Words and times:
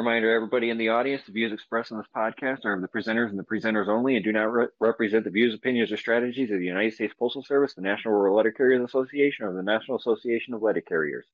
Reminder, 0.00 0.34
everybody 0.34 0.70
in 0.70 0.78
the 0.78 0.88
audience, 0.88 1.24
the 1.26 1.32
views 1.32 1.52
expressed 1.52 1.90
in 1.90 1.98
this 1.98 2.06
podcast 2.16 2.64
are 2.64 2.72
of 2.72 2.80
the 2.80 2.88
presenters 2.88 3.28
and 3.28 3.38
the 3.38 3.42
presenters 3.42 3.86
only 3.86 4.16
and 4.16 4.24
do 4.24 4.32
not 4.32 4.50
re- 4.50 4.68
represent 4.80 5.24
the 5.24 5.30
views, 5.30 5.54
opinions, 5.54 5.92
or 5.92 5.98
strategies 5.98 6.50
of 6.50 6.58
the 6.58 6.64
United 6.64 6.94
States 6.94 7.12
Postal 7.18 7.44
Service, 7.44 7.74
the 7.74 7.82
National 7.82 8.14
Rural 8.14 8.34
Letter 8.34 8.50
Carriers 8.50 8.82
Association, 8.82 9.44
or 9.44 9.52
the 9.52 9.62
National 9.62 9.98
Association 9.98 10.54
of 10.54 10.62
Letter 10.62 10.80
Carriers. 10.80 11.26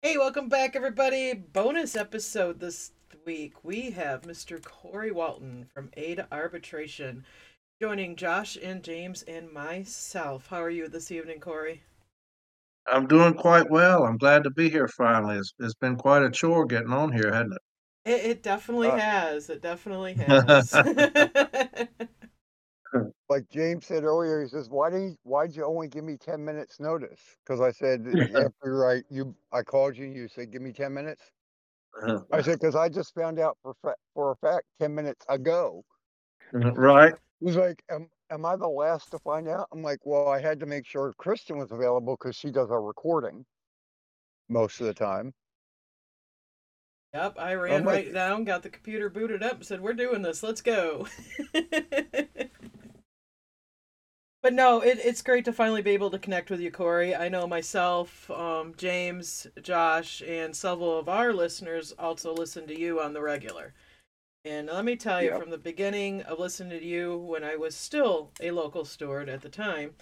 Hey, 0.00 0.16
welcome 0.16 0.48
back, 0.48 0.76
everybody. 0.76 1.34
Bonus 1.34 1.96
episode 1.96 2.60
this 2.60 2.92
week. 3.26 3.64
We 3.64 3.90
have 3.90 4.22
Mr. 4.22 4.62
Corey 4.62 5.10
Walton 5.10 5.66
from 5.74 5.90
A 5.96 6.14
to 6.14 6.28
Arbitration 6.30 7.24
joining 7.82 8.14
Josh 8.14 8.56
and 8.62 8.80
James 8.84 9.22
and 9.22 9.50
myself. 9.50 10.46
How 10.46 10.62
are 10.62 10.70
you 10.70 10.86
this 10.86 11.10
evening, 11.10 11.40
Corey? 11.40 11.82
I'm 12.86 13.06
doing 13.06 13.34
quite 13.34 13.70
well. 13.70 14.04
I'm 14.04 14.18
glad 14.18 14.44
to 14.44 14.50
be 14.50 14.68
here 14.68 14.88
finally. 14.88 15.36
It's, 15.36 15.54
it's 15.58 15.74
been 15.74 15.96
quite 15.96 16.22
a 16.22 16.30
chore 16.30 16.66
getting 16.66 16.92
on 16.92 17.12
here, 17.12 17.32
hasn't 17.32 17.54
it? 17.54 17.62
It, 18.04 18.30
it 18.30 18.42
definitely 18.42 18.88
Uh, 18.88 18.98
has. 18.98 19.48
It 19.48 19.62
definitely 19.62 20.12
has. 20.14 20.74
like 23.28 23.48
James 23.50 23.86
said 23.86 24.04
earlier, 24.04 24.42
he 24.42 24.48
says, 24.48 24.68
"Why 24.68 24.90
didn't 24.90 25.18
why'd 25.22 25.56
you 25.56 25.64
only 25.64 25.88
give 25.88 26.04
me 26.04 26.16
ten 26.16 26.44
minutes 26.44 26.80
notice?" 26.80 27.20
Because 27.44 27.60
I 27.60 27.72
said 27.72 28.06
uh-huh. 28.14 28.46
after 28.46 28.88
I 28.88 29.02
you 29.10 29.34
I 29.52 29.62
called 29.62 29.96
you, 29.96 30.06
you 30.06 30.28
said, 30.28 30.52
"Give 30.52 30.62
me 30.62 30.72
ten 30.72 30.92
minutes." 30.92 31.22
Uh-huh. 32.02 32.20
I 32.32 32.42
said, 32.42 32.58
"Because 32.60 32.76
I 32.76 32.88
just 32.88 33.14
found 33.14 33.38
out 33.38 33.56
for 33.62 33.74
fa- 33.82 33.96
for 34.14 34.32
a 34.32 34.36
fact 34.36 34.64
ten 34.80 34.94
minutes 34.94 35.24
ago." 35.28 35.84
Uh-huh. 36.54 36.72
right. 36.74 37.14
He's 37.40 37.56
like, 37.56 37.82
"Am 37.90 38.08
am 38.30 38.44
I 38.44 38.56
the 38.56 38.68
last 38.68 39.10
to 39.12 39.18
find 39.18 39.48
out?" 39.48 39.68
I'm 39.72 39.82
like, 39.82 40.00
"Well, 40.04 40.28
I 40.28 40.40
had 40.40 40.60
to 40.60 40.66
make 40.66 40.86
sure 40.86 41.12
Kristen 41.18 41.58
was 41.58 41.72
available 41.72 42.16
because 42.16 42.36
she 42.36 42.50
does 42.50 42.70
our 42.70 42.82
recording 42.82 43.44
most 44.48 44.80
of 44.80 44.86
the 44.86 44.94
time." 44.94 45.34
yep, 47.14 47.36
I 47.38 47.54
ran 47.54 47.84
right 47.84 48.12
down, 48.12 48.44
got 48.44 48.62
the 48.62 48.68
computer 48.68 49.08
booted 49.08 49.42
up, 49.42 49.64
said, 49.64 49.80
We're 49.80 49.94
doing 49.94 50.22
this. 50.22 50.42
Let's 50.42 50.60
go. 50.60 51.06
but 54.42 54.52
no, 54.52 54.80
it, 54.80 54.98
it's 55.02 55.22
great 55.22 55.44
to 55.46 55.52
finally 55.52 55.82
be 55.82 55.92
able 55.92 56.10
to 56.10 56.18
connect 56.18 56.50
with 56.50 56.60
you, 56.60 56.70
Corey. 56.70 57.14
I 57.14 57.28
know 57.28 57.46
myself, 57.46 58.30
um, 58.30 58.74
James, 58.76 59.46
Josh, 59.62 60.22
and 60.26 60.54
several 60.54 60.98
of 60.98 61.08
our 61.08 61.32
listeners 61.32 61.92
also 61.98 62.34
listen 62.34 62.66
to 62.66 62.78
you 62.78 63.00
on 63.00 63.12
the 63.12 63.22
regular. 63.22 63.72
And 64.44 64.66
let 64.68 64.84
me 64.84 64.96
tell 64.96 65.22
you, 65.22 65.30
Yep. 65.30 65.40
from 65.40 65.50
the 65.50 65.58
beginning 65.58 66.22
of 66.22 66.38
listening 66.38 66.78
to 66.78 66.84
you 66.84 67.16
when 67.16 67.42
I 67.44 67.56
was 67.56 67.74
still 67.74 68.30
a 68.40 68.50
local 68.50 68.84
steward 68.84 69.28
at 69.28 69.40
the 69.40 69.48
time, 69.48 69.94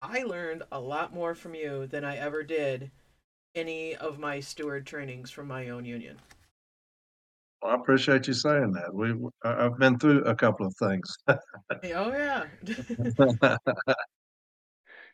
I 0.00 0.22
learned 0.22 0.62
a 0.72 0.80
lot 0.80 1.12
more 1.12 1.34
from 1.34 1.54
you 1.54 1.86
than 1.86 2.04
I 2.04 2.16
ever 2.16 2.42
did 2.42 2.90
any 3.54 3.94
of 3.96 4.18
my 4.18 4.40
steward 4.40 4.86
trainings 4.86 5.30
from 5.30 5.48
my 5.48 5.68
own 5.68 5.84
union. 5.84 6.20
Well, 7.60 7.72
I 7.72 7.74
appreciate 7.76 8.26
you 8.26 8.34
saying 8.34 8.72
that. 8.72 8.92
We 8.94 9.14
I- 9.44 9.66
I've 9.66 9.78
been 9.78 9.98
through 9.98 10.24
a 10.24 10.34
couple 10.34 10.66
of 10.66 10.74
things. 10.76 11.16
Oh 11.84 12.12
yeah. 12.12 12.46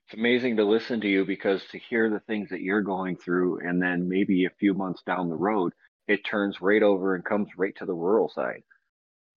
It's 0.06 0.14
amazing 0.18 0.56
to 0.56 0.64
listen 0.64 1.00
to 1.02 1.08
you 1.08 1.24
because 1.24 1.66
to 1.68 1.78
hear 1.78 2.08
the 2.10 2.20
things 2.20 2.48
that 2.50 2.62
you're 2.62 2.82
going 2.82 3.16
through, 3.16 3.60
and 3.66 3.80
then 3.80 4.08
maybe 4.08 4.44
a 4.46 4.50
few 4.58 4.72
months 4.74 5.02
down 5.02 5.28
the 5.28 5.36
road, 5.36 5.72
it 6.08 6.24
turns 6.24 6.60
right 6.60 6.82
over 6.82 7.14
and 7.14 7.24
comes 7.24 7.48
right 7.56 7.76
to 7.76 7.86
the 7.86 7.94
rural 7.94 8.30
side. 8.34 8.62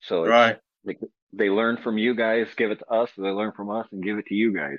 So 0.01 0.23
it's 0.23 0.31
right. 0.31 0.57
like 0.85 0.99
they 1.33 1.49
learn 1.49 1.77
from 1.77 1.97
you 1.97 2.15
guys, 2.15 2.47
give 2.55 2.71
it 2.71 2.79
to 2.79 2.89
us, 2.89 3.09
and 3.17 3.25
they 3.25 3.29
learn 3.29 3.51
from 3.51 3.69
us 3.69 3.87
and 3.91 4.03
give 4.03 4.17
it 4.17 4.25
to 4.27 4.35
you 4.35 4.53
guys. 4.53 4.77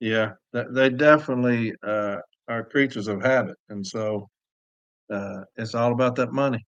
Yeah. 0.00 0.32
They 0.52 0.90
definitely 0.90 1.74
uh, 1.86 2.16
are 2.48 2.64
creatures 2.64 3.08
of 3.08 3.22
habit, 3.22 3.56
and 3.68 3.86
so 3.86 4.28
uh, 5.12 5.42
it's 5.56 5.74
all 5.74 5.92
about 5.92 6.14
that 6.16 6.32
money. 6.32 6.64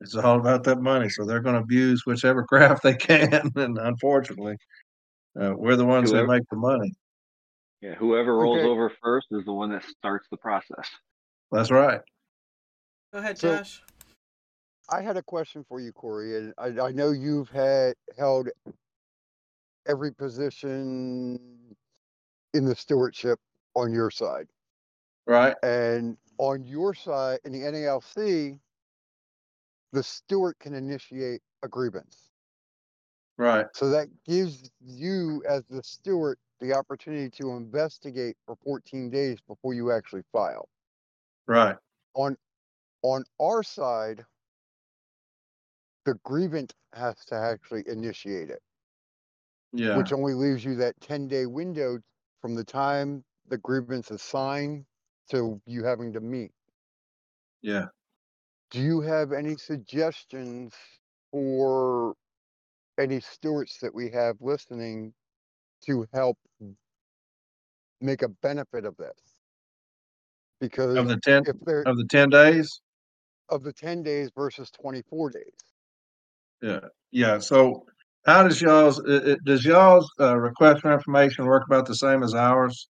It's 0.00 0.16
all 0.16 0.38
about 0.38 0.64
that 0.64 0.80
money. 0.80 1.08
So 1.08 1.24
they're 1.24 1.40
going 1.40 1.54
to 1.54 1.62
abuse 1.62 2.02
whichever 2.06 2.44
craft 2.48 2.82
they 2.82 2.94
can, 2.94 3.50
and 3.56 3.78
unfortunately, 3.78 4.56
uh, 5.40 5.52
we're 5.56 5.76
the 5.76 5.84
ones 5.84 6.12
that 6.12 6.26
make 6.26 6.42
the 6.50 6.56
money. 6.56 6.92
Yeah, 7.80 7.94
whoever 7.94 8.36
rolls 8.36 8.58
Okay. 8.58 8.68
over 8.68 8.92
first 9.02 9.26
is 9.32 9.44
the 9.44 9.52
one 9.52 9.70
that 9.72 9.84
starts 9.84 10.28
the 10.30 10.36
process. 10.36 10.88
That's 11.50 11.70
right. 11.70 12.00
Go 13.12 13.18
ahead, 13.18 13.38
So- 13.38 13.56
Josh. 13.58 13.82
I 14.90 15.00
had 15.00 15.16
a 15.16 15.22
question 15.22 15.64
for 15.64 15.80
you, 15.80 15.92
Corey, 15.92 16.36
and 16.36 16.54
I, 16.58 16.86
I 16.88 16.92
know 16.92 17.10
you've 17.12 17.48
had 17.48 17.94
held 18.18 18.48
every 19.86 20.12
position 20.12 21.76
in 22.52 22.64
the 22.64 22.74
stewardship 22.74 23.38
on 23.74 23.92
your 23.92 24.10
side. 24.10 24.48
Right. 25.26 25.54
And 25.62 26.18
on 26.38 26.64
your 26.64 26.94
side, 26.94 27.38
in 27.44 27.52
the 27.52 27.60
NALC, 27.60 28.58
the 29.92 30.02
steward 30.02 30.58
can 30.58 30.74
initiate 30.74 31.40
a 31.62 31.68
grievance. 31.68 32.30
Right. 33.38 33.66
So 33.74 33.88
that 33.90 34.08
gives 34.24 34.70
you, 34.80 35.42
as 35.48 35.64
the 35.70 35.82
steward, 35.82 36.38
the 36.60 36.74
opportunity 36.74 37.30
to 37.42 37.52
investigate 37.52 38.36
for 38.46 38.56
14 38.64 39.10
days 39.10 39.38
before 39.46 39.74
you 39.74 39.90
actually 39.92 40.22
file. 40.32 40.68
Right. 41.46 41.76
On 42.14 42.36
on 43.02 43.24
our 43.40 43.62
side, 43.62 44.24
the 46.04 46.14
grievant 46.24 46.74
has 46.94 47.24
to 47.26 47.34
actually 47.34 47.84
initiate 47.88 48.50
it, 48.50 48.62
Yeah. 49.72 49.96
which 49.98 50.12
only 50.12 50.34
leaves 50.34 50.64
you 50.64 50.74
that 50.76 51.00
10 51.00 51.28
day 51.28 51.46
window 51.46 51.98
from 52.40 52.54
the 52.54 52.64
time 52.64 53.24
the 53.46 53.58
grievance 53.58 54.10
is 54.10 54.22
signed 54.22 54.86
to 55.30 55.60
you 55.66 55.84
having 55.84 56.12
to 56.12 56.20
meet. 56.20 56.52
Yeah. 57.62 57.88
Do 58.70 58.80
you 58.80 59.00
have 59.02 59.32
any 59.32 59.56
suggestions 59.56 60.74
for 61.30 62.14
any 62.98 63.20
stewards 63.20 63.78
that 63.80 63.94
we 63.94 64.10
have 64.10 64.36
listening 64.40 65.14
to 65.86 66.06
help 66.12 66.38
make 68.00 68.22
a 68.22 68.28
benefit 68.28 68.84
of 68.84 68.96
this? 68.96 69.36
Because 70.60 70.96
Of 70.96 71.08
the 71.08 71.18
ten 71.20 71.44
of 71.86 71.96
the 71.96 72.06
ten 72.10 72.30
days. 72.30 72.80
Of 73.52 73.62
the 73.62 73.72
10 73.72 74.02
days 74.02 74.30
versus 74.34 74.70
24 74.70 75.30
days. 75.30 75.42
Yeah, 76.62 76.80
yeah. 77.10 77.38
So 77.38 77.84
how 78.24 78.44
does 78.44 78.60
y'all's, 78.60 78.98
it, 79.00 79.28
it, 79.28 79.44
does 79.44 79.64
y'all's, 79.64 80.10
uh, 80.18 80.36
request 80.36 80.80
for 80.80 80.92
information 80.92 81.44
work 81.44 81.64
about 81.66 81.86
the 81.86 81.94
same 81.94 82.22
as 82.22 82.34
ours? 82.34 82.88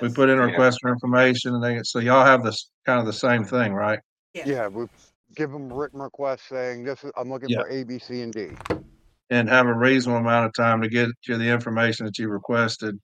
We 0.00 0.08
put 0.08 0.28
in 0.28 0.38
a 0.38 0.42
Yeah. 0.42 0.48
request 0.50 0.78
for 0.82 0.90
information 0.90 1.54
and 1.54 1.64
they, 1.64 1.80
so 1.82 1.98
y'all 1.98 2.24
have 2.24 2.42
this, 2.44 2.70
kind 2.86 3.00
of 3.00 3.06
the 3.06 3.12
same 3.12 3.44
thing, 3.44 3.72
right? 3.72 3.98
Yeah. 4.34 4.44
Yeah, 4.46 4.68
we 4.68 4.86
give 5.34 5.50
them 5.50 5.72
written 5.72 6.00
requests 6.00 6.48
saying 6.48 6.84
this 6.84 7.02
is, 7.02 7.12
I'm 7.16 7.28
looking 7.30 7.48
Yeah. 7.50 7.62
for 7.62 7.68
A, 7.70 7.82
B, 7.84 7.98
C, 7.98 8.22
and 8.22 8.32
D. 8.32 8.50
And 9.30 9.48
have 9.48 9.66
a 9.66 9.74
reasonable 9.74 10.20
amount 10.20 10.46
of 10.46 10.52
time 10.54 10.82
to 10.82 10.88
get 10.88 11.08
you 11.26 11.38
the 11.38 11.48
information 11.48 12.06
that 12.06 12.18
you 12.18 12.28
requested. 12.28 12.98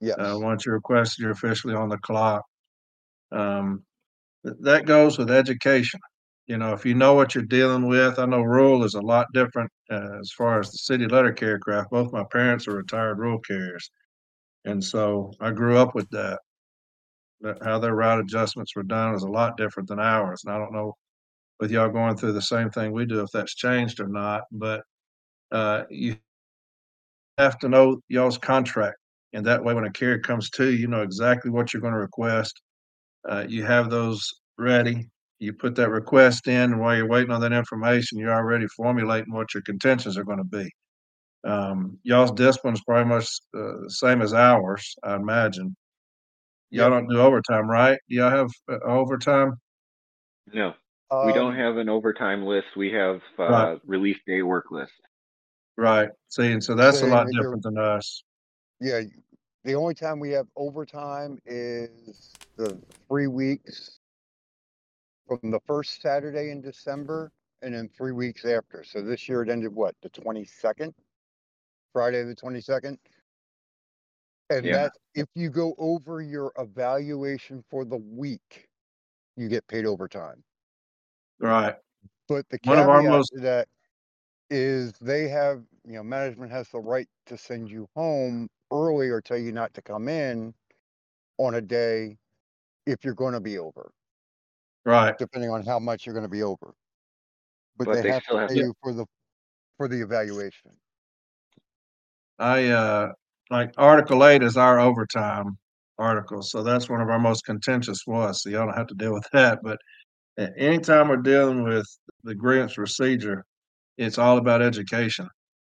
Yes. 0.00 0.16
Uh, 0.18 0.36
once 0.38 0.66
you 0.66 0.72
requested, 0.72 1.22
you're 1.22 1.30
officially 1.30 1.74
on 1.74 1.88
the 1.88 1.98
clock. 1.98 2.44
Um, 3.30 3.76
th- 3.76 3.84
that 4.60 4.86
goes 4.86 5.18
with 5.18 5.30
education. 5.30 6.00
You 6.46 6.58
know, 6.58 6.72
if 6.74 6.84
you 6.86 6.94
know 6.94 7.14
what 7.14 7.34
you're 7.34 7.44
dealing 7.44 7.88
with, 7.88 8.18
I 8.18 8.26
know 8.26 8.42
rural 8.42 8.84
is 8.84 8.94
a 8.94 9.00
lot 9.00 9.26
different, 9.34 9.70
uh, 9.90 10.18
as 10.20 10.30
far 10.32 10.60
as 10.60 10.70
the 10.70 10.78
city 10.78 11.06
letter 11.06 11.32
carrier 11.32 11.58
craft. 11.58 11.90
Both 11.90 12.12
my 12.12 12.24
parents 12.32 12.68
are 12.68 12.76
retired 12.76 13.18
rural 13.18 13.40
carriers. 13.40 13.90
And 14.66 14.82
so 14.84 15.32
I 15.40 15.52
grew 15.52 15.78
up 15.78 15.94
with 15.94 16.10
that. 16.10 16.40
That 17.42 17.62
how 17.62 17.78
their 17.78 17.94
route 17.94 18.20
adjustments 18.20 18.74
were 18.76 18.82
done 18.82 19.14
is 19.14 19.22
a 19.22 19.28
lot 19.28 19.56
different 19.56 19.88
than 19.88 20.00
ours. 20.00 20.42
And 20.44 20.54
I 20.54 20.58
don't 20.58 20.72
know 20.72 20.94
with 21.60 21.70
y'all 21.72 21.88
going 21.90 22.16
through 22.16 22.32
the 22.34 22.42
same 22.42 22.70
thing 22.70 22.92
we 22.92 23.06
do, 23.06 23.20
if 23.22 23.30
that's 23.32 23.54
changed 23.54 24.00
or 24.00 24.08
not, 24.08 24.44
but, 24.52 24.84
uh, 25.52 25.84
you 25.90 26.16
have 27.38 27.58
to 27.58 27.68
know 27.68 28.00
y'all's 28.08 28.38
contract. 28.38 28.96
And 29.32 29.44
that 29.46 29.62
way, 29.64 29.74
when 29.74 29.84
a 29.84 29.90
carrier 29.92 30.20
comes 30.20 30.50
to 30.50 30.66
you, 30.70 30.78
you 30.78 30.86
know 30.86 31.02
exactly 31.02 31.50
what 31.50 31.72
you're 31.72 31.82
gonna 31.82 31.98
request. 31.98 32.60
Uh, 33.28 33.44
you 33.48 33.64
have 33.64 33.90
those 33.90 34.22
ready. 34.58 35.08
You 35.38 35.52
put 35.52 35.74
that 35.76 35.90
request 35.90 36.46
in, 36.48 36.72
and 36.72 36.80
while 36.80 36.96
you're 36.96 37.08
waiting 37.08 37.30
on 37.32 37.40
that 37.42 37.52
information, 37.52 38.18
you're 38.18 38.32
already 38.34 38.66
formulating 38.68 39.32
what 39.32 39.54
your 39.54 39.62
contentions 39.62 40.16
are 40.18 40.24
gonna 40.24 40.44
be. 40.44 40.70
Um, 41.44 41.98
y'all's 42.02 42.32
discipline 42.32 42.74
is 42.74 42.82
probably 42.84 43.08
much, 43.14 43.26
uh, 43.54 43.82
the 43.82 43.90
same 43.90 44.22
as 44.22 44.32
ours, 44.34 44.96
I 45.04 45.14
imagine. 45.16 45.76
Y'all 46.70 46.90
don't 46.90 47.08
do 47.08 47.18
overtime, 47.20 47.68
right? 47.68 47.98
Y'all 48.08 48.30
have 48.30 48.50
uh, 48.70 48.78
overtime? 48.84 49.54
No, 50.52 50.74
we 51.22 51.32
don't 51.32 51.54
Um, 51.54 51.56
have 51.56 51.76
an 51.76 51.88
overtime 51.88 52.44
list. 52.44 52.76
We 52.76 52.90
have 52.92 53.22
uh, 53.38 53.42
Right. 53.50 53.78
release 53.84 54.18
day 54.26 54.42
work 54.42 54.70
list. 54.70 54.92
Right. 55.76 56.10
See, 56.28 56.52
and 56.52 56.62
so 56.62 56.74
that's 56.74 57.02
a 57.02 57.06
lot 57.06 57.28
different 57.30 57.62
than 57.62 57.78
us. 57.78 58.22
Yeah, 58.80 59.00
y- 59.00 59.10
the 59.64 59.74
only 59.74 59.94
time 59.94 60.20
we 60.20 60.30
have 60.30 60.46
overtime 60.56 61.38
is 61.46 62.32
the 62.56 62.78
three 63.08 63.26
weeks 63.26 63.98
from 65.26 65.50
the 65.50 65.60
first 65.66 66.02
Saturday 66.02 66.50
in 66.50 66.60
December 66.60 67.32
and 67.62 67.74
then 67.74 67.88
three 67.96 68.12
weeks 68.12 68.44
after. 68.44 68.84
So 68.84 69.00
this 69.00 69.28
year 69.28 69.42
it 69.42 69.48
ended 69.48 69.74
what, 69.74 69.94
the 70.02 70.10
twenty-second? 70.10 70.94
Friday, 71.92 72.22
the 72.24 72.34
twenty-second? 72.34 72.98
And 74.50 74.66
Yeah. 74.66 74.74
that's 74.74 74.98
if 75.14 75.26
you 75.34 75.48
go 75.48 75.74
over 75.78 76.20
your 76.20 76.52
evaluation 76.58 77.64
for 77.70 77.86
the 77.86 77.96
week, 77.96 78.68
you 79.36 79.48
get 79.48 79.66
paid 79.66 79.86
overtime. 79.86 80.44
Right. 81.38 81.76
But 82.28 82.46
the 82.50 82.58
One 82.64 82.78
of 82.78 82.88
our 82.88 83.00
caveat 83.00 83.10
most- 83.10 83.32
to 83.32 83.40
that 83.40 83.68
is 84.50 84.92
they 85.00 85.28
have, 85.28 85.64
you 85.84 85.94
know, 85.94 86.02
management 86.02 86.52
has 86.52 86.68
the 86.68 86.78
right 86.80 87.08
to 87.26 87.38
send 87.38 87.70
you 87.70 87.88
home 87.96 88.50
early 88.74 89.08
or 89.08 89.20
tell 89.20 89.38
you 89.38 89.52
not 89.52 89.72
to 89.74 89.82
come 89.82 90.08
in 90.08 90.52
on 91.38 91.54
a 91.54 91.60
day 91.60 92.18
if 92.86 93.04
you're 93.04 93.14
going 93.14 93.32
to 93.32 93.40
be 93.40 93.58
over, 93.58 93.90
Right. 94.84 95.16
depending 95.16 95.50
on 95.50 95.64
how 95.64 95.78
much 95.78 96.04
you're 96.04 96.14
going 96.14 96.26
to 96.26 96.30
be 96.30 96.42
over. 96.42 96.74
But, 97.78 97.86
But 97.86 97.94
they, 97.94 98.02
they 98.02 98.10
have 98.12 98.22
still 98.24 98.36
to 98.36 98.40
have 98.42 98.48
pay 98.50 98.56
to- 98.56 98.60
you 98.62 98.74
for 98.82 98.92
the 98.92 99.06
for 99.76 99.88
the 99.88 100.00
evaluation. 100.02 100.72
I 102.38 102.68
uh 102.68 103.08
like 103.50 103.72
Article 103.76 104.24
Eight 104.26 104.42
is 104.42 104.56
our 104.56 104.80
overtime 104.80 105.56
article, 105.98 106.42
so 106.42 106.62
that's 106.62 106.88
one 106.88 107.00
of 107.00 107.08
our 107.08 107.18
most 107.18 107.44
contentious 107.44 108.00
ones. 108.06 108.42
So 108.42 108.50
y'all 108.50 108.66
don't 108.66 108.76
have 108.76 108.88
to 108.88 108.94
deal 108.94 109.12
with 109.12 109.26
that. 109.32 109.60
But 109.62 109.78
a- 110.38 110.56
anytime 110.58 111.08
we're 111.08 111.18
dealing 111.18 111.62
with 111.64 111.86
the 112.24 112.34
grievance 112.34 112.74
procedure, 112.74 113.44
it's 113.98 114.18
all 114.18 114.38
about 114.38 114.62
education. 114.62 115.28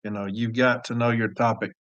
You 0.04 0.10
know, 0.10 0.26
you've 0.26 0.54
got 0.54 0.84
to 0.86 0.94
know 0.94 1.10
your 1.10 1.28
topic, 1.28 1.72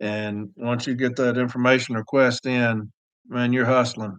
and 0.00 0.50
once 0.56 0.86
you 0.86 0.94
get 0.94 1.16
that 1.16 1.36
information 1.38 1.94
request 1.94 2.46
in, 2.46 2.90
man, 3.28 3.52
you're 3.52 3.66
hustling 3.66 4.18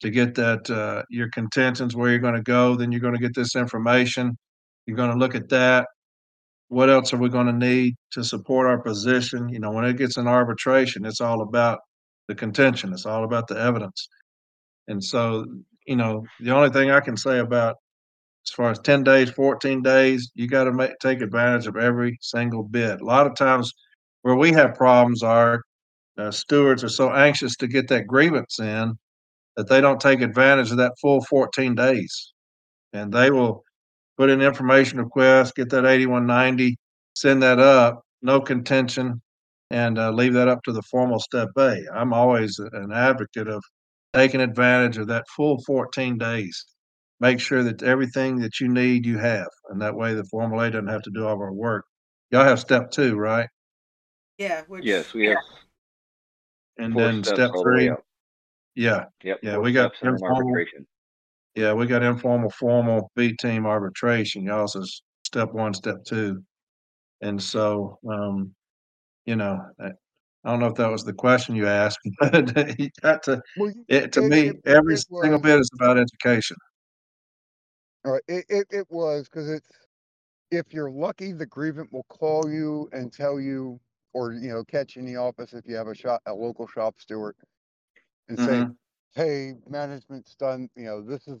to 0.00 0.10
get 0.10 0.34
that 0.34 0.68
uh, 0.70 1.02
your 1.10 1.28
contentions 1.30 1.94
where 1.94 2.10
you're 2.10 2.18
going 2.18 2.34
to 2.34 2.42
go. 2.42 2.74
Then 2.74 2.90
you're 2.90 3.00
going 3.00 3.14
to 3.14 3.20
get 3.20 3.34
this 3.34 3.54
information. 3.54 4.36
You're 4.86 4.96
going 4.96 5.10
to 5.10 5.18
look 5.18 5.34
at 5.34 5.48
that 5.50 5.86
what 6.70 6.88
else 6.88 7.12
are 7.12 7.18
we 7.18 7.28
going 7.28 7.48
to 7.48 7.52
need 7.52 7.96
to 8.12 8.22
support 8.22 8.68
our 8.68 8.78
position? 8.78 9.48
You 9.48 9.58
know, 9.58 9.72
when 9.72 9.84
it 9.84 9.96
gets 9.98 10.16
an 10.16 10.28
arbitration, 10.28 11.04
it's 11.04 11.20
all 11.20 11.42
about 11.42 11.80
the 12.28 12.34
contention. 12.34 12.92
It's 12.92 13.06
all 13.06 13.24
about 13.24 13.48
the 13.48 13.58
evidence. 13.58 14.08
And 14.86 15.02
so, 15.02 15.44
you 15.88 15.96
know, 15.96 16.24
the 16.38 16.52
only 16.52 16.70
thing 16.70 16.92
I 16.92 17.00
can 17.00 17.16
say 17.16 17.40
about 17.40 17.74
as 18.46 18.52
far 18.54 18.70
as 18.70 18.78
10 18.78 19.02
days, 19.02 19.30
14 19.30 19.82
days, 19.82 20.30
you 20.36 20.46
got 20.46 20.64
to 20.64 20.94
take 21.02 21.20
advantage 21.20 21.66
of 21.66 21.76
every 21.76 22.16
single 22.20 22.62
bit. 22.62 23.00
A 23.00 23.04
lot 23.04 23.26
of 23.26 23.34
times 23.34 23.72
where 24.22 24.36
we 24.36 24.52
have 24.52 24.74
problems 24.74 25.22
are 25.22 25.62
uh, 26.18 26.30
stewards 26.30 26.84
are 26.84 26.88
so 26.88 27.12
anxious 27.12 27.56
to 27.56 27.66
get 27.66 27.88
that 27.88 28.06
grievance 28.06 28.58
in 28.60 28.94
that 29.56 29.68
they 29.68 29.80
don't 29.80 30.00
take 30.00 30.20
advantage 30.20 30.70
of 30.70 30.76
that 30.76 30.92
full 31.00 31.22
14 31.24 31.74
days. 31.74 32.32
And 32.92 33.12
they 33.12 33.30
will 33.30 33.64
put 34.16 34.30
in 34.30 34.42
information 34.42 34.98
request, 34.98 35.54
get 35.54 35.70
that 35.70 35.86
8190, 35.86 36.76
send 37.14 37.42
that 37.42 37.58
up, 37.58 38.02
no 38.22 38.40
contention, 38.40 39.22
and 39.70 39.98
uh, 39.98 40.10
leave 40.10 40.34
that 40.34 40.48
up 40.48 40.62
to 40.64 40.72
the 40.72 40.82
formal 40.82 41.20
step 41.20 41.48
A. 41.56 41.78
I'm 41.94 42.12
always 42.12 42.58
an 42.58 42.92
advocate 42.92 43.48
of 43.48 43.62
taking 44.12 44.40
advantage 44.40 44.98
of 44.98 45.06
that 45.06 45.24
full 45.34 45.62
14 45.66 46.18
days. 46.18 46.64
Make 47.20 47.38
sure 47.38 47.62
that 47.62 47.82
everything 47.82 48.40
that 48.40 48.60
you 48.60 48.68
need, 48.68 49.06
you 49.06 49.18
have. 49.18 49.48
And 49.68 49.80
that 49.80 49.94
way 49.94 50.14
the 50.14 50.24
formal 50.24 50.60
A 50.60 50.70
doesn't 50.70 50.88
have 50.88 51.02
to 51.02 51.10
do 51.14 51.26
all 51.26 51.34
of 51.34 51.40
our 51.40 51.52
work. 51.52 51.84
Y'all 52.30 52.44
have 52.44 52.60
step 52.60 52.90
two, 52.90 53.16
right? 53.16 53.48
Yeah. 54.40 54.62
Which, 54.68 54.84
Yes, 54.84 55.12
we 55.12 55.26
have 55.26 55.36
And 56.78 56.96
then 56.96 57.22
step 57.22 57.50
all 57.54 57.62
the 57.62 57.70
three. 57.70 57.88
up. 57.90 58.02
Yeah. 58.74 59.04
Yep. 59.22 59.40
Yeah, 59.42 59.52
four 59.54 59.60
we 59.62 59.72
got 59.72 59.90
steps 59.90 59.98
and 60.00 60.08
an 60.08 60.14
informal- 60.14 60.36
arbitration. 60.48 60.86
Yeah, 61.56 61.72
we 61.74 61.86
got 61.86 62.02
informal, 62.02 62.48
formal, 62.50 63.10
B 63.16 63.34
team 63.36 63.66
arbitration. 63.66 64.44
Y'all 64.44 64.66
says 64.66 65.02
step 65.26 65.52
one, 65.52 65.74
step 65.74 65.96
two. 66.06 66.42
And 67.20 67.40
so, 67.42 67.98
um, 68.08 68.54
you 69.26 69.36
know, 69.36 69.60
I, 69.78 69.88
I 70.44 70.50
don't 70.50 70.60
know 70.60 70.68
if 70.68 70.74
that 70.76 70.90
was 70.90 71.04
the 71.04 71.12
question 71.12 71.54
you 71.54 71.66
asked, 71.66 71.98
but 72.20 72.78
you 72.80 72.88
got 73.02 73.22
to, 73.24 73.42
Well, 73.58 73.72
you- 73.72 73.84
it, 73.88 74.12
to 74.12 74.22
It- 74.24 74.28
me, 74.28 74.40
it- 74.48 74.56
every 74.64 74.94
it 74.94 75.04
single 75.06 75.32
was- 75.32 75.42
bit 75.42 75.60
is 75.60 75.70
about 75.74 75.98
education. 75.98 76.56
All 78.06 78.12
right, 78.12 78.22
it, 78.28 78.46
it, 78.48 78.66
it 78.70 78.86
was 78.88 79.28
because 79.28 79.50
it's 79.50 79.68
if 80.50 80.72
you're 80.72 80.90
lucky, 80.90 81.32
the 81.32 81.44
grievant 81.44 81.92
will 81.92 82.06
call 82.08 82.50
you 82.50 82.88
and 82.92 83.12
tell 83.12 83.38
you, 83.38 83.78
or 84.12 84.32
you 84.34 84.48
know, 84.50 84.64
catch 84.64 84.96
in 84.96 85.04
the 85.06 85.16
office 85.16 85.52
if 85.54 85.66
you 85.66 85.76
have 85.76 85.88
a 85.88 85.94
shop, 85.94 86.22
a 86.26 86.34
local 86.34 86.66
shop 86.66 87.00
steward, 87.00 87.36
and 88.28 88.38
say, 88.40 88.66
Mhm. 88.66 88.76
"Hey, 89.14 89.54
management's 89.68 90.36
done. 90.36 90.70
You 90.76 90.84
know, 90.84 91.02
this 91.02 91.28
is 91.28 91.40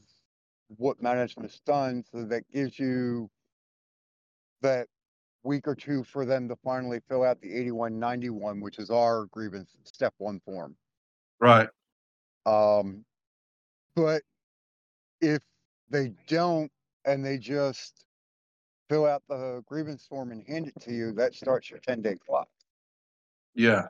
what 0.68 1.02
management's 1.02 1.60
done." 1.60 2.04
So 2.04 2.24
that 2.26 2.48
gives 2.50 2.78
you 2.78 3.30
that 4.62 4.88
week 5.44 5.68
or 5.68 5.74
two 5.74 6.04
for 6.04 6.24
them 6.26 6.48
to 6.48 6.56
finally 6.56 7.00
fill 7.08 7.24
out 7.24 7.40
the 7.40 7.54
8191, 7.54 8.60
which 8.60 8.78
is 8.78 8.90
our 8.90 9.26
grievance 9.26 9.76
step 9.84 10.14
one 10.18 10.40
form. 10.40 10.76
Right. 11.40 11.70
Um, 12.46 13.04
but 13.96 14.22
if 15.20 15.42
they 15.88 16.10
don't 16.26 16.72
and 17.04 17.24
they 17.24 17.38
just 17.38 18.04
fill 18.88 19.06
out 19.06 19.24
the 19.28 19.62
grievance 19.66 20.06
form 20.06 20.32
and 20.32 20.46
hand 20.48 20.68
it 20.68 20.80
to 20.82 20.92
you, 20.94 21.12
that 21.14 21.34
starts 21.34 21.70
your 21.70 21.80
ten 21.80 22.02
day 22.02 22.16
clock. 22.16 22.50
Yeah. 23.54 23.86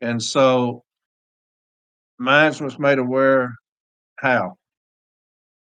And 0.00 0.22
so 0.22 0.84
management's 2.18 2.78
made 2.78 2.98
aware 2.98 3.54
how? 4.16 4.56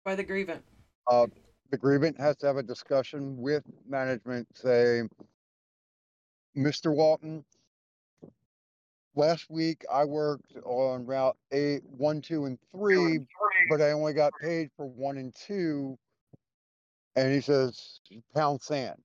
by 0.04 0.16
the 0.16 0.24
grievant. 0.24 0.64
Uh, 1.10 1.28
the 1.72 1.78
grievant 1.78 2.20
has 2.20 2.36
to 2.38 2.48
have 2.48 2.58
a 2.58 2.64
discussion 2.64 3.38
with 3.38 3.64
management, 3.88 4.48
say, 4.54 5.04
Mr. 6.56 6.94
Walton, 6.94 7.44
last 9.16 9.50
week 9.50 9.84
I 9.92 10.06
worked 10.06 10.56
on 10.66 11.06
route 11.06 11.38
eight, 11.52 11.82
one, 11.86 12.22
two, 12.22 12.46
and 12.46 12.60
three, 12.72 13.26
but 13.70 13.82
I 13.82 13.92
only 13.92 14.14
got 14.14 14.34
paid 14.42 14.70
for 14.78 14.86
one 14.86 15.18
and 15.18 15.34
two. 15.34 15.98
And 17.16 17.34
he 17.34 17.42
says, 17.42 18.00
pound 18.36 18.62
sand. 18.62 19.00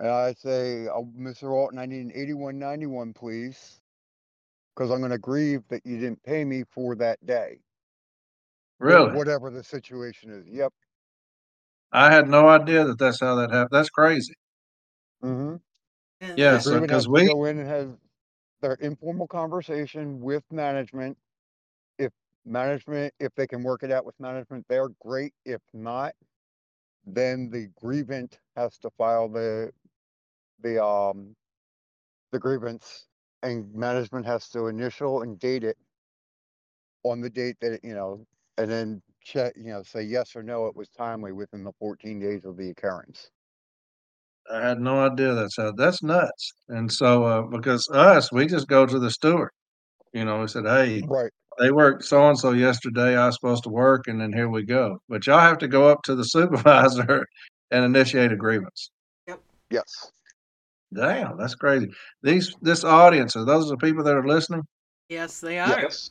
And 0.00 0.08
I 0.10 0.32
say, 0.34 0.88
oh, 0.88 1.08
Mr. 1.18 1.50
Walton, 1.50 1.78
I 1.78 1.86
need 1.86 2.00
an 2.06 2.12
eighty-one 2.14 2.58
ninety-one, 2.58 3.12
please. 3.12 3.80
Cause 4.76 4.90
I'm 4.90 5.00
gonna 5.00 5.18
grieve 5.18 5.62
that 5.68 5.86
you 5.86 5.98
didn't 6.00 6.20
pay 6.24 6.44
me 6.44 6.64
for 6.68 6.96
that 6.96 7.24
day. 7.24 7.60
or 8.80 8.88
Really? 8.88 9.12
Whatever 9.12 9.50
the 9.50 9.62
situation 9.62 10.30
is. 10.30 10.46
Yep. 10.48 10.72
I 11.92 12.12
had 12.12 12.28
no 12.28 12.48
idea 12.48 12.84
that 12.84 12.98
that's 12.98 13.20
how 13.20 13.36
that 13.36 13.52
happened. 13.52 13.68
That's 13.70 13.88
crazy. 13.90 14.34
Mm-hmm. 15.22 15.56
And 16.22 16.38
Yeah, 16.38 16.52
that- 16.54 16.62
so- 16.62 16.70
Agreement 16.70 16.90
'cause 16.90 17.06
we- 17.08 17.28
Go 17.28 17.44
in 17.44 17.58
and 17.60 17.68
have 17.68 17.96
their 18.62 18.74
informal 18.74 19.28
conversation 19.28 20.20
with 20.20 20.42
management. 20.50 21.16
If 21.98 22.12
management, 22.44 23.14
if 23.20 23.32
they 23.36 23.46
can 23.46 23.62
work 23.62 23.84
it 23.84 23.92
out 23.92 24.04
with 24.04 24.18
management, 24.18 24.66
they're 24.68 24.88
great. 25.00 25.34
If 25.44 25.62
not, 25.72 26.14
then 27.06 27.48
the 27.48 27.68
grievant 27.80 28.40
has 28.56 28.76
to 28.78 28.90
file 28.98 29.28
the, 29.28 29.70
the, 30.62 30.82
um, 30.84 31.34
the 32.32 32.38
grievance 32.38 33.06
and 33.42 33.72
management 33.74 34.26
has 34.26 34.48
to 34.50 34.66
initial 34.66 35.22
and 35.22 35.38
date 35.38 35.64
it 35.64 35.76
on 37.04 37.20
the 37.20 37.30
date 37.30 37.56
that, 37.60 37.74
it 37.74 37.80
you 37.84 37.94
know, 37.94 38.26
and 38.58 38.70
then 38.70 39.02
check, 39.22 39.52
you 39.56 39.70
know, 39.72 39.82
say 39.82 40.02
yes 40.02 40.34
or 40.34 40.42
no, 40.42 40.66
it 40.66 40.76
was 40.76 40.88
timely 40.88 41.32
within 41.32 41.62
the 41.64 41.72
fourteen 41.78 42.18
days 42.18 42.44
of 42.44 42.56
the 42.56 42.70
occurrence. 42.70 43.30
I 44.50 44.60
had 44.60 44.80
no 44.80 45.00
idea 45.00 45.34
that's 45.34 45.56
how, 45.56 45.72
that's 45.72 46.02
nuts. 46.02 46.52
And 46.68 46.92
so, 46.92 47.24
uh, 47.24 47.42
because 47.42 47.88
us, 47.92 48.30
we 48.30 48.46
just 48.46 48.68
go 48.68 48.84
to 48.84 48.98
the 48.98 49.10
steward. 49.10 49.50
You 50.12 50.24
know, 50.24 50.40
we 50.40 50.48
said, 50.48 50.64
hey, 50.66 51.02
Right. 51.06 51.32
they 51.58 51.70
worked 51.70 52.04
so 52.04 52.28
and 52.28 52.38
so 52.38 52.52
yesterday. 52.52 53.16
I 53.16 53.26
was 53.26 53.36
supposed 53.36 53.64
to 53.64 53.70
work, 53.70 54.06
and 54.06 54.20
then 54.20 54.32
here 54.32 54.48
we 54.48 54.64
go. 54.64 54.98
But 55.08 55.26
y'all 55.26 55.40
have 55.40 55.58
to 55.58 55.68
go 55.68 55.88
up 55.88 56.02
to 56.04 56.14
the 56.14 56.24
supervisor 56.24 57.26
and 57.70 57.84
initiate 57.84 58.32
a 58.32 58.36
grievance. 58.36 58.90
Yes. 59.70 60.12
Damn, 60.94 61.36
that's 61.36 61.54
crazy. 61.54 61.90
These 62.22 62.54
this 62.62 62.84
audience 62.84 63.34
are 63.36 63.44
those 63.44 63.68
the 63.68 63.76
people 63.76 64.04
that 64.04 64.14
are 64.16 64.26
listening? 64.26 64.62
yes, 65.08 65.40
they 65.40 65.58
are. 65.58 65.68
Yes. 65.82 66.10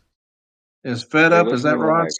Is 0.83 1.03
fed 1.03 1.31
They 1.31 1.37
up? 1.37 1.47
Is 1.47 1.63
that 1.63 1.77
listen 1.77 1.79
Ron? 1.87 2.03
Mike. 2.03 2.11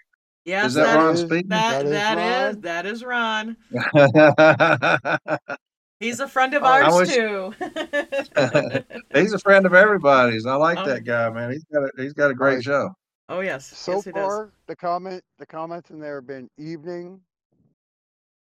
Yes, 0.46 0.65
Is 0.67 0.74
that 0.75 0.84
that 0.86 0.96
Ron 0.98 1.13
is- 1.13 1.20
speaking? 1.22 1.48
That 1.50 1.86
That 1.86 2.50
is 2.55 2.58
that 2.62 2.86
is 2.86 3.03
Ron. 3.03 3.58
that 3.72 3.82
is 3.82 5.17
Ron. 5.39 5.58
He's 6.00 6.20
a 6.20 6.27
friend 6.27 6.53
of 6.53 6.63
ours 6.63 6.93
wish- 6.96 7.13
too. 7.15 7.53
He's 9.13 9.32
a 9.34 9.39
friend 9.39 9.65
of 9.65 9.74
everybody's. 9.74 10.46
I 10.46 10.55
like 10.55 10.77
Oh. 10.79 10.86
that 10.86 11.05
guy, 11.05 11.29
man. 11.29 11.51
He's 11.51 11.63
got 11.65 11.84
a 11.84 11.91
he's 11.98 12.13
got 12.13 12.29
a 12.32 12.34
great 12.34 12.55
Right. 12.55 12.63
show. 12.63 12.89
oh 13.29 13.39
yes, 13.39 13.65
So 13.77 13.93
yes 13.96 14.05
he 14.05 14.12
does. 14.12 14.22
far, 14.25 14.51
the 14.67 14.75
comment, 14.75 15.24
the 15.39 15.46
comments 15.46 15.91
in 15.91 16.00
there 16.00 16.15
have 16.15 16.27
been 16.27 16.50
evening. 16.58 17.22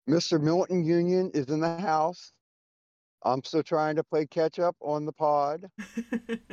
Mr. 0.10 0.42
Milton 0.42 0.84
Union 0.84 1.30
is 1.34 1.48
in 1.50 1.60
the 1.60 1.78
house. 1.78 2.32
I'm 3.26 3.44
still 3.44 3.64
trying 3.64 3.96
to 3.96 4.04
play 4.04 4.26
catch 4.26 4.60
up 4.60 4.76
on 4.82 5.06
the 5.06 5.14
pod. 5.14 5.70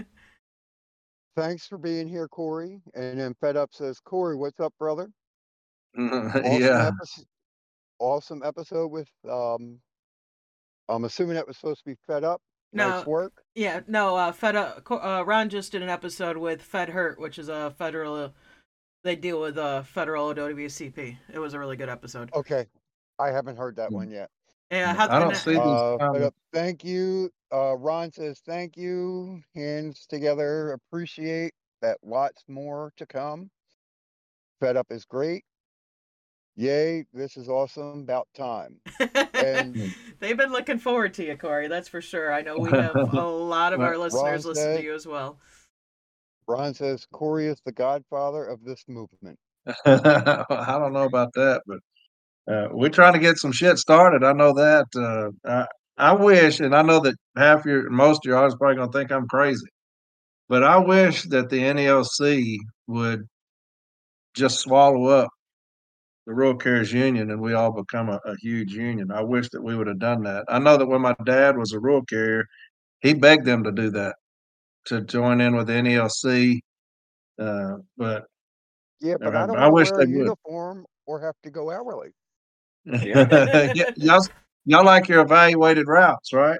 Thanks 1.36 1.66
for 1.66 1.78
being 1.78 2.08
here, 2.08 2.28
Corey. 2.28 2.80
And 2.94 3.18
then 3.18 3.34
Fed 3.40 3.56
Up 3.56 3.70
says, 3.72 4.00
Corey, 4.00 4.36
what's 4.36 4.60
up, 4.60 4.74
brother? 4.78 5.10
Awesome 5.98 6.60
yeah. 6.62 6.86
episode, 6.94 7.24
awesome 7.98 8.42
episode 8.44 8.88
with 8.92 9.08
um 9.28 9.80
I'm 10.88 11.04
assuming 11.04 11.34
that 11.34 11.46
was 11.48 11.56
supposed 11.56 11.80
to 11.80 11.90
be 11.90 11.96
Fed 12.06 12.22
Up. 12.24 12.40
Nice 12.72 13.04
work. 13.04 13.32
yeah, 13.56 13.80
no. 13.88 14.14
Uh, 14.14 14.30
Fed 14.30 14.54
Up, 14.54 14.88
uh, 14.88 15.24
Ron 15.26 15.48
just 15.48 15.72
did 15.72 15.82
an 15.82 15.88
episode 15.88 16.36
with 16.36 16.62
Fed 16.62 16.88
Hurt, 16.90 17.18
which 17.20 17.36
is 17.40 17.48
a 17.48 17.74
federal. 17.76 18.32
they 19.02 19.16
deal 19.16 19.40
with 19.40 19.58
uh 19.58 19.82
federal 19.82 20.32
WCP. 20.32 21.16
It 21.32 21.38
was 21.40 21.54
a 21.54 21.58
really 21.58 21.76
good 21.76 21.88
episode. 21.88 22.30
Okay. 22.34 22.66
I 23.18 23.30
haven't 23.30 23.56
heard 23.56 23.74
that 23.76 23.90
Mm. 23.90 23.94
one 23.94 24.10
yet. 24.12 24.30
Yeah, 24.70 24.94
how, 24.94 25.08
I 25.08 25.18
don't 25.18 25.30
and 25.30 25.36
see 25.36 25.50
these 25.50 25.58
Uh, 25.58 25.96
but, 25.98 26.22
uh, 26.22 26.30
thank 26.52 26.84
you. 26.84 27.30
Uh, 27.52 27.76
Ron 27.76 28.12
says 28.12 28.40
thank 28.46 28.76
you. 28.76 29.42
Hands 29.54 30.06
together. 30.06 30.72
Appreciate 30.72 31.52
that. 31.82 31.98
Lots 32.02 32.44
more 32.48 32.92
to 32.96 33.06
come. 33.06 33.50
Fed 34.60 34.76
up 34.76 34.86
is 34.90 35.04
great. 35.04 35.44
Yay! 36.56 37.06
This 37.12 37.36
is 37.36 37.48
awesome. 37.48 38.00
About 38.00 38.28
time. 38.36 38.76
And 39.34 39.94
They've 40.20 40.36
been 40.36 40.52
looking 40.52 40.78
forward 40.78 41.14
to 41.14 41.24
you, 41.24 41.36
Corey. 41.36 41.68
That's 41.68 41.88
for 41.88 42.02
sure. 42.02 42.32
I 42.32 42.42
know 42.42 42.58
we 42.58 42.70
have 42.70 42.94
a 43.14 43.22
lot 43.22 43.72
of 43.72 43.80
our 43.80 43.96
listeners 43.96 44.44
Ron 44.44 44.52
listen 44.52 44.76
to 44.76 44.82
you 44.82 44.94
as 44.94 45.06
well. 45.06 45.38
Ron 46.46 46.74
says 46.74 47.06
Corey 47.12 47.46
is 47.46 47.60
the 47.64 47.72
godfather 47.72 48.44
of 48.44 48.62
this 48.64 48.84
movement. 48.88 49.38
I 49.86 50.76
don't 50.78 50.92
know 50.92 51.04
about 51.04 51.32
that, 51.34 51.62
but 51.66 51.78
uh, 52.48 52.68
we're 52.70 52.88
trying 52.88 53.12
to 53.12 53.18
get 53.18 53.38
some 53.38 53.52
shit 53.52 53.78
started. 53.78 54.24
I 54.24 54.32
know 54.32 54.52
that. 54.54 54.86
Uh, 54.94 55.30
I, 55.48 55.66
I 55.96 56.12
wish, 56.12 56.60
and 56.60 56.74
I 56.74 56.82
know 56.82 57.00
that 57.00 57.14
half 57.36 57.64
your, 57.64 57.90
most 57.90 58.24
of 58.24 58.28
your 58.28 58.38
audience 58.38 58.54
probably 58.54 58.76
gonna 58.76 58.92
think 58.92 59.12
I'm 59.12 59.28
crazy, 59.28 59.66
but 60.48 60.64
I 60.64 60.78
wish 60.78 61.24
that 61.24 61.50
the 61.50 61.58
NALC 61.60 62.58
would 62.86 63.26
just 64.34 64.60
swallow 64.60 65.06
up 65.06 65.28
the 66.26 66.34
Rural 66.34 66.54
Carriers 66.56 66.92
Union 66.92 67.30
and 67.30 67.40
we 67.40 67.54
all 67.54 67.72
become 67.72 68.08
a, 68.08 68.20
a 68.24 68.36
huge 68.40 68.72
union. 68.72 69.10
I 69.10 69.22
wish 69.22 69.48
that 69.50 69.62
we 69.62 69.76
would 69.76 69.86
have 69.86 69.98
done 69.98 70.22
that. 70.24 70.44
I 70.48 70.58
know 70.58 70.76
that 70.76 70.86
when 70.86 71.00
my 71.00 71.14
dad 71.24 71.56
was 71.56 71.72
a 71.72 71.80
rural 71.80 72.04
carrier, 72.04 72.46
he 73.00 73.14
begged 73.14 73.44
them 73.44 73.64
to 73.64 73.72
do 73.72 73.90
that, 73.90 74.16
to 74.86 75.00
join 75.02 75.40
in 75.40 75.56
with 75.56 75.66
the 75.66 75.74
NALC. 75.74 76.60
Uh, 77.38 77.78
but 77.96 78.24
Yeah, 79.00 79.16
but 79.18 79.34
I 79.34 79.46
don't 79.46 79.56
I 79.58 79.68
wish 79.68 79.88
to 79.88 79.94
wear 79.94 80.02
a 80.02 80.06
they 80.06 80.12
would. 80.12 80.22
uniform 80.22 80.86
or 81.06 81.20
have 81.20 81.34
to 81.42 81.50
go 81.50 81.70
hourly. 81.70 82.10
Y- 82.86 83.74
y'all, 83.96 84.26
y'all 84.64 84.84
like 84.84 85.08
your 85.08 85.22
evaluated 85.22 85.86
routes, 85.88 86.32
right? 86.32 86.58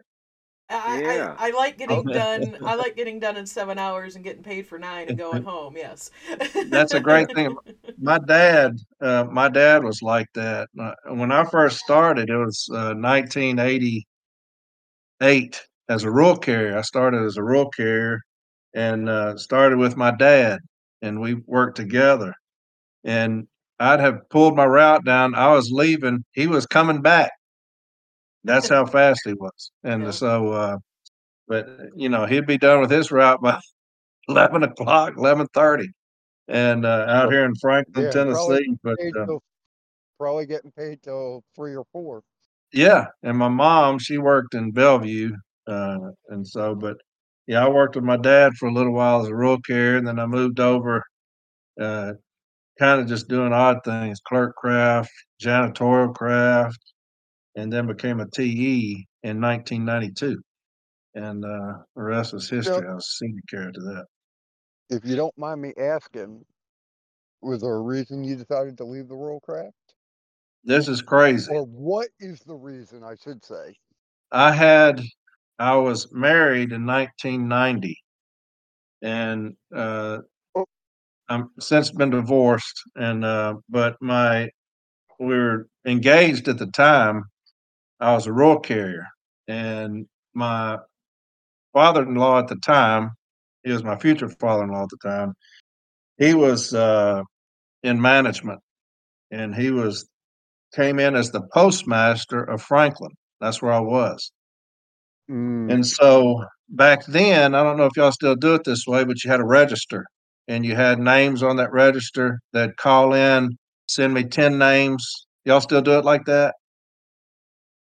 I, 0.68 1.02
Yeah. 1.04 1.34
I, 1.38 1.48
I 1.48 1.50
like 1.50 1.78
getting 1.78 2.06
done. 2.06 2.56
I 2.64 2.74
like 2.76 2.96
getting 2.96 3.18
done 3.18 3.36
in 3.36 3.46
seven 3.46 3.78
hours 3.78 4.14
and 4.14 4.24
getting 4.24 4.42
paid 4.42 4.66
for 4.66 4.78
nine 4.78 5.08
and 5.08 5.18
going 5.18 5.42
home. 5.52 5.76
Yes, 5.76 6.10
That's 6.70 6.94
a 6.94 7.00
great 7.00 7.30
thing. 7.32 7.56
My 8.00 8.18
dad, 8.18 8.76
uh, 9.02 9.24
my 9.30 9.48
dad 9.48 9.82
was 9.84 10.00
like 10.02 10.28
that. 10.34 10.68
Uh, 10.80 10.92
When 11.14 11.32
I 11.32 11.44
first 11.44 11.78
started, 11.78 12.30
it 12.30 12.36
was 12.36 12.68
uh, 12.72 12.94
1988 12.94 14.06
as 15.88 16.04
a 16.04 16.10
rural 16.10 16.36
carrier. 16.36 16.78
I 16.78 16.82
started 16.82 17.24
as 17.24 17.36
a 17.36 17.42
rural 17.42 17.68
carrier 17.70 18.20
and 18.74 19.08
uh, 19.08 19.36
started 19.36 19.78
with 19.78 19.96
my 19.96 20.12
dad, 20.12 20.60
and 21.02 21.20
we 21.20 21.34
worked 21.46 21.76
together. 21.76 22.32
And 23.04 23.46
I'd 23.80 24.00
have 24.00 24.28
pulled 24.30 24.56
my 24.56 24.66
route 24.66 25.04
down. 25.04 25.34
I 25.34 25.52
was 25.52 25.70
leaving. 25.72 26.24
He 26.32 26.46
was 26.46 26.66
coming 26.66 27.02
back. 27.02 27.32
That's 28.44 28.68
how 28.68 28.86
fast 28.86 29.22
he 29.24 29.34
was. 29.34 29.72
And 29.84 30.04
Yeah. 30.04 30.12
so, 30.14 30.52
uh, 30.52 30.78
but 31.48 31.68
you 31.96 32.08
know, 32.08 32.26
he'd 32.26 32.46
be 32.46 32.58
done 32.58 32.80
with 32.80 32.90
his 32.90 33.10
route 33.10 33.40
by 33.42 33.60
11 34.28 34.62
o'clock, 34.64 35.14
11:30, 35.16 35.88
and 36.48 36.84
uh, 36.86 37.06
out 37.08 37.32
here 37.32 37.44
in 37.44 37.54
Franklin, 37.60 38.04
Yeah, 38.04 38.12
probably 38.28 38.58
Tennessee. 38.58 38.76
But 38.82 38.98
Paid 38.98 39.14
uh, 39.18 39.26
till- 39.26 39.42
probably 40.18 40.46
getting 40.46 40.72
paid 40.72 41.02
till 41.02 41.42
three 41.54 41.74
or 41.76 41.84
four. 41.92 42.22
yeah, 42.72 43.06
and 43.22 43.36
my 43.38 43.48
mom, 43.48 43.98
she 43.98 44.18
worked 44.18 44.54
in 44.54 44.72
Bellevue, 44.72 45.32
uh, 45.66 45.98
and 46.28 46.46
so, 46.46 46.74
but 46.74 46.96
yeah, 47.46 47.64
I 47.64 47.68
worked 47.68 47.96
with 47.96 48.04
my 48.04 48.16
dad 48.16 48.52
for 48.58 48.68
a 48.68 48.72
little 48.72 48.92
while 48.92 49.22
as 49.22 49.28
a 49.28 49.34
rural 49.34 49.60
carrier, 49.60 49.96
and 49.98 50.06
then 50.06 50.18
I 50.18 50.26
moved 50.26 50.60
over, 50.60 51.02
uh, 51.80 52.14
kind 52.78 53.00
of 53.00 53.06
just 53.06 53.28
doing 53.28 53.52
odd 53.52 53.78
things, 53.84 54.20
clerk 54.20 54.56
craft, 54.56 55.10
janitorial 55.42 56.14
craft, 56.14 56.78
and 57.56 57.72
then 57.72 57.86
became 57.86 58.20
a 58.20 58.30
TE 58.30 59.06
in 59.22 59.40
1992. 59.40 60.40
And 61.14 61.44
uh, 61.44 61.78
the 61.96 62.02
rest 62.02 62.34
is 62.34 62.48
history. 62.48 62.86
I 62.88 62.94
was 62.94 63.18
senior 63.18 63.42
carrier 63.50 63.72
to 63.72 63.80
that. 63.80 64.06
If 64.88 65.04
you 65.04 65.16
don't 65.16 65.36
mind 65.36 65.60
me 65.60 65.72
asking, 65.78 66.44
was 67.42 67.60
there 67.60 67.74
a 67.74 67.82
reason 67.82 68.24
you 68.24 68.36
decided 68.36 68.76
to 68.78 68.84
leave 68.84 69.08
the 69.08 69.16
rural 69.16 69.40
craft? 69.40 69.74
This 70.64 70.88
is 70.88 71.02
crazy. 71.02 71.52
Or 71.52 71.64
what 71.64 72.08
is 72.18 72.40
the 72.40 72.54
reason, 72.54 73.02
I 73.02 73.14
should 73.22 73.44
say? 73.44 73.74
I 74.30 74.52
had 74.52 75.02
I 75.58 75.76
was 75.76 76.12
married 76.12 76.72
in 76.72 76.86
1990, 76.86 77.96
and 79.02 79.54
uh. 79.74 80.18
I'm 81.30 81.50
since 81.60 81.90
been 81.92 82.10
divorced. 82.10 82.82
And 82.96 83.24
uh, 83.24 83.54
but 83.68 83.96
my 84.02 84.50
we 85.18 85.36
were 85.36 85.68
engaged 85.86 86.48
at 86.48 86.58
the 86.58 86.66
time. 86.66 87.24
I 88.00 88.14
was 88.14 88.26
a 88.26 88.32
rural 88.32 88.58
carrier, 88.60 89.06
and 89.46 90.06
my 90.34 90.78
father-in-law 91.74 92.40
at 92.40 92.48
the 92.48 92.56
time, 92.56 93.10
he 93.62 93.72
was 93.72 93.84
my 93.84 93.96
future 93.96 94.28
father-in-law 94.28 94.84
at 94.84 94.88
the 94.88 95.08
time. 95.08 95.34
He 96.18 96.34
was 96.34 96.74
uh, 96.74 97.22
in 97.82 98.00
management, 98.00 98.60
and 99.30 99.54
he 99.54 99.70
was 99.70 100.08
came 100.74 100.98
in 100.98 101.16
as 101.16 101.30
the 101.30 101.42
postmaster 101.52 102.42
of 102.44 102.62
Franklin. 102.62 103.12
That's 103.40 103.60
where 103.60 103.72
I 103.72 103.80
was. 103.80 104.32
Mm, 105.30 105.72
And 105.72 105.86
so 105.86 106.44
back 106.68 107.04
then, 107.06 107.54
I 107.54 107.62
don't 107.62 107.76
know 107.76 107.86
if 107.86 107.96
y'all 107.96 108.12
still 108.12 108.36
do 108.36 108.54
it 108.54 108.64
this 108.64 108.86
way, 108.86 109.04
but 109.04 109.22
you 109.22 109.30
had 109.30 109.40
a 109.40 109.44
register 109.44 110.04
and 110.48 110.64
you 110.64 110.74
had 110.74 110.98
names 110.98 111.42
on 111.42 111.56
that 111.56 111.72
register 111.72 112.40
that 112.52 112.76
call 112.76 113.14
in, 113.14 113.56
send 113.86 114.14
me 114.14 114.24
10 114.24 114.58
names. 114.58 115.26
Y'all 115.44 115.60
still 115.60 115.82
do 115.82 115.98
it 115.98 116.04
like 116.04 116.24
that? 116.26 116.54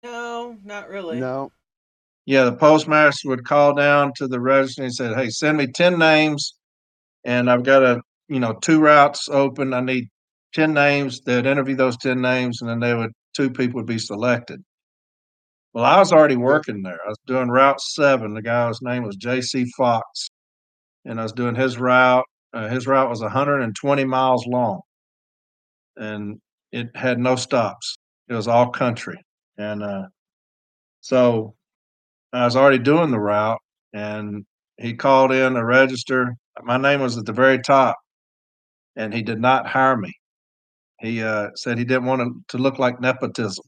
no, 0.04 0.58
not 0.64 0.90
really. 0.90 1.20
no, 1.20 1.52
Yeah, 2.26 2.46
the 2.46 2.54
postmaster 2.54 3.30
would 3.30 3.46
call 3.46 3.74
down 3.76 4.14
to 4.18 4.28
the 4.28 4.40
register 4.40 4.84
and 4.84 4.94
said, 4.94 5.16
Hey, 5.16 5.30
send 5.30 5.58
me 5.58 5.68
10 5.68 5.98
names 5.98 6.56
and 7.24 7.50
I've 7.50 7.64
got 7.64 7.84
a, 7.84 8.02
you 8.28 8.40
know, 8.40 8.54
two 8.54 8.80
routes 8.80 9.30
open. 9.30 9.74
I 9.74 9.82
need 9.82 10.10
10 10.54 10.74
names. 10.74 11.22
They'd 11.22 11.46
interview 11.46 11.76
those 11.76 11.98
10 11.98 12.22
names 12.22 12.62
and 12.62 12.70
then 12.70 12.80
they 12.80 12.94
would, 12.96 13.12
two 13.36 13.52
people 13.52 13.78
would 13.78 13.88
be 13.88 14.00
selected. 14.00 14.62
Well, 15.74 15.86
I 15.86 16.00
was 16.00 16.12
already 16.12 16.36
working 16.36 16.82
there. 16.82 17.00
I 17.06 17.10
was 17.10 17.18
doing 17.26 17.50
Route 17.50 17.80
7. 17.80 18.34
The 18.34 18.42
guy's 18.42 18.82
name 18.82 19.04
was 19.04 19.16
J.C. 19.16 19.72
Fox. 19.78 20.30
And 21.06 21.20
I 21.20 21.24
was 21.24 21.32
doing 21.32 21.56
his 21.56 21.78
route. 21.78 22.26
Uh, 22.54 22.68
his 22.68 22.88
route 22.88 23.10
was 23.10 23.22
120 23.22 24.04
miles 24.06 24.46
long. 24.48 24.82
And 25.98 26.40
it 26.72 26.90
had 26.96 27.20
no 27.20 27.36
stops. 27.36 27.96
It 28.30 28.34
was 28.34 28.48
all 28.48 28.70
country. 28.70 29.18
And 29.58 29.84
uh, 29.84 30.04
so 31.02 31.56
I 32.34 32.46
was 32.46 32.56
already 32.56 32.80
doing 32.80 33.12
the 33.12 33.20
route. 33.20 33.60
And 33.94 34.46
he 34.78 34.94
called 34.94 35.32
in 35.32 35.56
a 35.56 35.66
register. 35.66 36.34
My 36.64 36.78
name 36.78 37.02
was 37.02 37.18
at 37.18 37.26
the 37.26 37.34
very 37.34 37.60
top. 37.62 37.98
And 38.96 39.14
he 39.14 39.22
did 39.22 39.40
not 39.40 39.68
hire 39.68 39.98
me. 39.98 40.12
He 41.00 41.24
uh, 41.24 41.50
said 41.56 41.78
he 41.78 41.86
didn't 41.86 42.06
want 42.06 42.22
to, 42.22 42.58
to 42.58 42.62
look 42.62 42.80
like 42.80 43.00
nepotism. 43.02 43.64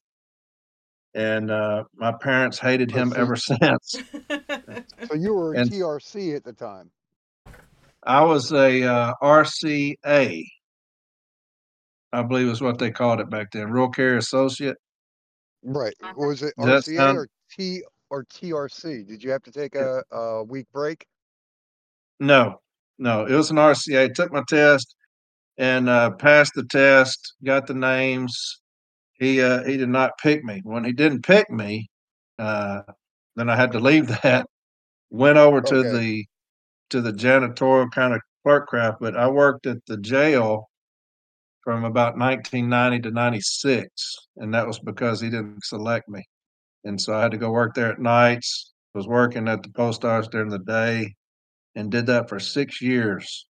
And 1.15 1.51
uh, 1.51 1.83
my 1.95 2.11
parents 2.11 2.57
hated 2.59 2.91
him 2.91 3.13
ever 3.15 3.35
since. 3.37 3.95
so 5.07 5.13
you 5.15 5.33
were 5.33 5.53
a 5.53 5.59
And- 5.59 5.71
TRC 5.71 6.35
at 6.35 6.43
the 6.43 6.53
time. 6.53 6.91
I 8.05 8.21
was 8.23 8.51
a 8.51 8.83
uh, 8.83 9.13
RCA, 9.21 10.45
I 12.11 12.21
believe 12.23 12.47
is 12.47 12.61
what 12.61 12.77
they 12.77 12.91
called 12.91 13.19
it 13.19 13.29
back 13.29 13.51
then, 13.51 13.71
Rural 13.71 13.89
Carrier 13.89 14.17
Associate. 14.17 14.77
Right. 15.63 15.93
Was 16.15 16.43
it 16.43 16.53
Does 16.61 16.85
RCA 16.87 16.97
sound- 16.97 17.17
or 17.17 17.27
T 17.51 17.81
or 18.09 18.25
TRC? 18.25 19.07
Did 19.07 19.23
you 19.23 19.31
have 19.31 19.43
to 19.43 19.51
take 19.51 19.75
a, 19.75 20.03
a 20.11 20.43
week 20.43 20.67
break? 20.73 21.05
No, 22.19 22.59
no, 22.99 23.25
it 23.25 23.33
was 23.33 23.49
an 23.51 23.57
RCA. 23.57 24.13
Took 24.13 24.31
my 24.31 24.43
test 24.47 24.95
and 25.57 25.89
uh, 25.89 26.11
passed 26.11 26.53
the 26.55 26.63
test. 26.65 27.35
Got 27.43 27.67
the 27.67 27.73
names. 27.73 28.61
He 29.13 29.41
uh, 29.41 29.63
he 29.63 29.77
did 29.77 29.89
not 29.89 30.11
pick 30.21 30.43
me. 30.43 30.61
When 30.63 30.83
he 30.83 30.91
didn't 30.91 31.23
pick 31.23 31.49
me, 31.49 31.89
uh, 32.39 32.81
then 33.35 33.49
I 33.49 33.55
had 33.55 33.71
to 33.71 33.79
leave 33.79 34.07
that. 34.23 34.47
Went 35.09 35.37
over 35.37 35.61
to 35.61 35.83
the 35.83 36.25
to 36.89 37.01
the 37.01 37.13
janitorial 37.13 37.91
kind 37.91 38.13
of 38.13 38.21
clerk 38.43 38.67
craft, 38.67 38.99
but 39.01 39.15
I 39.17 39.27
worked 39.27 39.65
at 39.67 39.85
the 39.87 39.97
jail 39.97 40.69
from 41.63 41.85
about 41.85 42.17
1990 42.17 42.99
to 43.01 43.11
96, 43.11 43.89
and 44.37 44.53
that 44.53 44.67
was 44.67 44.79
because 44.79 45.21
he 45.21 45.29
didn't 45.29 45.63
select 45.63 46.09
me. 46.09 46.23
And 46.85 46.99
so 47.01 47.15
I 47.15 47.21
had 47.23 47.31
to 47.31 47.37
go 47.37 47.51
work 47.51 47.73
there 47.75 47.91
at 47.91 47.99
nights. 47.99 48.71
Was 48.95 49.07
working 49.07 49.47
at 49.47 49.63
the 49.63 49.69
post 49.69 50.05
office 50.05 50.27
during 50.29 50.49
the 50.49 50.59
day, 50.59 51.15
and 51.75 51.91
did 51.91 52.05
that 52.07 52.29
for 52.29 52.39
six 52.39 52.81
years, 52.81 53.47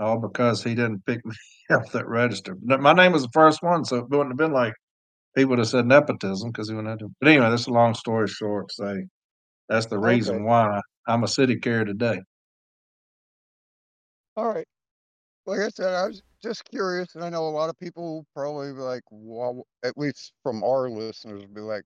all 0.00 0.18
because 0.18 0.62
he 0.64 0.74
didn't 0.74 1.06
pick 1.06 1.24
me 1.26 1.34
up 1.70 1.90
that 1.92 2.08
register. 2.08 2.56
My 2.62 2.92
name 2.92 3.12
was 3.12 3.22
the 3.22 3.30
first 3.32 3.62
one, 3.62 3.84
so 3.84 3.96
it 3.98 4.10
wouldn't 4.10 4.30
have 4.30 4.36
been 4.38 4.52
like 4.52 4.74
people 5.36 5.50
would 5.50 5.58
have 5.60 5.68
said 5.68 5.86
nepotism 5.86 6.50
because 6.50 6.68
he 6.68 6.74
wouldn't 6.74 6.90
have 6.90 6.98
to. 7.00 7.14
But 7.20 7.28
anyway, 7.30 7.50
that's 7.50 7.66
a 7.66 7.72
long 7.72 7.94
story 7.94 8.28
short. 8.28 8.72
Say 8.72 9.06
that's 9.68 9.86
the 9.86 9.98
reason 9.98 10.36
Okay. 10.36 10.44
why 10.44 10.80
I'm 11.08 11.24
a 11.24 11.28
city 11.28 11.56
carrier 11.56 11.84
today. 11.86 12.20
All 14.36 14.48
right. 14.52 14.66
like 15.46 15.60
I 15.60 15.68
said, 15.68 15.94
I 15.94 16.06
was 16.06 16.22
just 16.42 16.64
curious, 16.64 17.14
and 17.14 17.24
I 17.24 17.28
know 17.30 17.46
a 17.46 17.50
lot 17.50 17.70
of 17.70 17.78
people 17.78 18.26
probably 18.34 18.72
be 18.72 18.80
like, 18.80 19.02
well, 19.10 19.66
at 19.84 19.96
least 19.96 20.32
from 20.42 20.62
our 20.64 20.88
listeners, 20.90 21.42
would 21.42 21.54
be 21.54 21.60
like, 21.60 21.84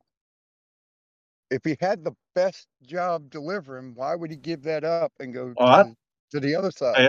if 1.50 1.62
he 1.64 1.76
had 1.80 2.04
the 2.04 2.12
best 2.34 2.66
job 2.84 3.30
delivering, 3.30 3.94
why 3.94 4.14
would 4.14 4.30
he 4.30 4.36
give 4.36 4.62
that 4.64 4.84
up 4.84 5.12
and 5.20 5.32
go 5.32 5.54
Oh, 5.58 5.64
I- 5.64 5.82
to, 5.84 5.94
to 6.32 6.40
the 6.40 6.54
other 6.54 6.70
side? 6.70 7.08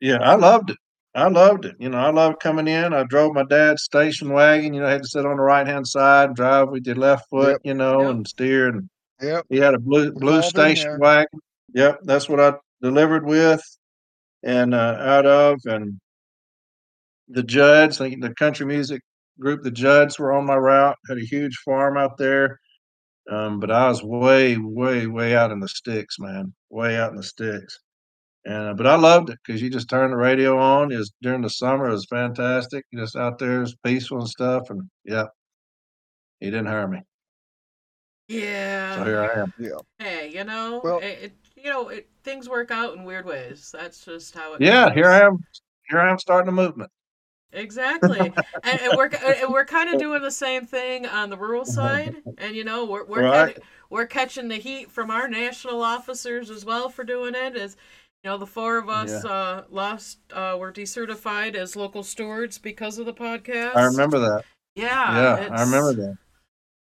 Yeah, 0.00 0.18
I 0.20 0.34
loved 0.34 0.70
it. 0.70 0.76
I 1.14 1.28
loved 1.28 1.64
it. 1.64 1.76
You 1.78 1.88
know, 1.88 1.98
I 1.98 2.10
loved 2.10 2.40
coming 2.40 2.68
in. 2.68 2.92
I 2.92 3.04
drove 3.04 3.32
my 3.32 3.44
dad's 3.44 3.82
station 3.82 4.30
wagon. 4.30 4.74
You 4.74 4.80
know, 4.82 4.86
I 4.86 4.92
had 4.92 5.02
to 5.02 5.08
sit 5.08 5.24
on 5.24 5.36
the 5.38 5.42
right 5.42 5.66
hand 5.66 5.86
side, 5.88 6.34
drive 6.34 6.68
with 6.68 6.86
your 6.86 6.96
left 6.96 7.30
foot. 7.30 7.52
Yep. 7.52 7.60
You 7.64 7.74
know, 7.74 8.00
Yep. 8.02 8.10
and 8.10 8.28
steer. 8.28 8.68
And 8.68 8.90
Yep. 9.22 9.46
he 9.48 9.56
had 9.56 9.74
a 9.74 9.78
blue 9.78 10.12
blue 10.12 10.42
station 10.42 10.98
wagon. 11.00 11.40
Yep, 11.72 12.00
that's 12.02 12.28
what 12.28 12.40
I 12.40 12.54
delivered 12.82 13.24
with, 13.24 13.62
and 14.46 14.72
uh, 14.74 14.96
out 15.00 15.26
of, 15.26 15.60
and 15.66 15.98
the 17.28 17.42
Judds, 17.42 17.98
the, 17.98 18.14
the 18.16 18.32
country 18.34 18.64
music 18.64 19.02
group, 19.40 19.62
the 19.62 19.70
Judds 19.72 20.18
were 20.18 20.32
on 20.32 20.46
my 20.46 20.54
route. 20.56 20.96
Had 21.08 21.18
a 21.18 21.24
huge 21.24 21.56
farm 21.64 21.96
out 21.98 22.16
there. 22.16 22.58
Um, 23.28 23.58
but 23.58 23.72
I 23.72 23.88
was 23.88 24.04
way, 24.04 24.56
way, 24.56 25.08
way 25.08 25.34
out 25.34 25.50
in 25.50 25.58
the 25.58 25.66
sticks, 25.68 26.18
man. 26.20 26.54
Way 26.70 26.96
out 26.96 27.10
in 27.10 27.16
the 27.16 27.24
sticks. 27.24 27.76
And 28.44 28.68
uh, 28.68 28.74
but 28.74 28.86
I 28.86 28.94
loved 28.94 29.30
it 29.30 29.38
because 29.44 29.60
you 29.60 29.68
just 29.68 29.90
turn 29.90 30.12
the 30.12 30.16
radio 30.16 30.56
on. 30.56 30.92
Is 30.92 31.12
during 31.22 31.42
the 31.42 31.50
summer, 31.50 31.88
it 31.88 31.92
was 31.92 32.06
fantastic. 32.06 32.84
Just 32.94 33.16
out 33.16 33.40
there, 33.40 33.56
it 33.56 33.60
was 33.60 33.76
peaceful 33.84 34.20
and 34.20 34.28
stuff. 34.28 34.70
And 34.70 34.82
yeah, 35.04 35.24
he 36.38 36.46
didn't 36.46 36.66
hire 36.66 36.86
me, 36.86 37.00
Yeah. 38.28 38.94
so 38.98 39.04
here 39.04 39.20
I 39.20 39.40
am. 39.40 39.52
Yeah. 39.58 39.78
Hey, 39.98 40.30
you 40.32 40.44
know, 40.44 40.80
Well- 40.84 41.00
it, 41.00 41.18
it 41.22 41.32
you 41.66 41.72
know, 41.72 41.88
it, 41.88 42.08
things 42.22 42.48
work 42.48 42.70
out 42.70 42.94
in 42.94 43.02
weird 43.02 43.26
ways. 43.26 43.70
That's 43.72 44.04
just 44.04 44.34
how 44.36 44.54
it. 44.54 44.62
Yeah, 44.62 44.94
here. 44.94 45.10
I 45.10 45.26
am. 45.26 45.38
Here 45.90 45.98
I 45.98 46.08
am 46.10 46.18
starting 46.20 46.48
a 46.48 46.52
movement. 46.52 46.90
Exactly, 47.52 48.20
and, 48.62 48.80
and 48.80 48.96
we're 48.96 49.08
and 49.08 49.52
we're 49.52 49.64
kind 49.64 49.90
of 49.90 49.98
doing 49.98 50.22
the 50.22 50.30
same 50.30 50.64
thing 50.64 51.06
on 51.06 51.28
the 51.28 51.36
rural 51.36 51.64
side, 51.64 52.14
and 52.38 52.54
you 52.54 52.62
know, 52.62 52.84
we're 52.84 53.04
we're 53.04 53.22
Right. 53.22 53.46
kinda, 53.54 53.60
we're 53.90 54.06
catching 54.06 54.46
the 54.46 54.56
heat 54.56 54.92
from 54.92 55.10
our 55.10 55.28
national 55.28 55.82
officers 55.82 56.50
as 56.50 56.64
well 56.64 56.88
for 56.88 57.02
doing 57.02 57.34
it. 57.34 57.56
As 57.56 57.76
you 58.22 58.30
know, 58.30 58.38
the 58.38 58.46
four 58.46 58.78
of 58.78 58.88
us 58.88 59.24
uh, 59.24 59.64
lost, 59.68 60.18
uh, 60.32 60.56
were 60.58 60.72
decertified 60.72 61.56
as 61.56 61.74
local 61.74 62.04
stewards 62.04 62.58
because 62.58 62.98
of 62.98 63.06
the 63.06 63.14
podcast. 63.14 63.74
I 63.74 63.82
remember 63.86 64.20
that. 64.20 64.44
Yeah, 64.76 65.36
Yeah, 65.40 65.48
I 65.50 65.62
remember 65.62 65.94
that. 65.94 66.16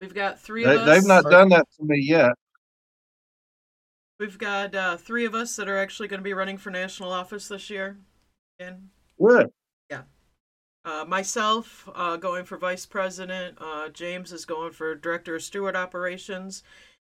We've 0.01 0.15
got 0.15 0.41
three 0.41 0.65
They, 0.65 0.75
of 0.75 0.81
us. 0.81 0.89
they've 0.89 1.07
not 1.07 1.25
done 1.31 1.51
that 1.51 1.67
to 1.79 1.85
me 1.85 2.01
yet. 2.01 2.33
We've 4.23 4.39
got 4.39 4.73
uh, 4.73 4.97
three 4.97 5.25
of 5.25 5.35
us 5.35 5.57
that 5.57 5.69
are 5.69 5.79
actually 5.79 6.07
going 6.07 6.21
to 6.21 6.25
be 6.25 6.33
running 6.33 6.57
for 6.57 6.71
national 6.71 7.11
office 7.11 7.49
this 7.49 7.69
year. 7.69 7.97
And 8.61 8.89
Good. 9.21 9.51
uh, 10.85 11.05
myself 11.09 11.89
uh, 11.93 12.17
going 12.19 12.45
for 12.45 12.57
vice 12.57 12.87
president. 12.87 13.59
Uh, 13.61 13.89
James 13.89 14.31
is 14.31 14.45
going 14.45 14.71
for 14.71 14.95
director 14.95 15.35
of 15.35 15.43
steward 15.43 15.75
operations, 15.75 16.63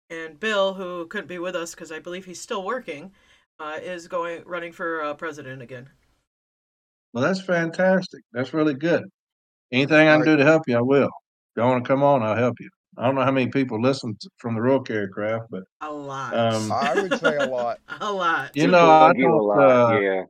and 0.10 0.40
Bill, 0.40 0.74
who 0.74 1.06
couldn't 1.06 1.28
be 1.28 1.38
with 1.38 1.56
us 1.56 1.76
because 1.76 1.92
I 1.92 2.00
believe 2.00 2.26
he's 2.26 2.42
still 2.42 2.66
working, 2.66 3.12
uh, 3.60 3.78
is 3.84 4.08
going 4.08 4.42
running 4.44 4.72
for 4.72 5.04
uh, 5.04 5.14
president 5.14 5.62
again. 5.62 5.88
Well, 7.14 7.24
that's 7.24 7.42
fantastic. 7.42 8.24
That's 8.34 8.52
really 8.52 8.74
good. 8.74 9.04
Anything 9.72 10.08
I 10.08 10.16
can 10.18 10.26
do 10.26 10.38
to 10.38 10.44
help 10.44 10.64
you, 10.66 10.76
I 10.76 10.82
will. 10.82 11.06
If 11.06 11.58
you 11.58 11.62
want 11.62 11.84
to 11.84 11.88
come 11.88 12.02
on, 12.02 12.24
I'll 12.24 12.36
help 12.36 12.56
you. 12.60 12.70
I 12.98 13.06
don't 13.06 13.16
know 13.16 13.24
how 13.24 13.32
many 13.32 13.50
people 13.52 13.82
listen 13.82 14.16
to, 14.20 14.30
from 14.38 14.56
the 14.56 14.62
rural 14.62 14.82
carrier 14.82 15.08
craft, 15.10 15.46
but 15.50 15.64
A 15.82 15.92
lot. 15.92 16.34
Um, 16.34 16.72
I 16.72 16.94
would 16.96 17.18
say 17.20 17.36
a 17.38 17.46
lot. 17.46 17.80
a 18.02 18.12
lot. 18.12 18.52
you 18.56 18.68
know, 18.68 18.90
I 18.92 19.12
plug 19.14 19.18
a 19.18 19.22
don't. 19.22 19.44
lot, 19.46 19.60
Uh, 19.60 20.00
yeah. 20.00 20.24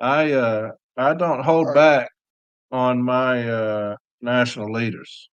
I 0.00 0.32
uh, 0.32 0.70
I 0.96 1.14
don't 1.14 1.42
hold 1.42 1.68
Alright. 1.68 1.74
back 1.74 2.10
on 2.70 3.02
my 3.02 3.48
uh, 3.48 3.96
national 4.20 4.72
leaders. 4.72 5.28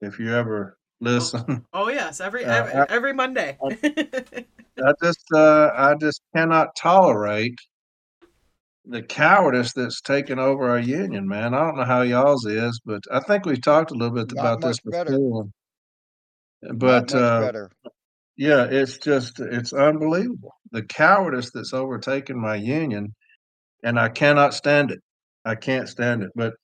If 0.00 0.18
you 0.18 0.34
ever 0.34 0.76
listen, 1.00 1.64
Oh 1.72 1.88
yes, 1.88 2.20
every 2.20 2.44
Uh, 2.44 2.52
every, 2.52 2.72
I- 2.72 2.86
every 2.88 3.12
Monday. 3.12 3.58
I 4.84 4.92
just 5.02 5.24
uh, 5.32 5.70
I 5.74 5.94
just 5.94 6.20
cannot 6.34 6.74
tolerate 6.76 7.58
the 8.86 9.02
cowardice 9.02 9.72
that's 9.72 10.00
taken 10.00 10.38
over 10.38 10.68
our 10.68 10.78
union, 10.80 11.26
man. 11.28 11.54
I 11.54 11.60
don't 11.60 11.76
know 11.76 11.84
how 11.84 12.02
y'all's 12.02 12.44
is, 12.44 12.80
but 12.84 13.02
I 13.10 13.20
think 13.20 13.46
we've 13.46 13.62
talked 13.62 13.92
a 13.92 13.94
little 13.94 14.14
bit 14.14 14.34
Not 14.34 14.40
about 14.40 14.60
this 14.60 14.84
much 14.84 14.92
better. 14.92 15.18
Before. 16.72 17.00
Not 17.00 17.08
But 17.08 17.14
uh, 17.14 17.52
yeah, 18.36 18.64
it's 18.64 18.98
just 18.98 19.40
it's 19.40 19.72
unbelievable 19.72 20.54
the 20.72 20.82
cowardice 20.82 21.50
that's 21.54 21.72
overtaken 21.72 22.38
my 22.38 22.56
union, 22.56 23.14
and 23.82 23.98
I 23.98 24.08
cannot 24.08 24.54
stand 24.54 24.90
it. 24.90 25.00
I 25.44 25.54
can't 25.54 25.88
stand 25.88 26.22
it. 26.22 26.30
But 26.34 26.54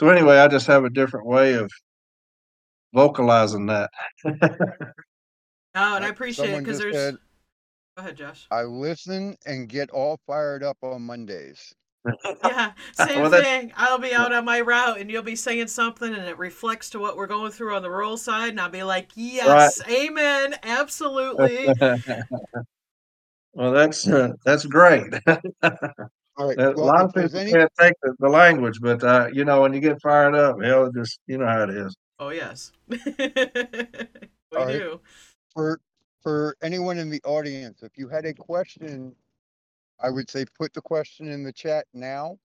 so 0.00 0.08
anyway, 0.08 0.38
I 0.38 0.48
just 0.48 0.66
have 0.68 0.84
a 0.84 0.90
different 0.90 1.26
way 1.26 1.54
of 1.54 1.70
vocalizing 2.94 3.66
that. 3.66 3.90
Oh, 5.74 5.94
and 5.94 6.04
I 6.04 6.08
Like 6.08 6.12
appreciate 6.12 6.54
it 6.54 6.58
because 6.64 6.78
there's. 6.78 6.94
said, 6.96 7.14
Go 7.96 8.02
ahead, 8.02 8.16
Josh. 8.16 8.46
I 8.50 8.62
listen 8.62 9.36
and 9.46 9.68
get 9.68 9.90
all 9.90 10.18
fired 10.26 10.64
up 10.64 10.76
on 10.82 11.02
Mondays. 11.02 11.72
Yeah, 12.44 12.72
same 12.92 13.22
Well, 13.22 13.30
thing. 13.30 13.72
I'll 13.76 13.98
be 13.98 14.14
out 14.14 14.32
on 14.32 14.44
my 14.44 14.60
route 14.60 15.00
and 15.00 15.10
you'll 15.10 15.22
be 15.22 15.36
saying 15.36 15.68
something 15.68 16.12
and 16.12 16.24
it 16.24 16.38
reflects 16.38 16.90
to 16.90 16.98
what 16.98 17.16
we're 17.16 17.26
going 17.26 17.52
through 17.52 17.74
on 17.74 17.82
the 17.82 17.90
rural 17.90 18.16
side, 18.16 18.50
and 18.50 18.60
I'll 18.60 18.68
be 18.68 18.82
like, 18.82 19.10
yes, 19.14 19.80
amen, 19.88 20.56
absolutely. 20.62 21.66
well, 23.52 23.72
that's 23.72 24.06
uh, 24.08 24.32
that's 24.44 24.64
great. 24.64 25.12
All 26.36 26.46
right. 26.46 26.58
a 26.58 26.70
lot 26.70 27.04
of 27.04 27.14
people 27.14 27.36
any, 27.36 27.50
can't 27.50 27.72
take 27.78 27.94
the, 28.02 28.14
the 28.20 28.28
language, 28.28 28.78
but 28.80 29.02
uh, 29.02 29.28
you 29.32 29.44
know 29.44 29.62
when 29.62 29.72
you 29.72 29.80
get 29.80 30.00
fired 30.00 30.36
up, 30.36 30.62
hell, 30.62 30.90
just 30.92 31.18
you 31.26 31.36
know 31.36 31.46
how 31.46 31.64
it 31.64 31.70
is. 31.70 31.96
oh, 32.20 32.28
yes. 32.28 32.70
we 32.86 32.98
All 34.56 34.64
right. 34.64 34.72
do. 34.72 35.00
for 35.52 35.80
for 36.22 36.56
anyone 36.62 36.98
in 36.98 37.10
the 37.10 37.20
audience, 37.24 37.82
if 37.82 37.96
you 37.96 38.08
had 38.08 38.24
a 38.24 38.34
question, 38.34 39.14
I 40.00 40.10
would 40.10 40.30
say 40.30 40.44
put 40.58 40.72
the 40.72 40.82
question 40.82 41.28
in 41.28 41.42
the 41.42 41.52
chat 41.52 41.86
now. 41.92 42.38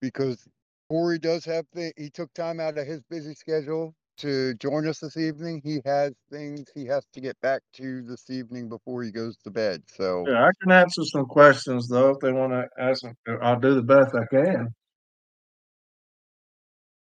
Because 0.00 0.46
Corey 0.88 1.18
does 1.18 1.44
have 1.44 1.64
the, 1.72 1.92
he 1.96 2.10
took 2.10 2.32
time 2.34 2.60
out 2.60 2.76
of 2.76 2.86
his 2.86 3.02
busy 3.08 3.34
schedule 3.34 3.94
to 4.18 4.54
join 4.54 4.86
us 4.86 4.98
this 4.98 5.16
evening. 5.16 5.60
He 5.64 5.80
has 5.84 6.12
things 6.30 6.68
he 6.74 6.86
has 6.86 7.06
to 7.12 7.20
get 7.20 7.40
back 7.40 7.62
to 7.74 8.02
this 8.02 8.28
evening 8.30 8.68
before 8.68 9.02
he 9.02 9.10
goes 9.10 9.36
to 9.44 9.50
bed. 9.50 9.82
So 9.86 10.26
Yeah, 10.26 10.44
I 10.44 10.50
can 10.60 10.72
answer 10.72 11.02
some 11.04 11.26
questions 11.26 11.88
though 11.88 12.10
if 12.10 12.18
they 12.20 12.32
want 12.32 12.52
to 12.52 12.66
ask. 12.78 13.02
them. 13.02 13.14
I'll 13.42 13.60
do 13.60 13.74
the 13.74 13.82
best 13.82 14.14
I 14.14 14.26
can. 14.26 14.74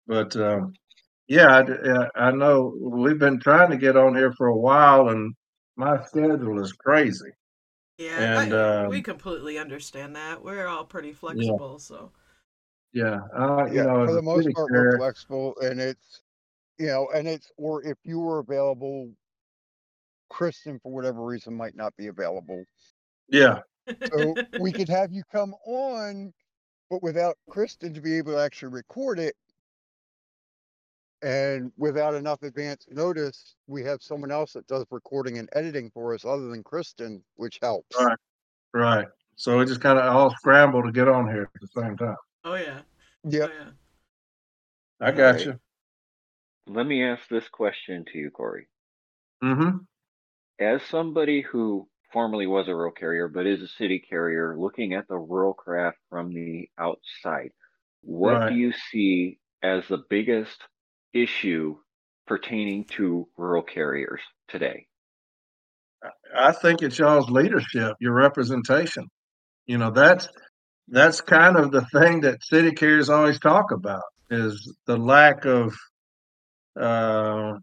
But 0.07 0.37
um, 0.37 0.73
yeah, 1.29 1.63
I, 2.17 2.29
I 2.29 2.31
know 2.31 2.73
we've 2.81 3.19
been 3.19 3.41
trying 3.41 3.71
to 3.71 3.77
get 3.77 3.97
on 3.97 4.15
here 4.15 4.33
for 4.37 4.47
a 4.47 4.57
while, 4.57 5.09
and 5.09 5.35
my 5.77 6.03
schedule 6.07 6.61
is 6.61 6.73
crazy. 6.73 7.31
Yeah, 7.99 8.41
And, 8.43 8.55
I, 8.55 8.87
we 8.89 8.99
um, 8.99 9.03
completely 9.03 9.59
understand 9.59 10.17
that. 10.17 10.43
We're 10.43 10.67
all 10.67 10.85
pretty 10.85 11.13
flexible, 11.13 11.79
so. 11.79 12.13
Yeah, 12.93 13.21
uh, 13.37 13.67
you 13.67 13.77
yeah, 13.77 13.85
know, 13.85 14.07
for 14.07 14.15
the 14.15 14.23
most 14.23 14.43
city 14.43 14.55
part, 14.55 14.71
we're 14.71 14.99
flexible 14.99 15.55
and 15.61 15.81
it's, 15.81 16.23
you 16.79 16.87
know, 16.87 17.09
and 17.15 17.27
it's, 17.27 17.51
or 17.57 17.83
if 17.83 17.97
you 18.05 18.21
were 18.21 18.39
available, 18.39 19.11
Kristen, 20.29 20.79
for 20.83 20.93
whatever 20.93 21.25
reason, 21.25 21.55
might 21.55 21.77
not 21.77 21.97
be 21.97 22.09
available. 22.09 22.65
yeah, 23.29 23.61
So 24.13 24.35
we 24.61 24.73
could 24.73 24.89
have 24.89 25.13
you 25.13 25.23
come 25.33 25.55
on, 25.67 26.33
but 26.91 27.03
without 27.03 27.37
Kristen 27.49 27.95
to 27.95 28.01
be 28.01 28.17
able 28.19 28.33
to 28.33 28.41
actually 28.41 28.73
record 28.73 29.19
it. 29.19 29.35
And 31.23 31.73
without 31.79 32.15
enough 32.15 32.43
advance 32.43 32.87
notice, 32.91 33.57
we 33.67 33.83
have 33.85 34.03
someone 34.03 34.31
else 34.31 34.53
that 34.53 34.67
does 34.67 34.85
recording 34.91 35.39
and 35.39 35.49
editing 35.55 35.91
for 35.91 36.15
us 36.15 36.25
other 36.25 36.49
than 36.49 36.63
Kristen, 36.63 37.23
which 37.37 37.59
helps. 37.63 37.97
Right. 37.99 38.19
right. 38.75 39.09
So 39.37 39.59
we 39.59 39.65
just 39.65 39.81
kind 39.81 39.99
of 39.99 40.05
all 40.15 40.31
scramble 40.31 40.83
to 40.83 40.93
get 40.93 41.09
on 41.09 41.27
here 41.29 41.51
at 41.55 41.61
the 41.61 41.69
same 41.69 41.97
time. 41.97 42.17
oh, 42.45 42.55
yeah. 42.55 42.81
Yep. 43.25 43.51
Oh, 43.51 43.65
yeah. 43.65 43.71
I 45.01 45.11
got 45.11 45.35
Right. 45.37 45.47
you. 45.47 45.61
Let 46.69 46.87
me 46.87 47.03
ask 47.05 47.29
this 47.29 47.49
question 47.49 48.05
to 48.13 48.19
you, 48.19 48.31
Corey. 48.31 48.69
Mm-hmm. 49.43 49.79
As 50.59 50.83
somebody 50.83 51.43
who 51.43 51.89
formerly 52.13 52.47
was 52.47 52.69
a 52.69 52.75
rural 52.75 52.93
carrier 52.93 53.29
but 53.29 53.47
is 53.47 53.63
a 53.63 53.69
city 53.69 53.99
carrier, 53.99 54.57
looking 54.59 54.95
at 54.95 55.07
the 55.09 55.19
rural 55.19 55.55
craft 55.55 55.99
from 56.09 56.33
the 56.33 56.69
outside, 56.79 57.53
what 58.03 58.33
Right. 58.33 58.49
do 58.51 58.55
you 58.55 58.73
see 58.91 59.39
as 59.63 59.87
the 59.89 59.99
biggest 60.09 60.63
issue 61.23 61.77
pertaining 62.27 62.85
to 62.85 63.29
rural 63.37 63.63
carriers 63.63 64.21
today? 64.49 64.87
I 66.37 66.53
think 66.53 66.83
it's 66.83 66.99
y'all's 66.99 67.31
leadership, 67.31 67.97
your 68.01 68.13
representation. 68.13 69.09
You 69.67 69.79
know, 69.79 69.91
that's 69.91 70.29
that's 70.89 71.21
kind 71.21 71.57
of 71.57 71.73
the 71.73 71.85
thing 71.93 72.21
that 72.21 72.45
city 72.45 72.73
carriers 72.73 73.11
always 73.11 73.41
talk 73.41 73.73
about 73.73 74.03
is 74.31 74.75
the 74.87 74.97
lack 74.97 75.45
of 75.45 75.75
uh 76.79 77.55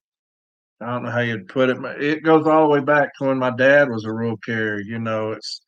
I 0.82 0.92
don't 0.92 1.04
know 1.04 1.12
how 1.12 1.20
you'd 1.20 1.48
put 1.48 1.70
it. 1.70 1.78
It 2.02 2.24
goes 2.24 2.46
all 2.46 2.63
the 2.63 2.70
way 2.70 2.82
back 2.82 3.12
to 3.18 3.28
when 3.28 3.38
my 3.38 3.52
dad 3.52 3.89
was 3.89 4.04
a 4.04 4.12
rural 4.12 4.38
carrier. 4.38 4.82
You 4.82 5.00
know, 5.00 5.32
it's 5.32 5.62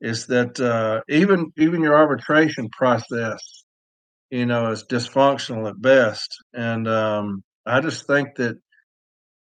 it's 0.00 0.26
that 0.26 0.58
uh, 0.58 1.02
even 1.08 1.52
even 1.58 1.82
your 1.82 1.96
arbitration 1.96 2.68
process, 2.70 3.64
you 4.32 4.46
know, 4.46 4.70
is 4.70 4.84
dysfunctional 4.90 5.68
at 5.68 5.80
best. 5.80 6.42
And 6.54 6.88
um, 6.88 7.44
I 7.66 7.80
just 7.82 8.06
think 8.06 8.34
that, 8.36 8.56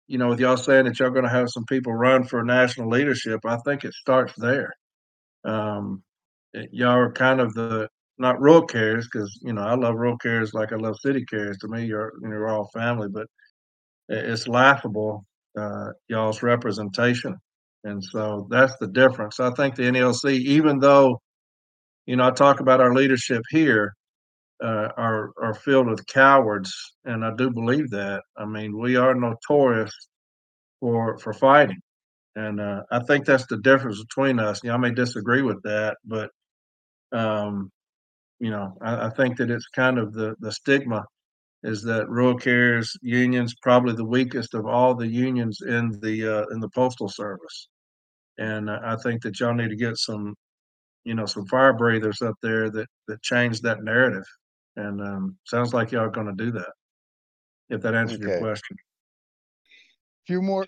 you 0.07 0.17
know, 0.17 0.29
with 0.29 0.39
y'all 0.39 0.57
saying 0.57 0.85
that 0.85 0.99
y'all 0.99 1.11
going 1.11 1.23
to 1.23 1.29
have 1.29 1.49
some 1.49 1.65
people 1.65 1.93
run 1.93 2.23
for 2.23 2.43
national 2.43 2.89
leadership, 2.89 3.41
I 3.45 3.57
think 3.63 3.85
it 3.85 3.93
starts 3.93 4.33
there. 4.37 4.73
Um, 5.45 6.01
y'all 6.71 6.97
are 6.97 7.11
kind 7.11 7.39
of 7.39 7.53
the 7.53 7.89
not 8.17 8.41
rural 8.41 8.65
carriers 8.65 9.07
because 9.11 9.39
you 9.41 9.53
know 9.53 9.61
I 9.61 9.75
love 9.75 9.95
rural 9.95 10.17
carriers 10.17 10.53
like 10.53 10.73
I 10.73 10.75
love 10.75 10.95
city 10.99 11.25
carriers. 11.25 11.57
To 11.59 11.67
me, 11.67 11.85
you're 11.85 12.13
you're 12.21 12.49
all 12.49 12.69
family, 12.73 13.07
but 13.11 13.27
it's 14.09 14.47
laughable 14.47 15.25
uh, 15.57 15.89
y'all's 16.07 16.43
representation, 16.43 17.35
and 17.83 18.03
so 18.03 18.47
that's 18.49 18.75
the 18.79 18.87
difference. 18.87 19.39
I 19.39 19.51
think 19.51 19.75
the 19.75 19.83
NLC, 19.83 20.39
even 20.39 20.79
though 20.79 21.19
you 22.05 22.15
know 22.15 22.27
I 22.27 22.31
talk 22.31 22.59
about 22.59 22.81
our 22.81 22.93
leadership 22.93 23.41
here, 23.49 23.95
uh, 24.61 24.89
are 24.97 25.31
are 25.41 25.53
filled 25.53 25.87
with 25.87 26.05
cowards, 26.07 26.71
and 27.05 27.25
I 27.25 27.33
do 27.35 27.49
believe 27.49 27.89
that. 27.91 28.23
I 28.37 28.45
mean, 28.45 28.77
we 28.77 28.95
are 28.95 29.15
notorious 29.15 29.93
for 30.79 31.17
for 31.17 31.33
fighting, 31.33 31.81
and 32.35 32.59
uh, 32.61 32.83
I 32.91 32.99
think 32.99 33.25
that's 33.25 33.47
the 33.47 33.57
difference 33.57 34.01
between 34.03 34.39
us. 34.39 34.63
Y'all 34.63 34.77
may 34.77 34.91
disagree 34.91 35.41
with 35.41 35.61
that, 35.63 35.97
but 36.05 36.29
um, 37.11 37.71
you 38.39 38.49
know, 38.49 38.75
I, 38.81 39.07
I, 39.07 39.09
think 39.09 39.37
that 39.37 39.51
it's 39.51 39.67
kind 39.67 39.97
of 39.97 40.13
the 40.13 40.35
the 40.39 40.51
stigma 40.51 41.05
is 41.63 41.83
that 41.83 42.09
rural 42.09 42.37
carriers 42.37 42.95
unions 43.01 43.53
probably 43.61 43.93
the 43.93 44.05
weakest 44.05 44.53
of 44.55 44.65
all 44.65 44.95
the 44.95 45.07
unions 45.07 45.59
in 45.61 45.99
the 46.01 46.27
uh, 46.27 46.45
in 46.51 46.59
the 46.59 46.69
postal 46.69 47.09
service, 47.09 47.67
and 48.37 48.69
I 48.69 48.95
think 48.97 49.21
that 49.23 49.39
y'all 49.39 49.53
need 49.53 49.69
to 49.69 49.75
get 49.75 49.97
some, 49.97 50.35
you 51.03 51.15
know, 51.15 51.25
some 51.25 51.45
fire 51.47 51.73
breathers 51.73 52.21
up 52.21 52.35
there 52.41 52.69
that 52.71 52.87
that 53.07 53.21
change 53.21 53.61
that 53.61 53.83
narrative, 53.83 54.25
and 54.75 55.01
um, 55.01 55.37
sounds 55.45 55.73
like 55.73 55.91
y'all 55.91 56.05
are 56.05 56.09
going 56.09 56.27
to 56.27 56.43
do 56.43 56.51
that. 56.51 56.71
If 57.69 57.81
that 57.81 57.95
answers 57.95 58.19
okay. 58.19 58.29
your 58.29 58.39
question. 58.39 58.77
Few 60.27 60.41
more, 60.41 60.65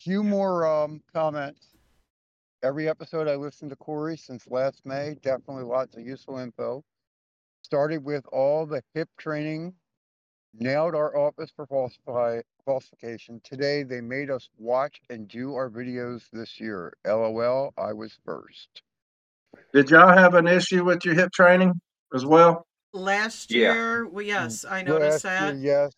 few 0.00 0.22
more 0.22 0.66
um, 0.66 1.02
comments 1.12 1.72
every 2.62 2.88
episode 2.88 3.28
I 3.28 3.34
listened 3.34 3.70
to 3.70 3.76
Corey 3.76 4.16
since 4.16 4.46
last 4.48 4.82
May. 4.84 5.16
Definitely 5.22 5.64
lots 5.64 5.96
of 5.96 6.06
useful 6.06 6.38
info. 6.38 6.84
Started 7.62 8.04
with 8.04 8.24
all 8.32 8.66
the 8.66 8.82
hip 8.94 9.08
training, 9.18 9.74
nailed 10.54 10.94
our 10.94 11.16
office 11.16 11.50
for 11.54 11.66
falsify, 11.66 12.40
falsification. 12.64 13.40
Today 13.44 13.82
they 13.82 14.00
made 14.00 14.30
us 14.30 14.48
watch 14.58 15.00
and 15.10 15.28
do 15.28 15.54
our 15.54 15.70
videos 15.70 16.22
this 16.32 16.60
year. 16.60 16.92
LOL, 17.06 17.72
I 17.76 17.92
was 17.92 18.16
first. 18.24 18.82
Did 19.74 19.90
y'all 19.90 20.16
have 20.16 20.34
an 20.34 20.46
issue 20.46 20.84
with 20.84 21.04
your 21.04 21.14
hip 21.14 21.32
training 21.32 21.80
as 22.14 22.24
well? 22.24 22.66
Last 22.94 23.50
year, 23.50 24.04
yeah. 24.04 24.10
well, 24.10 24.24
yes, 24.24 24.64
I 24.68 24.82
noticed 24.82 25.24
Last 25.24 25.40
that. 25.40 25.54
Year, 25.56 25.84
yes. 25.84 25.92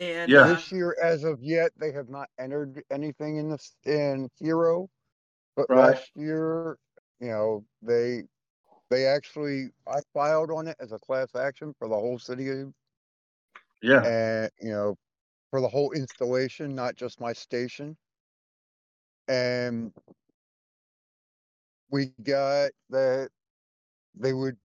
And 0.00 0.30
yeah. 0.30 0.40
Uh, 0.40 0.54
this 0.54 0.72
year, 0.72 0.96
as 1.02 1.24
of 1.24 1.42
yet, 1.42 1.70
they 1.78 1.92
have 1.92 2.08
not 2.08 2.28
entered 2.38 2.82
anything 2.90 3.36
in 3.36 3.50
this 3.50 3.76
in 3.84 4.28
Hero. 4.38 4.88
But 5.56 5.66
right. 5.68 5.90
last 5.90 6.10
year, 6.14 6.78
you 7.20 7.28
know, 7.28 7.64
they 7.82 8.22
they 8.88 9.06
actually 9.06 9.68
I 9.86 10.00
filed 10.14 10.50
on 10.50 10.66
it 10.68 10.76
as 10.80 10.92
a 10.92 10.98
class 10.98 11.34
action 11.36 11.74
for 11.78 11.86
the 11.86 11.94
whole 11.94 12.18
city. 12.18 12.64
Yeah. 13.82 14.02
And 14.04 14.50
you 14.60 14.70
know, 14.70 14.96
for 15.50 15.60
the 15.60 15.68
whole 15.68 15.92
installation, 15.92 16.74
not 16.74 16.96
just 16.96 17.20
my 17.20 17.32
station. 17.32 17.96
And 19.28 19.92
we 21.90 22.06
got 22.22 22.70
that 22.88 23.28
they 24.14 24.32
would 24.32 24.56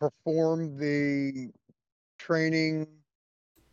perform 0.00 0.76
the 0.78 1.50
training 2.18 2.88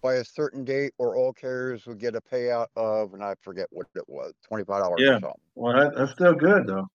by 0.01 0.15
a 0.15 0.25
certain 0.25 0.65
date, 0.65 0.93
or 0.99 1.15
all 1.17 1.33
carriers 1.33 1.85
would 1.87 1.99
get 1.99 2.15
a 2.15 2.21
payout 2.21 2.67
of, 2.75 3.13
and 3.15 3.23
I 3.23 3.35
forget 3.41 3.67
what 3.71 3.87
it 3.95 4.07
was, 4.07 4.33
twenty 4.43 4.65
five 4.65 4.81
dollars 4.83 5.03
Yeah. 5.03 5.19
or 5.21 5.27
something. 5.29 5.41
Well, 5.55 5.73
that, 5.75 5.95
that's 5.95 6.11
still 6.13 6.33
good 6.35 6.67
though. 6.67 6.87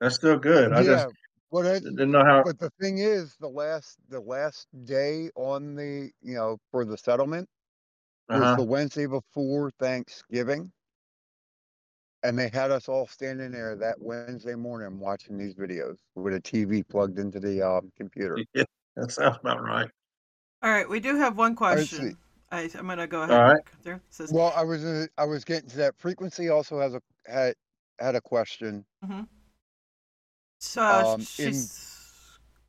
That's 0.00 0.16
still 0.16 0.38
good. 0.38 0.72
I 0.72 0.82
Yeah, 0.82 0.84
just 0.84 1.08
I, 1.54 1.80
didn't 1.82 2.10
know 2.12 2.24
how. 2.24 2.44
but 2.44 2.58
the 2.58 2.70
thing 2.80 2.98
is, 2.98 3.36
the 3.38 3.48
last 3.48 3.98
the 4.08 4.20
last 4.20 4.68
day 4.84 5.30
on 5.36 5.74
the 5.76 6.10
you 6.22 6.34
know 6.34 6.58
for 6.70 6.84
the 6.84 6.98
settlement 6.98 7.48
was 8.30 8.54
Uh-huh. 8.54 8.56
the 8.56 8.64
Wednesday 8.64 9.06
before 9.06 9.70
Thanksgiving, 9.78 10.72
and 12.22 12.38
they 12.38 12.48
had 12.48 12.70
us 12.70 12.88
all 12.88 13.06
standing 13.06 13.50
there 13.52 13.76
that 13.76 14.00
Wednesday 14.00 14.54
morning 14.54 14.98
watching 14.98 15.36
these 15.36 15.54
videos 15.54 15.98
with 16.14 16.34
a 16.34 16.40
TV 16.40 16.82
plugged 16.82 17.18
into 17.18 17.38
the 17.38 17.60
um, 17.62 17.90
computer. 17.96 18.44
Yeah, 18.54 18.64
that 18.96 19.12
sounds 19.12 19.38
about 19.40 19.62
right. 19.62 19.90
All 20.62 20.70
right, 20.70 20.88
we 20.88 21.00
do 21.00 21.16
have 21.16 21.36
one 21.36 21.54
question. 21.54 22.16
I, 22.50 22.70
I'm 22.78 22.86
gonna 22.86 23.06
go 23.06 23.22
ahead. 23.22 23.36
All 23.36 23.42
right. 23.42 23.62
There 23.82 24.00
says, 24.10 24.32
Well, 24.32 24.52
I 24.56 24.62
was 24.62 24.84
uh, 24.84 25.06
I 25.18 25.24
was 25.24 25.44
getting 25.44 25.68
to 25.70 25.76
that. 25.78 25.96
Frequency 25.98 26.48
also 26.48 26.80
has 26.80 26.94
a 26.94 27.02
had 27.26 27.54
had 27.98 28.14
a 28.14 28.20
question. 28.20 28.84
Mhm. 29.04 29.26
so 30.58 30.82
Um, 30.82 31.20
in 31.20 31.26
she's. 31.26 31.80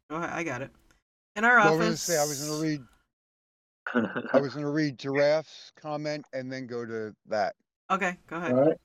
Go 0.10 0.18
ahead, 0.18 0.30
I 0.32 0.44
got 0.44 0.62
it. 0.62 0.72
In 1.36 1.44
our 1.44 1.58
well, 1.58 1.68
I 1.68 1.72
was 1.72 1.80
gonna 1.80 1.90
office. 1.92 2.02
say 2.02 2.18
I 2.18 2.26
was 2.26 2.40
gonna 2.40 2.62
read 2.62 2.82
I 4.34 4.40
was 4.40 4.54
gonna 4.54 4.72
read 4.72 4.98
giraffe's 4.98 5.72
comment 5.76 6.26
and 6.34 6.52
then 6.52 6.68
go 6.68 6.86
to 6.86 7.14
that. 7.28 7.56
Okay, 7.92 8.18
go 8.28 8.38
ahead. 8.38 8.52
All 8.52 8.66
right. 8.66 8.78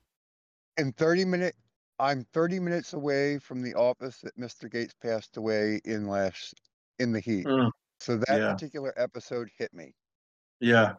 In 0.77 0.93
30 0.93 1.25
minute 1.25 1.55
I'm 1.99 2.25
30 2.33 2.59
minutes 2.59 2.93
away 2.93 3.37
from 3.37 3.61
the 3.61 3.75
office 3.75 4.21
that 4.21 4.35
Mr. 4.35 4.71
Gates 4.71 4.95
passed 5.01 5.37
away 5.37 5.79
in 5.85 6.07
last 6.07 6.55
in 6.99 7.11
the 7.11 7.19
heat. 7.19 7.45
Mm, 7.45 7.71
So 7.99 8.17
that 8.17 8.37
yeah. 8.39 8.51
particular 8.53 8.93
episode 8.97 9.49
hit 9.57 9.73
me. 9.73 9.93
Yeah. 10.59 10.93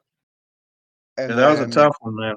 And 1.18 1.30
Yeah, 1.30 1.36
that 1.36 1.50
was 1.50 1.60
a 1.60 1.68
tough 1.68 1.96
one, 2.00 2.14
man. 2.16 2.36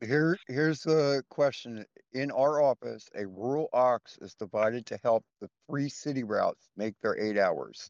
here 0.00 0.36
here's 0.48 0.80
the 0.82 1.22
question. 1.30 1.84
In 2.12 2.30
our 2.30 2.60
office, 2.62 3.08
a 3.14 3.26
rural 3.26 3.68
aux 3.72 3.98
is 4.20 4.34
divided 4.34 4.86
to 4.86 4.98
help 5.02 5.24
the 5.40 5.48
three 5.68 5.88
city 5.88 6.22
routes 6.22 6.68
make 6.76 6.94
their 7.02 7.18
eight 7.18 7.38
hours. 7.38 7.88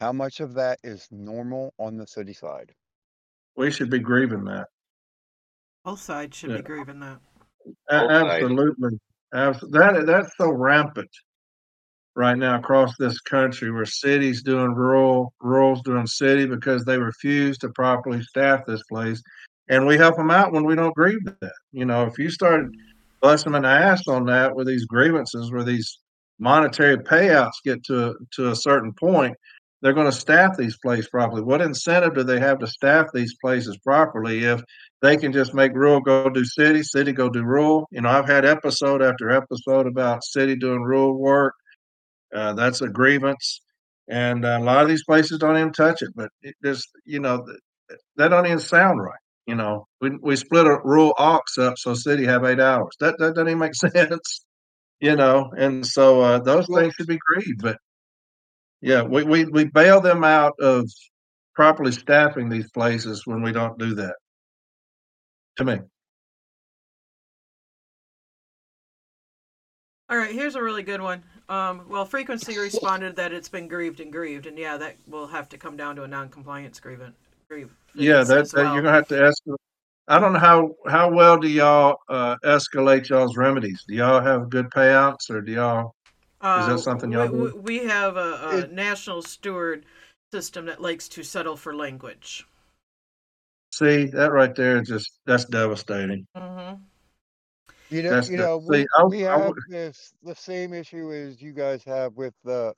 How 0.00 0.12
much 0.12 0.40
of 0.40 0.54
that 0.54 0.78
is 0.82 1.06
normal 1.10 1.72
on 1.78 1.96
the 1.96 2.06
city 2.06 2.32
side? 2.32 2.74
We 3.56 3.70
should 3.70 3.90
be 3.90 3.98
grieving 3.98 4.44
that. 4.44 4.68
Both 5.84 6.00
sides 6.00 6.36
should 6.36 6.50
Yeah. 6.50 6.56
be 6.58 6.62
grieving 6.62 7.00
that. 7.00 7.20
A- 7.88 8.00
Both 8.00 8.10
absolutely. 8.10 8.98
Abs- 9.32 9.60
that 9.70 10.04
that's 10.06 10.36
so 10.36 10.50
rampant 10.52 11.10
right 12.16 12.36
now 12.36 12.58
across 12.58 12.96
this 12.98 13.20
country 13.20 13.70
where 13.70 13.84
cities 13.84 14.42
doing 14.42 14.74
rural, 14.74 15.32
rural's 15.40 15.82
doing 15.82 16.06
city 16.06 16.46
because 16.46 16.84
they 16.84 16.98
refuse 16.98 17.58
to 17.58 17.68
properly 17.70 18.22
staff 18.22 18.64
this 18.66 18.82
place. 18.90 19.22
And 19.68 19.86
we 19.86 19.96
help 19.96 20.16
them 20.16 20.30
out 20.30 20.52
when 20.52 20.64
we 20.64 20.74
don't 20.74 20.94
grieve 20.94 21.24
that. 21.24 21.52
You 21.72 21.84
know, 21.84 22.04
if 22.04 22.18
you 22.18 22.30
started 22.30 22.70
busting 23.20 23.54
an 23.54 23.64
ass 23.64 24.08
on 24.08 24.24
that 24.26 24.56
with 24.56 24.66
these 24.66 24.86
grievances 24.86 25.52
where 25.52 25.64
these 25.64 25.98
monetary 26.38 26.96
payouts 26.96 27.62
get 27.64 27.84
to 27.84 28.14
to 28.32 28.50
a 28.50 28.56
certain 28.56 28.92
point, 28.92 29.34
they're 29.82 29.92
going 29.92 30.10
to 30.10 30.12
staff 30.12 30.56
these 30.56 30.78
places 30.78 31.08
properly. 31.08 31.42
What 31.42 31.60
incentive 31.60 32.14
do 32.14 32.22
they 32.22 32.40
have 32.40 32.58
to 32.60 32.66
staff 32.66 33.08
these 33.12 33.34
places 33.42 33.78
properly 33.84 34.44
if 34.44 34.62
they 35.02 35.16
can 35.16 35.32
just 35.32 35.54
make 35.54 35.74
rural 35.74 36.00
go 36.00 36.30
do 36.30 36.44
city, 36.44 36.82
city 36.82 37.12
go 37.12 37.28
do 37.28 37.42
rural? 37.42 37.86
You 37.90 38.00
know, 38.00 38.08
I've 38.08 38.28
had 38.28 38.46
episode 38.46 39.02
after 39.02 39.30
episode 39.30 39.86
about 39.86 40.24
city 40.24 40.56
doing 40.56 40.82
rural 40.82 41.18
work. 41.18 41.54
Uh, 42.36 42.52
that's 42.52 42.82
a 42.82 42.88
grievance, 42.88 43.62
and 44.08 44.44
a 44.44 44.58
lot 44.58 44.82
of 44.82 44.88
these 44.88 45.04
places 45.04 45.38
don't 45.38 45.56
even 45.56 45.72
touch 45.72 46.02
it. 46.02 46.10
But 46.14 46.30
it 46.42 46.54
just, 46.62 46.88
you 47.06 47.18
know, 47.20 47.46
that 48.16 48.28
don't 48.28 48.46
even 48.46 48.58
sound 48.58 49.02
right. 49.02 49.18
You 49.46 49.54
know, 49.54 49.86
we 50.00 50.10
we 50.22 50.36
split 50.36 50.66
a 50.66 50.78
rural 50.84 51.14
aux 51.18 51.40
up 51.58 51.74
so 51.78 51.94
city 51.94 52.26
have 52.26 52.44
eight 52.44 52.60
hours. 52.60 52.94
That 53.00 53.16
that 53.18 53.34
doesn't 53.34 53.48
even 53.48 53.58
make 53.58 53.74
sense. 53.74 54.44
You 55.00 55.16
know, 55.16 55.50
and 55.56 55.86
so 55.86 56.20
uh, 56.20 56.38
those 56.40 56.66
things 56.66 56.94
should 56.94 57.06
be 57.06 57.18
grieved. 57.18 57.62
But 57.62 57.78
yeah, 58.80 59.02
we, 59.02 59.24
we, 59.24 59.44
we 59.46 59.64
bail 59.64 60.00
them 60.00 60.24
out 60.24 60.54
of 60.60 60.88
properly 61.54 61.92
staffing 61.92 62.48
these 62.48 62.70
places 62.70 63.22
when 63.26 63.42
we 63.42 63.52
don't 63.52 63.78
do 63.78 63.94
that. 63.94 64.14
To 65.56 65.64
me. 65.64 65.78
All 70.08 70.16
right, 70.16 70.32
here's 70.32 70.54
a 70.54 70.62
really 70.62 70.82
good 70.82 71.00
one. 71.00 71.24
Um, 71.48 71.88
well, 71.88 72.04
frequency 72.04 72.58
responded 72.58 73.14
that 73.16 73.32
it's 73.32 73.48
been 73.48 73.68
grieved 73.68 74.00
and 74.00 74.12
grieved, 74.12 74.46
and 74.46 74.58
yeah, 74.58 74.76
that 74.76 74.96
will 75.06 75.28
have 75.28 75.48
to 75.50 75.58
come 75.58 75.76
down 75.76 75.94
to 75.96 76.02
a 76.02 76.08
non-compliance 76.08 76.80
grievance. 76.80 77.16
Grieve. 77.48 77.70
Yeah, 77.94 78.24
that, 78.24 78.38
as 78.38 78.52
that 78.52 78.64
well. 78.64 78.74
you're 78.74 78.82
gonna 78.82 78.94
have 78.96 79.08
to 79.08 79.22
ask. 79.24 79.42
I 80.08 80.18
don't 80.18 80.32
know 80.32 80.38
how 80.40 80.74
how 80.88 81.10
well 81.10 81.38
do 81.38 81.48
y'all 81.48 81.98
uh, 82.08 82.36
escalate 82.44 83.08
y'all's 83.08 83.36
remedies? 83.36 83.84
Do 83.86 83.94
y'all 83.94 84.20
have 84.20 84.50
good 84.50 84.70
payouts, 84.70 85.30
or 85.30 85.40
do 85.40 85.52
y'all? 85.52 85.94
Is 86.42 86.66
that 86.66 86.72
Uh, 86.74 86.76
something 86.78 87.12
y'all 87.12 87.28
we, 87.28 87.52
do? 87.52 87.56
we 87.56 87.78
have 87.86 88.16
a, 88.16 88.48
a 88.48 88.58
It- 88.58 88.72
national 88.72 89.22
steward 89.22 89.86
system 90.32 90.66
that 90.66 90.82
likes 90.82 91.08
to 91.10 91.22
settle 91.22 91.56
for 91.56 91.74
language. 91.74 92.44
See 93.72 94.06
that 94.06 94.32
right 94.32 94.54
there? 94.54 94.80
is 94.82 94.88
Just 94.88 95.20
that's 95.26 95.44
devastating. 95.44 96.26
hmm 96.36 96.74
You 97.90 98.02
know, 98.02 98.10
That's 98.10 98.28
you 98.28 98.36
know, 98.36 98.60
see, 98.60 98.66
we, 98.68 98.86
I- 98.98 99.04
we 99.04 99.20
have 99.20 99.46
would- 99.46 99.56
this, 99.68 100.12
the 100.22 100.34
same 100.34 100.74
issue 100.74 101.12
as 101.12 101.40
you 101.40 101.52
guys 101.52 101.84
have 101.84 102.14
with 102.14 102.34
the 102.44 102.74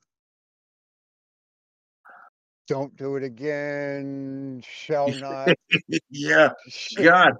don't 2.67 2.95
do 2.97 3.17
it 3.17 3.23
again, 3.23 4.63
shall 4.63 5.09
not. 5.09 5.49
yeah, 6.11 6.51
sh- 6.69 6.95
God, 6.99 7.33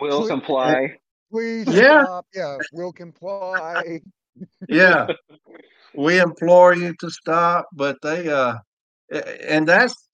Will 0.00 0.20
Please- 0.20 0.28
comply. 0.28 0.96
Please 1.30 1.66
Yeah. 1.68 2.04
stop. 2.04 2.26
Yeah, 2.34 2.56
will 2.72 2.92
comply. 2.92 4.00
yeah. 4.68 5.08
We 5.94 6.20
implore 6.20 6.74
you 6.74 6.94
to 7.00 7.10
stop, 7.10 7.66
but 7.72 7.96
they, 8.02 8.28
uh, 8.28 8.54
and 9.10 9.66
that's 9.68 10.07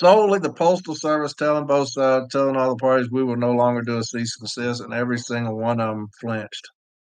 solely 0.00 0.38
the 0.38 0.52
postal 0.52 0.94
service 0.94 1.34
telling 1.34 1.66
both 1.66 1.90
sides, 1.90 2.32
telling 2.32 2.56
all 2.56 2.70
the 2.70 2.76
parties, 2.76 3.10
we 3.10 3.22
will 3.22 3.36
no 3.36 3.52
longer 3.52 3.82
do 3.82 3.98
a 3.98 4.02
cease 4.02 4.36
and 4.40 4.48
desist, 4.48 4.80
and 4.82 4.94
every 4.94 5.18
single 5.18 5.58
one 5.58 5.78
of 5.78 5.94
them 5.94 6.08
flinched. 6.20 6.70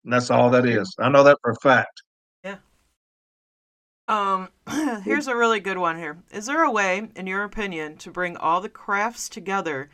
And 0.05 0.13
that's 0.13 0.31
all 0.31 0.51
that 0.51 0.67
is. 0.67 0.93
I 0.99 1.09
know 1.09 1.23
that 1.23 1.39
for 1.43 1.53
a 1.53 1.61
fact. 1.63 2.03
Yeah. 2.43 2.57
Um, 4.09 4.49
here's 5.05 5.29
a 5.29 5.37
really 5.37 5.61
good 5.61 5.79
one 5.79 5.97
here. 5.97 6.19
Is 6.33 6.47
there 6.47 6.65
a 6.65 6.73
way, 6.73 7.09
in 7.15 7.29
your 7.29 7.45
opinion, 7.45 7.97
to 7.99 8.11
bring 8.11 8.37
all 8.37 8.61
the 8.61 8.69
crafts 8.69 9.29
together 9.29 9.89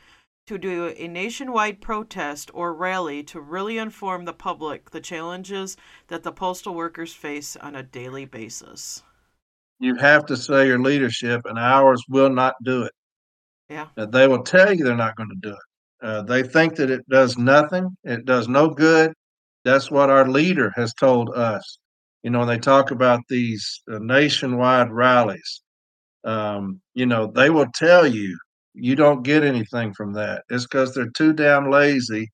to 0.47 0.57
do 0.57 0.95
a 0.97 1.07
nationwide 1.09 1.83
protest 1.83 2.51
or 2.55 2.73
rally 2.73 3.23
to 3.23 3.39
really 3.39 3.77
inform 3.77 4.25
the 4.25 4.33
public 4.33 4.93
the 4.93 5.01
challenges 5.01 5.77
that 6.07 6.23
the 6.23 6.33
postal 6.33 6.75
workers 6.75 7.13
face 7.13 7.55
on 7.57 7.77
a 7.77 7.83
daily 7.83 8.25
basis? 8.25 9.03
You 9.81 9.95
have 9.97 10.27
to 10.27 10.37
say 10.37 10.67
your 10.67 10.81
leadership, 10.81 11.43
and 11.45 11.59
ours 11.59 12.03
will 12.09 12.31
not 12.31 12.55
do 12.65 12.83
it. 12.83 12.93
Yeah. 13.69 13.87
Uh, 13.97 14.07
they 14.07 14.27
will 14.27 14.43
tell 14.43 14.73
you 14.73 14.85
they're 14.85 14.97
not 14.97 15.17
going 15.17 15.29
to 15.31 15.49
do 15.49 15.51
it. 15.51 15.59
Uh, 16.01 16.23
they 16.23 16.43
think 16.43 16.77
that 16.77 16.91
it 16.91 17.09
does 17.09 17.37
nothing. 17.37 17.97
It 18.05 18.25
does 18.25 18.49
no 18.49 18.69
good. 18.69 19.13
That's 19.65 19.91
what 19.91 20.11
our 20.11 20.29
leader 20.29 20.73
has 20.77 20.95
told 20.95 21.31
us. 21.35 21.79
You 22.23 22.31
know, 22.31 22.41
when 22.41 22.49
they 22.49 22.59
talk 22.59 22.91
about 22.91 23.21
these 23.29 23.83
uh, 23.93 23.99
nationwide 23.99 24.91
rallies, 24.91 25.63
um, 26.25 26.81
you 26.95 27.07
know, 27.07 27.27
they 27.27 27.51
will 27.51 27.69
tell 27.75 28.07
you 28.07 28.39
you 28.75 28.95
don't 28.95 29.23
get 29.23 29.45
anything 29.45 29.93
from 29.95 30.13
that. 30.15 30.45
It's 30.51 30.65
because 30.65 30.95
they're 30.95 31.11
too 31.11 31.33
damn 31.33 31.71
lazy 31.71 32.29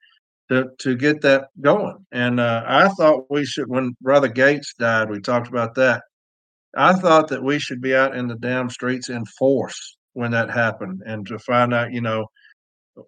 to 0.50 0.68
to 0.78 0.96
get 0.96 1.22
that 1.22 1.48
going. 1.60 2.04
And 2.12 2.40
uh, 2.40 2.64
I 2.66 2.88
thought 2.88 3.30
we 3.30 3.44
should. 3.44 3.68
When 3.68 3.94
Brother 4.00 4.28
Gates 4.28 4.74
died, 4.78 5.10
we 5.10 5.20
talked 5.20 5.48
about 5.48 5.74
that. 5.76 6.02
I 6.76 6.92
thought 6.94 7.28
that 7.28 7.42
we 7.42 7.58
should 7.58 7.80
be 7.80 7.94
out 7.94 8.16
in 8.16 8.26
the 8.28 8.36
damn 8.36 8.70
streets 8.70 9.08
in 9.08 9.24
force 9.26 9.96
when 10.14 10.30
that 10.32 10.50
happened, 10.50 11.02
and 11.06 11.26
to 11.26 11.38
find 11.38 11.74
out, 11.74 11.92
you 11.92 12.00
know, 12.00 12.26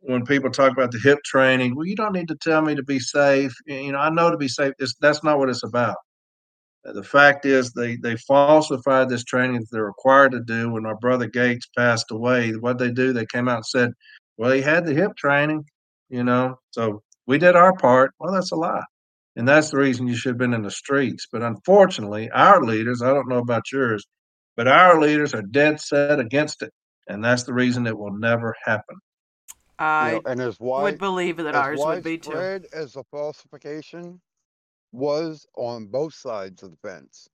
when 0.00 0.24
people 0.24 0.50
talk 0.50 0.72
about 0.72 0.90
the 0.90 0.98
hip 1.02 1.18
training, 1.24 1.76
well, 1.76 1.87
you 1.87 1.94
don't 1.94 2.12
need 2.12 2.29
to 2.29 2.37
tell 2.37 2.61
me 2.62 2.74
to 2.74 2.83
be 2.83 2.98
safe. 2.98 3.52
You 3.66 3.92
know, 3.92 3.98
I 3.98 4.11
know 4.11 4.31
to 4.31 4.37
be 4.37 4.48
safe. 4.48 4.72
It's, 4.79 4.94
that's 5.00 5.22
not 5.22 5.38
what 5.38 5.48
it's 5.48 5.62
about. 5.62 5.96
Uh, 6.87 6.92
The 6.92 7.05
fact 7.05 7.46
is, 7.46 7.72
they 7.72 7.96
they 7.96 8.16
falsified 8.16 9.09
this 9.09 9.24
training 9.24 9.61
that 9.61 9.68
they're 9.70 9.85
required 9.85 10.33
to 10.33 10.40
do. 10.40 10.70
When 10.70 10.83
my 10.83 10.94
brother 11.00 11.26
Gates 11.26 11.66
passed 11.76 12.11
away, 12.11 12.52
what 12.52 12.79
they 12.79 12.90
do, 12.90 13.12
they 13.12 13.26
came 13.26 13.48
out 13.48 13.59
and 13.59 13.66
said, 13.66 13.92
"Well, 14.37 14.52
he 14.52 14.61
had 14.62 14.85
the 14.87 14.94
hip 14.94 15.12
training," 15.16 15.64
you 16.09 16.24
know. 16.24 16.59
So 16.72 17.02
we 17.26 17.38
did 17.38 17.57
our 17.57 17.72
part. 17.76 18.12
Well, 18.18 18.33
that's 18.33 18.52
a 18.52 18.57
lie, 18.57 18.85
and 19.37 19.49
that's 19.49 19.70
the 19.70 19.79
reason 19.79 20.09
you 20.09 20.16
should 20.16 20.31
have 20.31 20.38
been 20.38 20.55
in 20.55 20.62
the 20.62 20.70
streets. 20.70 21.27
But 21.31 21.42
unfortunately, 21.42 22.31
our 22.31 22.62
leaders, 22.62 23.03
I 23.03 23.12
don't 23.14 23.29
know 23.29 23.38
about 23.38 23.72
yours, 23.72 24.07
but 24.57 24.68
our 24.68 25.01
leaders 25.01 25.35
are 25.35 25.42
dead 25.42 25.81
set 25.81 26.09
against 26.09 26.51
it, 26.51 26.61
and 26.94 27.11
that's 27.25 27.31
the 27.44 27.55
reason 27.55 27.87
it 27.87 27.99
will 27.99 28.16
never 28.16 28.44
happen. 28.64 28.96
You 29.99 30.07
I 30.07 30.11
know, 30.11 30.22
and 30.25 30.40
as 30.40 30.61
wide, 30.61 30.99
would 30.99 30.99
believe 30.99 31.37
that 31.38 31.55
as 31.55 31.68
ours 31.68 31.87
would 31.87 32.03
be 32.03 32.18
too. 32.18 32.51
widespread 32.51 32.66
as 32.72 32.94
the 32.94 33.05
falsification 33.05 34.20
was 34.92 35.46
on 35.57 35.87
both 35.87 36.14
sides 36.14 36.62
of 36.62 36.70
the 36.72 36.77
fence. 36.77 37.29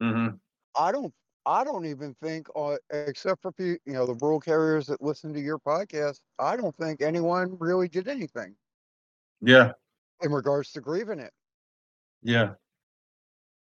hmm 0.00 0.40
I 0.76 0.92
don't 0.92 1.14
I 1.46 1.64
don't 1.64 1.86
even 1.86 2.14
think 2.14 2.48
uh, 2.56 2.76
except 2.92 3.32
for 3.34 3.44
you 3.58 3.78
know 3.80 3.96
the 3.96 4.06
rural 4.06 4.30
carriers 4.30 4.86
that 4.86 4.94
listen 5.02 5.32
to 5.34 5.40
your 5.40 5.58
podcast, 5.58 6.20
I 6.38 6.56
don't 6.56 6.76
think 6.76 7.00
anyone 7.00 7.56
really 7.58 7.88
did 7.88 8.08
anything 8.08 8.56
Yeah, 9.40 9.72
in 10.22 10.32
regards 10.32 10.72
to 10.72 10.80
grieving 10.80 11.18
it. 11.18 11.32
yeah, 12.22 12.50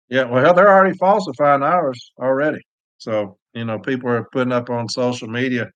yeah. 0.10 0.24
Well, 0.24 0.54
they're 0.54 0.70
already 0.70 0.98
falsifying 0.98 1.64
ours 1.64 2.12
already. 2.20 2.62
So 2.98 3.38
you 3.54 3.66
know, 3.66 3.80
people 3.80 4.10
are 4.10 4.28
putting 4.32 4.54
up 4.54 4.70
on 4.70 4.90
social 4.90 5.28
media. 5.28 5.70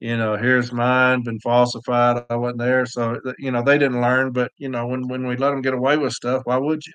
You 0.00 0.16
know, 0.16 0.36
here's 0.36 0.72
mine 0.72 1.22
been 1.22 1.38
falsified. 1.40 2.24
I 2.30 2.36
wasn't 2.36 2.60
there, 2.60 2.86
so 2.86 3.20
you 3.38 3.50
know 3.50 3.62
they 3.62 3.78
didn't 3.78 4.00
learn. 4.00 4.32
But 4.32 4.50
you 4.56 4.68
know, 4.68 4.86
when 4.86 5.06
when 5.08 5.26
we 5.26 5.36
let 5.36 5.50
them 5.50 5.62
get 5.62 5.74
away 5.74 5.96
with 5.98 6.12
stuff, 6.12 6.42
why 6.44 6.56
would 6.56 6.86
you? 6.86 6.92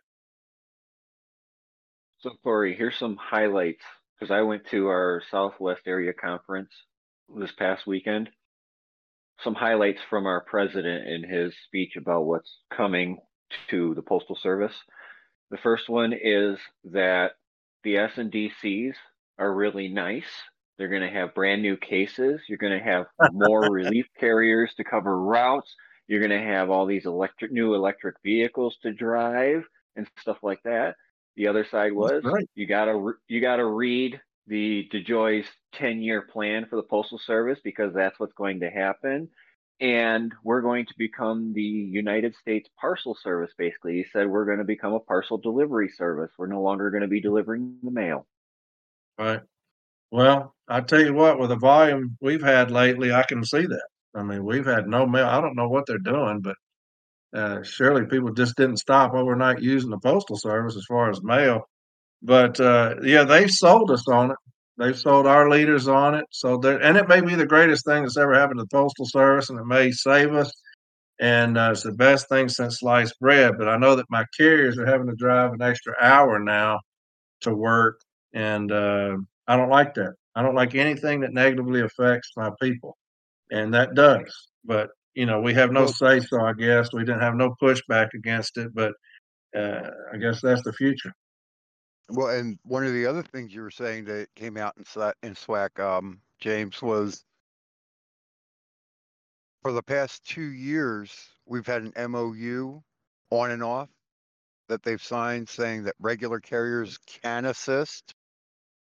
So 2.19 2.31
Corey, 2.43 2.75
here's 2.75 2.97
some 2.97 3.17
highlights 3.17 3.83
because 4.17 4.31
I 4.31 4.41
went 4.41 4.65
to 4.71 4.87
our 4.87 5.21
Southwest 5.29 5.83
area 5.85 6.13
conference 6.13 6.71
this 7.37 7.51
past 7.51 7.85
weekend. 7.85 8.29
Some 9.43 9.55
highlights 9.55 10.01
from 10.09 10.25
our 10.25 10.41
president 10.41 11.07
in 11.07 11.29
his 11.29 11.53
speech 11.65 11.95
about 11.97 12.25
what's 12.25 12.59
coming 12.75 13.17
to 13.69 13.93
the 13.95 14.01
postal 14.01 14.35
service. 14.35 14.73
The 15.51 15.57
first 15.57 15.89
one 15.89 16.13
is 16.13 16.57
that 16.85 17.33
the 17.83 17.97
S 17.97 18.11
and 18.17 18.31
DCs 18.31 18.93
are 19.37 19.53
really 19.53 19.87
nice. 19.87 20.25
They're 20.77 20.89
going 20.89 21.01
to 21.03 21.19
have 21.19 21.35
brand 21.35 21.61
new 21.61 21.77
cases. 21.77 22.41
You're 22.49 22.57
going 22.57 22.77
to 22.77 22.83
have 22.83 23.05
more 23.31 23.69
relief 23.71 24.07
carriers 24.19 24.73
to 24.77 24.83
cover 24.83 25.21
routes. 25.21 25.73
You're 26.07 26.25
going 26.25 26.39
to 26.39 26.47
have 26.47 26.69
all 26.69 26.85
these 26.85 27.05
electric 27.05 27.51
new 27.51 27.75
electric 27.75 28.15
vehicles 28.23 28.77
to 28.81 28.93
drive 28.93 29.63
and 29.95 30.07
stuff 30.19 30.37
like 30.41 30.61
that. 30.63 30.95
The 31.37 31.47
other 31.47 31.65
side 31.69 31.93
was 31.93 32.23
great. 32.23 32.49
you 32.55 32.65
gotta 32.65 32.95
re- 32.95 33.13
you 33.27 33.41
gotta 33.41 33.65
read 33.65 34.21
the 34.47 34.87
DeJoy's 34.93 35.47
ten 35.73 36.01
year 36.01 36.21
plan 36.21 36.65
for 36.69 36.75
the 36.75 36.83
postal 36.83 37.19
service 37.19 37.59
because 37.63 37.93
that's 37.93 38.19
what's 38.19 38.33
going 38.33 38.59
to 38.59 38.69
happen, 38.69 39.29
and 39.79 40.33
we're 40.43 40.61
going 40.61 40.85
to 40.85 40.93
become 40.97 41.53
the 41.53 41.61
United 41.61 42.35
States 42.35 42.69
parcel 42.79 43.17
service. 43.21 43.51
Basically, 43.57 43.93
he 43.93 44.05
said 44.11 44.27
we're 44.27 44.45
going 44.45 44.59
to 44.59 44.63
become 44.63 44.93
a 44.93 44.99
parcel 44.99 45.37
delivery 45.37 45.89
service. 45.89 46.31
We're 46.37 46.47
no 46.47 46.61
longer 46.61 46.91
going 46.91 47.01
to 47.01 47.07
be 47.07 47.21
delivering 47.21 47.77
the 47.83 47.91
mail. 47.91 48.27
Right. 49.17 49.41
Well, 50.11 50.55
I 50.67 50.81
tell 50.81 51.01
you 51.03 51.13
what, 51.13 51.39
with 51.39 51.49
the 51.49 51.57
volume 51.57 52.17
we've 52.21 52.43
had 52.43 52.71
lately, 52.71 53.11
I 53.11 53.23
can 53.23 53.43
see 53.43 53.65
that. 53.65 53.87
I 54.13 54.23
mean, 54.23 54.45
we've 54.45 54.65
had 54.65 54.87
no 54.87 55.05
mail. 55.05 55.25
I 55.25 55.41
don't 55.41 55.55
know 55.55 55.67
what 55.67 55.85
they're 55.87 55.97
doing, 55.97 56.41
but 56.41 56.55
uh, 57.37 57.63
surely 57.63 58.05
people 58.05 58.31
just 58.31 58.55
didn't 58.55 58.77
stop 58.77 59.13
overnight 59.13 59.61
using 59.61 59.89
the 59.89 59.99
postal 59.99 60.37
service 60.37 60.77
as 60.77 60.85
far 60.85 61.09
as 61.09 61.21
mail. 61.21 61.67
But 62.25 62.59
uh, 62.59 62.95
yeah, 63.03 63.23
they've 63.23 63.51
sold 63.51 63.91
us 63.91 64.07
on 64.07 64.31
it. 64.31 64.37
They've 64.77 64.97
sold 64.97 65.27
our 65.27 65.47
leaders 65.47 65.87
on 65.87 66.15
it. 66.15 66.25
So 66.31 66.57
there, 66.57 66.81
and 66.81 66.97
it 66.97 67.07
may 67.07 67.21
be 67.21 67.35
the 67.35 67.45
greatest 67.45 67.85
thing 67.85 68.01
that's 68.01 68.17
ever 68.17 68.33
happened 68.33 68.59
to 68.59 68.63
the 68.63 68.75
postal 68.75 69.05
service, 69.05 69.49
and 69.49 69.59
it 69.59 69.65
may 69.65 69.91
save 69.91 70.33
us. 70.33 70.51
And 71.21 71.57
uh, 71.57 71.69
it's 71.71 71.83
the 71.83 71.93
best 71.93 72.27
thing 72.27 72.49
since 72.49 72.79
sliced 72.79 73.17
bread. 73.21 73.53
But 73.57 73.69
I 73.69 73.77
know 73.77 73.95
that 73.95 74.07
my 74.09 74.25
carriers 74.37 74.77
are 74.79 74.87
having 74.87 75.07
to 75.07 75.15
drive 75.15 75.53
an 75.53 75.61
extra 75.61 75.93
hour 76.01 76.39
now 76.39 76.79
to 77.41 77.53
work, 77.53 78.01
and 78.33 78.71
uh, 78.71 79.15
I 79.47 79.55
don't 79.55 79.69
like 79.69 79.93
that. 79.93 80.13
I 80.35 80.41
don't 80.41 80.55
like 80.55 80.75
anything 80.75 81.21
that 81.21 81.33
negatively 81.33 81.81
affects 81.81 82.31
my 82.35 82.49
people, 82.59 82.97
and 83.51 83.73
that 83.75 83.93
does. 83.93 84.33
But 84.65 84.89
you 85.13 85.27
know, 85.27 85.39
we 85.41 85.53
have 85.53 85.71
no 85.71 85.85
say 85.85 86.19
so. 86.19 86.41
I 86.41 86.53
guess 86.53 86.91
we 86.91 87.05
didn't 87.05 87.21
have 87.21 87.35
no 87.35 87.55
pushback 87.61 88.09
against 88.15 88.57
it, 88.57 88.73
but 88.73 88.93
uh, 89.55 89.91
I 90.11 90.17
guess 90.17 90.41
that's 90.41 90.63
the 90.63 90.73
future. 90.73 91.13
Well, 92.09 92.29
and 92.29 92.59
one 92.63 92.85
of 92.85 92.93
the 92.93 93.07
other 93.07 93.23
things 93.23 93.53
you 93.53 93.61
were 93.61 93.71
saying 93.71 94.05
that 94.05 94.27
came 94.35 94.57
out 94.57 94.75
in 94.77 94.83
in 95.23 95.33
SWAC, 95.33 95.79
um, 95.79 96.21
James, 96.39 96.81
was 96.81 97.23
for 99.63 99.71
the 99.71 99.81
past 99.81 100.23
two 100.23 100.51
years 100.51 101.11
we've 101.47 101.65
had 101.65 101.81
an 101.81 102.11
MOU 102.11 102.81
on 103.31 103.51
and 103.51 103.63
off 103.63 103.89
that 104.67 104.83
they've 104.83 105.01
signed 105.01 105.49
saying 105.49 105.83
that 105.83 105.95
regular 105.99 106.39
carriers 106.39 106.97
can 107.21 107.45
assist 107.45 108.13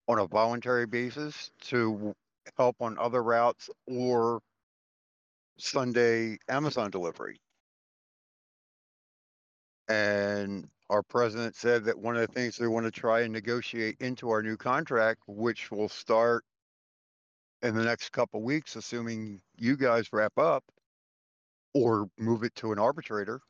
on 0.08 0.20
a 0.20 0.28
voluntary 0.28 0.86
basis 0.86 1.52
to 1.62 2.13
help 2.58 2.76
on 2.82 2.98
other 2.98 3.24
routes 3.24 3.70
or 3.88 4.41
Sunday 5.58 6.38
Amazon 6.50 6.91
delivery. 6.91 7.39
And 9.89 10.67
our 10.89 11.04
president 11.04 11.56
said 11.56 11.86
that 11.86 11.97
one 11.97 12.15
of 12.15 12.21
the 12.21 12.34
things 12.34 12.56
they 12.56 12.67
want 12.67 12.86
to 12.86 12.91
try 12.91 13.21
and 13.21 13.34
negotiate 13.34 13.97
into 14.00 14.30
our 14.30 14.41
new 14.41 14.58
contract, 14.58 15.21
which 15.28 15.71
will 15.71 15.89
start 15.89 16.43
in 17.62 17.76
the 17.76 17.84
next 17.84 18.12
couple 18.12 18.41
weeks, 18.41 18.76
assuming 18.76 19.41
you 19.58 19.76
guys 19.76 20.08
wrap 20.13 20.38
up 20.38 20.63
or 21.73 22.08
move 22.17 22.43
it 22.43 22.56
to 22.56 22.71
an 22.71 22.80
arbitrator, 22.80 23.41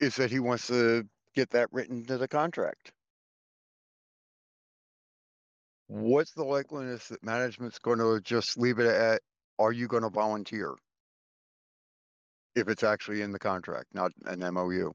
is 0.00 0.14
that 0.16 0.30
he 0.30 0.38
wants 0.38 0.66
to 0.68 1.04
get 1.34 1.50
that 1.50 1.68
written 1.72 1.98
into 1.98 2.18
the 2.18 2.28
contract. 2.28 2.92
What's 5.88 6.32
the 6.32 6.44
likeliness 6.44 7.08
that 7.08 7.24
management's 7.24 7.78
going 7.78 7.98
to 7.98 8.20
just 8.20 8.58
leave 8.58 8.78
it 8.78 8.86
at, 8.86 9.20
are 9.58 9.72
you 9.72 9.86
going 9.86 10.02
to 10.02 10.10
volunteer? 10.10 10.74
if 12.56 12.68
it's 12.68 12.82
actually 12.82 13.20
in 13.20 13.30
the 13.30 13.38
contract, 13.38 13.86
not 13.92 14.10
an 14.24 14.40
MOU. 14.52 14.90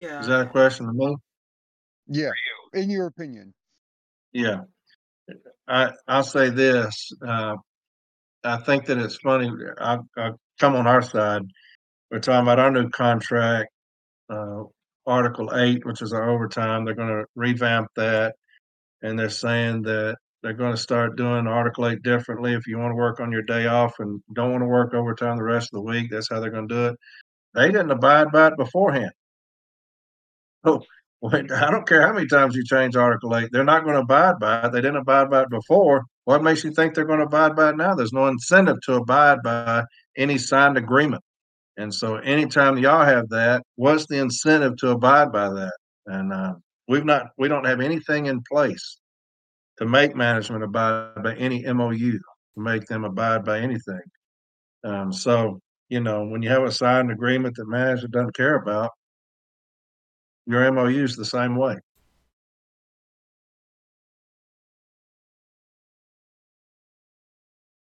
Yeah. 0.00 0.20
Is 0.20 0.26
that 0.28 0.40
a 0.40 0.46
question 0.46 0.86
to 0.86 0.92
me? 0.92 1.16
Yeah, 2.06 2.30
in 2.72 2.90
your 2.90 3.06
opinion. 3.06 3.52
Yeah. 4.32 4.60
I, 5.66 5.90
I'll 6.06 6.22
say 6.22 6.50
this, 6.50 7.12
uh, 7.26 7.56
I 8.44 8.56
think 8.58 8.86
that 8.86 8.98
it's 8.98 9.16
funny, 9.16 9.50
I, 9.78 9.98
I 10.16 10.30
come 10.58 10.74
on 10.74 10.86
our 10.86 11.02
side. 11.02 11.42
We're 12.10 12.20
talking 12.20 12.42
about 12.42 12.58
our 12.58 12.70
new 12.70 12.88
contract, 12.88 13.68
uh, 14.30 14.62
Article 15.06 15.54
eight, 15.56 15.84
which 15.86 16.02
is 16.02 16.12
our 16.12 16.30
overtime. 16.30 16.84
They're 16.84 16.94
gonna 16.94 17.24
revamp 17.34 17.88
that. 17.96 18.34
And 19.02 19.18
they're 19.18 19.30
saying 19.30 19.82
that 19.82 20.16
they're 20.42 20.52
gonna 20.52 20.76
start 20.76 21.16
doing 21.16 21.46
Article 21.46 21.86
eight 21.88 22.02
differently. 22.02 22.54
If 22.54 22.66
you 22.66 22.78
wanna 22.78 22.94
work 22.94 23.20
on 23.20 23.32
your 23.32 23.42
day 23.42 23.66
off 23.66 23.94
and 23.98 24.22
don't 24.34 24.52
wanna 24.52 24.66
work 24.66 24.94
overtime 24.94 25.36
the 25.36 25.44
rest 25.44 25.70
of 25.72 25.78
the 25.78 25.82
week, 25.82 26.10
that's 26.10 26.28
how 26.30 26.40
they're 26.40 26.50
gonna 26.50 26.68
do 26.68 26.86
it. 26.88 26.96
They 27.54 27.66
didn't 27.66 27.90
abide 27.90 28.30
by 28.32 28.48
it 28.48 28.56
beforehand. 28.56 29.12
So, 30.64 30.82
I 31.32 31.70
don't 31.70 31.86
care 31.86 32.06
how 32.06 32.12
many 32.12 32.26
times 32.28 32.54
you 32.54 32.62
change 32.64 32.94
Article 32.94 33.36
eight, 33.36 33.50
they're 33.52 33.64
not 33.64 33.84
gonna 33.84 34.00
abide 34.00 34.38
by 34.38 34.66
it. 34.66 34.72
They 34.72 34.80
didn't 34.80 34.96
abide 34.98 35.30
by 35.30 35.42
it 35.42 35.50
before. 35.50 36.04
What 36.24 36.42
makes 36.42 36.62
you 36.62 36.70
think 36.72 36.94
they're 36.94 37.04
gonna 37.04 37.24
abide 37.24 37.56
by 37.56 37.70
it 37.70 37.76
now? 37.76 37.94
There's 37.94 38.12
no 38.12 38.28
incentive 38.28 38.80
to 38.82 38.94
abide 38.94 39.42
by 39.42 39.84
any 40.16 40.38
signed 40.38 40.76
agreement. 40.76 41.22
And 41.76 41.92
so 41.94 42.16
anytime 42.16 42.78
y'all 42.78 43.04
have 43.04 43.28
that, 43.30 43.62
what's 43.76 44.06
the 44.06 44.18
incentive 44.18 44.76
to 44.78 44.90
abide 44.90 45.32
by 45.32 45.48
that? 45.48 45.76
And, 46.06 46.32
uh, 46.32 46.54
we've 46.88 47.04
not, 47.04 47.28
we 47.36 47.48
don't 47.48 47.66
have 47.66 47.80
anything 47.80 48.26
in 48.26 48.42
place 48.50 48.98
to 49.78 49.86
make 49.86 50.16
management 50.16 50.64
abide 50.64 51.22
by 51.22 51.34
any 51.36 51.64
MOU, 51.64 52.12
to 52.12 52.20
make 52.56 52.86
them 52.86 53.04
abide 53.04 53.44
by 53.44 53.60
anything. 53.60 54.00
Um, 54.84 55.12
so, 55.12 55.60
you 55.88 56.00
know, 56.00 56.24
when 56.24 56.42
you 56.42 56.48
have 56.50 56.64
a 56.64 56.72
signed 56.72 57.10
agreement 57.10 57.56
that 57.56 57.68
management 57.68 58.12
doesn't 58.12 58.36
care 58.36 58.56
about, 58.56 58.90
your 60.48 60.72
MOU 60.72 61.04
is 61.04 61.14
the 61.14 61.24
same 61.24 61.56
way. 61.56 61.76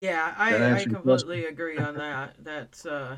Yeah, 0.02 0.34
I, 0.38 0.56
I 0.56 0.70
question? 0.72 0.94
completely 0.94 1.46
agree 1.46 1.78
on 1.78 1.96
that. 1.98 2.36
That's 2.40 2.86
uh 2.86 3.18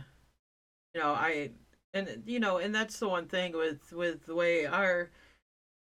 you 0.93 1.01
know, 1.01 1.11
I 1.11 1.51
and 1.93 2.23
you 2.25 2.39
know, 2.39 2.57
and 2.57 2.73
that's 2.73 2.99
the 2.99 3.07
one 3.07 3.27
thing 3.27 3.53
with 3.53 3.91
with 3.93 4.25
the 4.25 4.35
way 4.35 4.65
our 4.65 5.11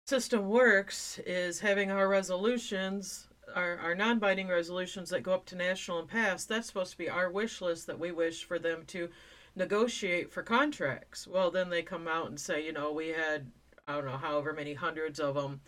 system 0.08 0.48
works 0.48 1.20
is 1.26 1.60
having 1.60 1.92
our 1.92 2.08
resolutions 2.08 3.28
our, 3.56 3.78
our 3.78 3.96
non-binding 3.96 4.48
resolutions 4.48 5.10
that 5.10 5.22
go 5.24 5.34
up 5.34 5.46
to 5.46 5.56
national 5.56 6.00
and 6.00 6.08
pass 6.08 6.46
that's 6.46 6.68
supposed 6.68 6.92
to 6.92 6.98
be 6.98 7.10
our 7.10 7.30
wish 7.30 7.62
list 7.62 7.88
that 7.88 8.00
we 8.00 8.12
wish 8.12 8.44
for 8.44 8.60
them 8.60 8.84
to 8.88 9.10
negotiate 9.56 10.32
for 10.32 10.44
contracts. 10.44 11.28
Well 11.28 11.52
then 11.52 11.70
they 11.70 11.82
come 11.82 12.08
out 12.08 12.28
and 12.28 12.40
say 12.40 12.66
you 12.66 12.74
know 12.74 12.92
we 12.92 13.10
had 13.10 13.52
i 13.88 13.94
don't 13.94 14.06
know 14.06 14.18
however 14.18 14.54
many 14.54 14.74
hundreds 14.74 15.20
of 15.20 15.36
them 15.36 15.60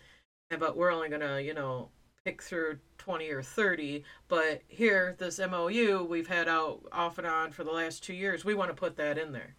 but 0.58 0.78
we're 0.78 0.92
only 0.92 1.10
gonna 1.10 1.40
you 1.40 1.54
know 1.54 1.90
pick 2.24 2.42
through 2.42 2.80
20 2.98 3.30
or 3.30 3.44
30 3.44 4.04
but 4.28 4.62
here 4.68 5.16
this 5.20 5.40
mou 5.40 6.04
we've 6.04 6.28
had 6.28 6.48
out 6.48 6.82
off 6.92 7.18
and 7.18 7.28
on 7.28 7.52
for 7.52 7.64
the 7.64 7.72
last 7.72 8.04
two 8.04 8.14
years. 8.14 8.44
We 8.44 8.56
want 8.56 8.70
to 8.70 8.76
put 8.76 8.98
that 8.98 9.18
in 9.18 9.32
there. 9.32 9.56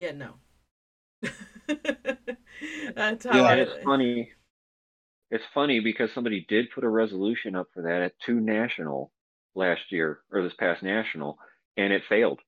Yeah 0.00 0.12
no. 0.12 0.34
That's 2.94 3.24
how 3.24 3.34
Yeah, 3.34 3.54
it's 3.54 3.84
funny. 3.84 4.30
It's 5.30 5.44
funny 5.54 5.80
because 5.80 6.10
somebody 6.14 6.44
did 6.48 6.66
put 6.74 6.84
a 6.84 6.88
resolution 6.88 7.54
up 7.56 7.68
for 7.72 7.82
that 7.84 8.02
at 8.02 8.12
two 8.26 8.40
national 8.40 9.12
last 9.54 9.80
year 9.90 10.20
or 10.30 10.42
this 10.42 10.52
past 10.58 10.82
national, 10.82 11.38
and 11.76 11.92
it 11.92 12.02
failed. 12.08 12.40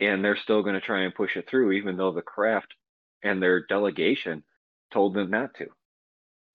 Yeah. 0.00 0.14
And 0.14 0.24
they're 0.24 0.38
still 0.42 0.62
going 0.62 0.74
to 0.74 0.80
try 0.80 1.02
and 1.02 1.14
push 1.14 1.36
it 1.36 1.48
through, 1.48 1.72
even 1.72 1.96
though 1.96 2.12
the 2.12 2.22
craft 2.22 2.74
and 3.22 3.42
their 3.42 3.66
delegation 3.66 4.42
told 4.92 5.14
them 5.14 5.30
not 5.30 5.54
to. 5.58 5.66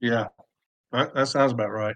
Yeah, 0.02 0.28
that, 0.92 1.14
that 1.14 1.28
sounds 1.28 1.52
about 1.52 1.72
right. 1.72 1.96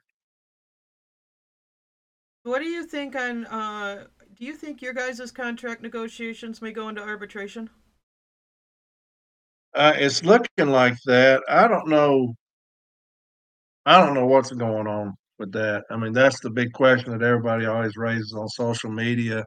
What 2.43 2.59
do 2.59 2.65
you 2.65 2.85
think 2.85 3.15
on 3.15 3.45
uh 3.47 4.05
do 4.39 4.45
you 4.45 4.55
think 4.55 4.81
your 4.81 4.93
guys' 4.93 5.31
contract 5.31 5.81
negotiations 5.81 6.61
may 6.61 6.71
go 6.71 6.87
into 6.87 7.01
arbitration? 7.01 7.69
Uh, 9.75 9.93
it's 9.97 10.23
looking 10.23 10.69
like 10.69 10.95
that. 11.05 11.43
I 11.49 11.67
don't 11.67 11.89
know. 11.89 12.33
I 13.85 13.99
don't 13.99 14.13
know 14.13 14.25
what's 14.25 14.51
going 14.51 14.87
on 14.87 15.13
with 15.37 15.51
that. 15.51 15.83
I 15.91 15.97
mean, 15.97 16.13
that's 16.13 16.39
the 16.39 16.49
big 16.49 16.71
question 16.73 17.11
that 17.11 17.25
everybody 17.25 17.65
always 17.65 17.97
raises 17.97 18.33
on 18.33 18.47
social 18.47 18.89
media. 18.89 19.45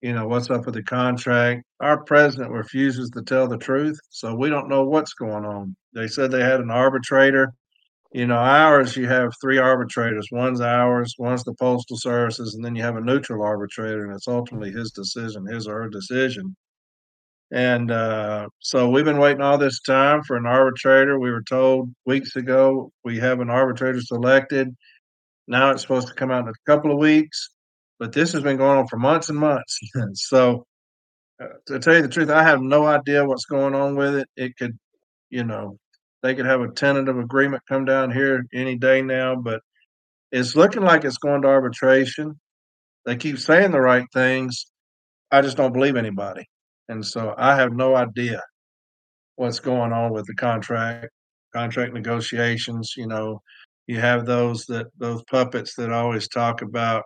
You 0.00 0.14
know, 0.14 0.26
what's 0.26 0.48
up 0.48 0.64
with 0.64 0.74
the 0.74 0.82
contract? 0.82 1.62
Our 1.80 2.02
president 2.04 2.52
refuses 2.52 3.10
to 3.10 3.22
tell 3.22 3.46
the 3.46 3.58
truth, 3.58 3.98
so 4.08 4.34
we 4.34 4.48
don't 4.48 4.68
know 4.68 4.84
what's 4.84 5.12
going 5.12 5.44
on. 5.44 5.76
They 5.94 6.08
said 6.08 6.30
they 6.30 6.42
had 6.42 6.60
an 6.60 6.70
arbitrator. 6.70 7.52
You 8.12 8.26
know, 8.26 8.38
ours, 8.38 8.96
you 8.96 9.06
have 9.08 9.30
three 9.42 9.58
arbitrators. 9.58 10.26
One's 10.32 10.62
ours, 10.62 11.14
one's 11.18 11.44
the 11.44 11.54
postal 11.54 11.98
services, 11.98 12.54
and 12.54 12.64
then 12.64 12.74
you 12.74 12.82
have 12.82 12.96
a 12.96 13.00
neutral 13.00 13.44
arbitrator, 13.44 14.06
and 14.06 14.14
it's 14.14 14.26
ultimately 14.26 14.72
his 14.72 14.90
decision, 14.90 15.46
his 15.46 15.68
or 15.68 15.82
her 15.82 15.88
decision. 15.90 16.56
And 17.52 17.90
uh, 17.90 18.48
so 18.60 18.88
we've 18.88 19.04
been 19.04 19.18
waiting 19.18 19.42
all 19.42 19.58
this 19.58 19.80
time 19.80 20.22
for 20.22 20.36
an 20.36 20.46
arbitrator. 20.46 21.18
We 21.18 21.30
were 21.30 21.42
told 21.42 21.92
weeks 22.06 22.36
ago 22.36 22.90
we 23.04 23.18
have 23.18 23.40
an 23.40 23.50
arbitrator 23.50 24.00
selected. 24.00 24.74
Now 25.46 25.70
it's 25.72 25.82
supposed 25.82 26.08
to 26.08 26.14
come 26.14 26.30
out 26.30 26.44
in 26.44 26.48
a 26.48 26.70
couple 26.70 26.92
of 26.92 26.98
weeks, 26.98 27.50
but 28.00 28.12
this 28.12 28.32
has 28.32 28.42
been 28.42 28.56
going 28.56 28.78
on 28.78 28.88
for 28.88 28.96
months 28.96 29.28
and 29.28 29.38
months. 29.38 29.78
so, 30.14 30.66
uh, 31.40 31.46
to 31.66 31.78
tell 31.78 31.94
you 31.94 32.02
the 32.02 32.08
truth, 32.08 32.30
I 32.30 32.42
have 32.42 32.60
no 32.60 32.86
idea 32.86 33.24
what's 33.24 33.44
going 33.44 33.74
on 33.74 33.94
with 33.94 34.16
it. 34.16 34.28
It 34.36 34.56
could, 34.56 34.76
you 35.28 35.44
know, 35.44 35.78
they 36.22 36.34
could 36.34 36.46
have 36.46 36.62
a 36.62 36.72
tentative 36.72 37.18
agreement 37.18 37.62
come 37.68 37.84
down 37.84 38.10
here 38.10 38.44
any 38.52 38.76
day 38.76 39.02
now, 39.02 39.36
but 39.36 39.60
it's 40.32 40.56
looking 40.56 40.82
like 40.82 41.04
it's 41.04 41.18
going 41.18 41.42
to 41.42 41.48
arbitration. 41.48 42.40
They 43.04 43.16
keep 43.16 43.38
saying 43.38 43.70
the 43.70 43.80
right 43.80 44.06
things. 44.12 44.66
I 45.30 45.42
just 45.42 45.56
don't 45.56 45.72
believe 45.72 45.96
anybody. 45.96 46.46
And 46.88 47.04
so 47.04 47.34
I 47.38 47.54
have 47.54 47.72
no 47.72 47.96
idea 47.96 48.42
what's 49.36 49.60
going 49.60 49.92
on 49.92 50.12
with 50.12 50.26
the 50.26 50.34
contract, 50.34 51.08
contract 51.54 51.94
negotiations. 51.94 52.94
You 52.96 53.06
know, 53.06 53.40
you 53.86 53.98
have 54.00 54.26
those 54.26 54.66
that 54.66 54.86
those 54.98 55.22
puppets 55.30 55.74
that 55.76 55.92
always 55.92 56.28
talk 56.28 56.62
about, 56.62 57.04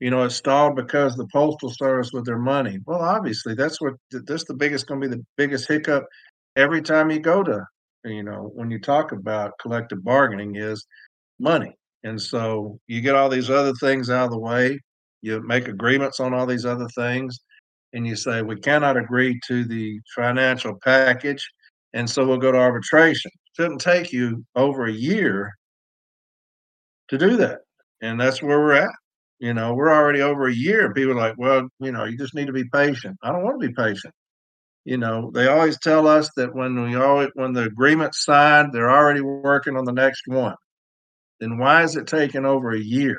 you 0.00 0.10
know, 0.10 0.22
it 0.22 0.30
stalled 0.30 0.76
because 0.76 1.16
the 1.16 1.26
postal 1.32 1.70
service 1.70 2.12
with 2.12 2.24
their 2.24 2.38
money. 2.38 2.78
Well, 2.86 3.02
obviously 3.02 3.54
that's 3.54 3.80
what 3.80 3.94
that's 4.10 4.44
the 4.44 4.54
biggest 4.54 4.86
going 4.86 5.00
to 5.00 5.08
be 5.08 5.16
the 5.16 5.24
biggest 5.36 5.68
hiccup 5.68 6.06
every 6.56 6.82
time 6.82 7.10
you 7.10 7.20
go 7.20 7.42
to, 7.42 7.64
you 8.04 8.22
know, 8.22 8.50
when 8.54 8.70
you 8.70 8.80
talk 8.80 9.12
about 9.12 9.58
collective 9.60 10.02
bargaining 10.04 10.56
is 10.56 10.86
money. 11.38 11.74
And 12.04 12.20
so 12.20 12.78
you 12.86 13.00
get 13.00 13.16
all 13.16 13.28
these 13.28 13.50
other 13.50 13.72
things 13.74 14.08
out 14.08 14.26
of 14.26 14.30
the 14.30 14.38
way, 14.38 14.80
you 15.20 15.40
make 15.42 15.68
agreements 15.68 16.20
on 16.20 16.32
all 16.32 16.46
these 16.46 16.64
other 16.64 16.88
things 16.94 17.38
and 17.92 18.06
you 18.06 18.16
say, 18.16 18.42
we 18.42 18.56
cannot 18.56 18.96
agree 18.96 19.40
to 19.48 19.64
the 19.64 20.00
financial 20.14 20.78
package, 20.84 21.46
and 21.94 22.08
so 22.08 22.26
we'll 22.26 22.36
go 22.36 22.52
to 22.52 22.58
arbitration. 22.58 23.30
Shouldn't 23.56 23.80
take 23.80 24.12
you 24.12 24.44
over 24.54 24.86
a 24.86 24.92
year 24.92 25.52
to 27.08 27.18
do 27.18 27.36
that. 27.38 27.60
And 28.02 28.20
that's 28.20 28.42
where 28.42 28.58
we're 28.58 28.74
at. 28.74 28.90
You 29.38 29.54
know, 29.54 29.74
we're 29.74 29.92
already 29.92 30.20
over 30.20 30.48
a 30.48 30.54
year, 30.54 30.92
people 30.92 31.12
are 31.12 31.16
like, 31.16 31.36
well, 31.38 31.68
you 31.80 31.92
know, 31.92 32.04
you 32.04 32.18
just 32.18 32.34
need 32.34 32.46
to 32.46 32.52
be 32.52 32.64
patient. 32.72 33.16
I 33.22 33.30
don't 33.30 33.44
want 33.44 33.60
to 33.60 33.68
be 33.68 33.74
patient. 33.74 34.12
You 34.84 34.98
know, 34.98 35.30
they 35.32 35.46
always 35.46 35.78
tell 35.78 36.08
us 36.08 36.30
that 36.36 36.54
when 36.54 36.82
we 36.82 36.96
always 36.96 37.28
when 37.34 37.52
the 37.52 37.64
agreement's 37.64 38.24
signed, 38.24 38.72
they're 38.72 38.90
already 38.90 39.20
working 39.20 39.76
on 39.76 39.84
the 39.84 39.92
next 39.92 40.22
one. 40.26 40.56
Then 41.40 41.58
why 41.58 41.84
is 41.84 41.96
it 41.96 42.06
taking 42.06 42.44
over 42.44 42.72
a 42.72 42.80
year? 42.80 43.18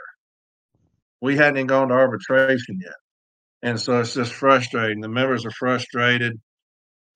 We 1.21 1.37
hadn't 1.37 1.57
even 1.57 1.67
gone 1.67 1.89
to 1.89 1.93
arbitration 1.93 2.79
yet 2.81 2.95
and 3.61 3.79
so 3.79 3.99
it's 3.99 4.13
just 4.13 4.33
frustrating. 4.33 5.01
The 5.01 5.09
members 5.09 5.45
are 5.45 5.51
frustrated, 5.51 6.39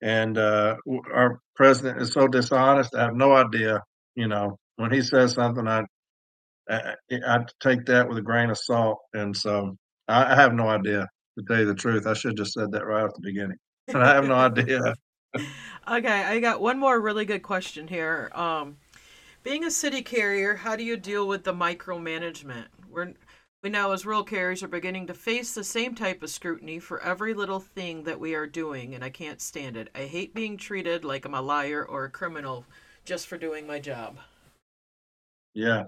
and 0.01 0.37
uh, 0.37 0.75
our 1.13 1.39
president 1.55 2.01
is 2.01 2.11
so 2.11 2.27
dishonest. 2.27 2.95
I 2.95 3.05
have 3.05 3.15
no 3.15 3.33
idea. 3.33 3.81
You 4.15 4.27
know, 4.27 4.57
when 4.75 4.91
he 4.91 5.01
says 5.01 5.33
something, 5.33 5.67
I 5.67 5.83
I, 6.69 6.95
I 7.11 7.45
take 7.59 7.85
that 7.85 8.07
with 8.07 8.17
a 8.17 8.21
grain 8.21 8.49
of 8.49 8.57
salt, 8.57 8.99
and 9.13 9.35
so 9.35 9.77
I, 10.07 10.33
I 10.33 10.35
have 10.35 10.53
no 10.53 10.67
idea. 10.67 11.07
To 11.37 11.45
tell 11.45 11.59
you 11.59 11.65
the 11.65 11.73
truth, 11.73 12.05
I 12.05 12.13
should 12.13 12.31
have 12.31 12.37
just 12.37 12.53
said 12.53 12.71
that 12.71 12.85
right 12.85 13.03
off 13.03 13.15
the 13.15 13.21
beginning. 13.21 13.57
But 13.87 14.03
I 14.03 14.13
have 14.13 14.27
no 14.27 14.35
idea. 14.35 14.93
Okay, 15.85 16.23
I 16.23 16.39
got 16.39 16.61
one 16.61 16.79
more 16.79 17.01
really 17.01 17.25
good 17.25 17.41
question 17.41 17.87
here. 17.87 18.31
Um, 18.35 18.77
being 19.41 19.65
a 19.65 19.71
city 19.71 20.01
carrier, 20.01 20.55
how 20.55 20.77
do 20.77 20.83
you 20.83 20.95
deal 20.95 21.27
with 21.27 21.43
the 21.43 21.53
micromanagement? 21.53 22.67
We're 22.89 23.13
we 23.63 23.69
now, 23.69 23.91
as 23.91 24.05
rural 24.05 24.25
carriers, 24.25 24.61
are 24.61 24.67
beginning 24.67 25.07
to 25.07 25.13
face 25.13 25.53
the 25.53 25.63
same 25.63 25.95
type 25.95 26.21
of 26.21 26.29
scrutiny 26.29 26.79
for 26.79 27.01
every 27.01 27.33
little 27.33 27.61
thing 27.61 28.03
that 28.03 28.19
we 28.19 28.35
are 28.35 28.45
doing, 28.45 28.93
and 28.93 29.03
I 29.03 29.09
can't 29.09 29.39
stand 29.39 29.77
it. 29.77 29.89
I 29.95 30.03
hate 30.03 30.33
being 30.33 30.57
treated 30.57 31.05
like 31.05 31.23
I'm 31.23 31.33
a 31.33 31.41
liar 31.41 31.85
or 31.85 32.03
a 32.03 32.09
criminal 32.09 32.65
just 33.05 33.25
for 33.25 33.37
doing 33.37 33.65
my 33.65 33.79
job. 33.79 34.17
Yeah. 35.53 35.85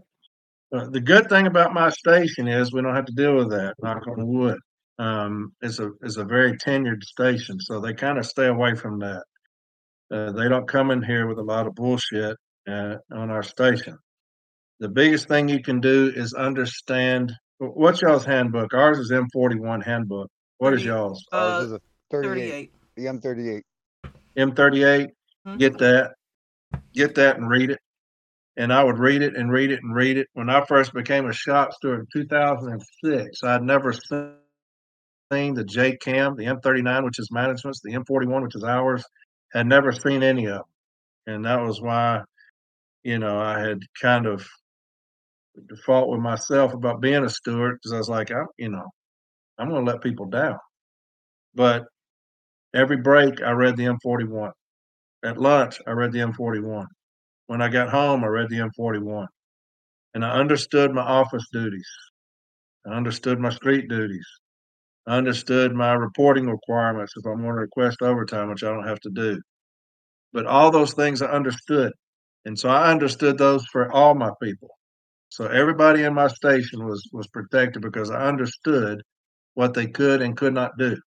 Uh, 0.76 0.90
the 0.90 1.00
good 1.00 1.30
thing 1.30 1.48
about 1.48 1.74
my 1.74 1.90
station 1.90 2.48
is 2.48 2.74
we 2.74 2.82
don't 2.82 2.96
have 2.96 3.06
to 3.06 3.14
deal 3.14 3.36
with 3.36 3.50
that. 3.52 3.76
Knock 3.82 4.06
on 4.08 4.28
wood. 4.28 4.58
Um, 5.00 5.54
it's 5.62 5.80
a 5.80 5.92
it's 6.02 6.18
a 6.18 6.26
very 6.26 6.58
tenured 6.58 7.04
station, 7.04 7.60
so 7.60 7.80
they 7.80 7.94
kind 7.94 8.18
of 8.18 8.26
stay 8.26 8.48
away 8.48 8.76
from 8.76 9.00
that. 9.00 9.24
Uh, 10.12 10.32
they 10.32 10.50
don't 10.50 10.68
come 10.68 10.92
in 10.92 11.02
here 11.02 11.28
with 11.28 11.38
a 11.38 11.44
lot 11.44 11.68
of 11.68 11.76
bullshit 11.76 12.38
uh, 12.68 12.96
on 13.14 13.30
our 13.32 13.44
station. 13.44 13.98
The 14.80 14.90
biggest 14.90 15.28
thing 15.28 15.48
you 15.48 15.62
can 15.62 15.80
do 15.80 16.12
is 16.16 16.34
understand 16.34 17.32
what's 17.60 18.02
y'all's 18.02 18.26
handbook. 18.26 18.74
Ours 18.74 19.00
is 19.00 19.12
M41 19.12 19.84
handbook. 19.84 20.30
What 20.58 20.74
is 20.74 20.84
y'all's? 20.84 21.26
Uh, 21.32 21.38
Ours 21.38 21.66
is 21.68 21.72
a 21.74 21.82
thirty-eight, 22.12 22.72
38. 22.72 22.72
the 22.98 23.08
M 23.08 23.22
thirty-eight. 23.22 23.64
M38. 24.38 25.08
Mhm. 25.48 25.60
Get 25.60 25.78
that. 25.78 26.14
Get 26.94 27.16
that 27.16 27.38
and 27.38 27.50
read 27.50 27.70
it. 27.70 27.80
And 28.58 28.72
I 28.72 28.84
would 28.84 29.00
read 29.00 29.22
it 29.22 29.36
and 29.36 29.52
read 29.52 29.72
it 29.72 29.80
and 29.84 29.94
read 29.94 30.18
it. 30.18 30.28
When 30.34 30.50
I 30.50 30.64
first 30.66 30.94
became 30.94 31.26
a 31.26 31.34
shop 31.34 31.74
steward 31.74 32.02
in 32.02 32.08
2006, 32.14 33.44
I'd 33.44 33.62
never 33.62 33.92
seen 33.92 35.54
the 35.54 35.66
JCAM, 35.66 36.38
the 36.38 36.46
M39, 36.46 37.04
which 37.04 37.20
is 37.20 37.30
management's, 37.32 37.82
the 37.82 37.94
M41, 37.94 38.44
which 38.44 38.56
is 38.56 38.64
ours. 38.64 39.04
Had 39.54 39.68
never 39.68 39.92
seen 39.92 40.24
any 40.24 40.46
of 40.46 40.54
them. 40.54 40.64
And 41.28 41.46
that 41.46 41.62
was 41.62 41.82
why, 41.82 42.22
you 43.04 43.20
know, 43.20 43.38
I 43.40 43.60
had 43.60 43.80
kind 44.02 44.26
of 44.26 44.48
fought 45.86 46.10
with 46.10 46.20
myself 46.20 46.74
about 46.74 47.02
being 47.02 47.24
a 47.24 47.30
steward 47.30 47.76
because 47.76 47.94
I 47.94 47.98
was 47.98 48.10
like, 48.10 48.32
I'm, 48.32 48.48
you 48.58 48.70
know, 48.70 48.86
I'm 49.58 49.70
going 49.70 49.86
to 49.86 49.92
let 49.92 50.02
people 50.02 50.28
down. 50.28 50.58
But 51.54 51.84
every 52.74 52.98
break, 52.98 53.42
I 53.42 53.52
read 53.52 53.78
the 53.78 53.86
M41. 53.86 54.52
At 55.24 55.38
lunch, 55.38 55.80
I 55.88 55.92
read 55.92 56.12
the 56.12 56.20
M41. 56.20 56.86
When 57.48 57.62
I 57.62 57.70
got 57.70 57.90
home, 57.90 58.24
I 58.24 58.28
read 58.28 58.50
the 58.50 58.58
M41. 58.60 59.28
And 60.14 60.26
I 60.26 60.32
understood 60.32 60.94
my 60.94 61.02
office 61.02 61.46
duties. 61.52 61.88
I 62.86 62.92
understood 62.92 63.40
my 63.40 63.50
street 63.50 63.90
duties. 63.90 64.28
I 65.08 65.18
understood 65.18 65.74
my 65.74 65.94
reporting 65.94 66.50
requirements 66.50 67.14
if 67.16 67.26
I'm 67.26 67.42
going 67.42 67.56
to 67.56 67.62
request 67.62 68.02
overtime, 68.02 68.50
which 68.50 68.64
I 68.64 68.70
don't 68.74 68.88
have 68.88 69.00
to 69.02 69.10
do. 69.10 69.40
But 70.34 70.48
all 70.48 70.72
those 70.72 70.94
things 70.94 71.22
I 71.22 71.28
understood. 71.28 71.94
And 72.46 72.58
so 72.58 72.70
I 72.70 72.92
understood 72.92 73.38
those 73.38 73.66
for 73.68 73.92
all 73.92 74.16
my 74.16 74.32
people. 74.42 74.70
So 75.30 75.48
everybody 75.48 76.04
in 76.04 76.14
my 76.14 76.28
station 76.28 76.86
was 76.86 77.08
was 77.12 77.28
protected 77.28 77.82
because 77.82 78.10
I 78.10 78.26
understood 78.26 79.02
what 79.56 79.74
they 79.74 79.88
could 79.88 80.22
and 80.22 80.38
could 80.38 80.54
not 80.54 80.78
do. 80.78 80.98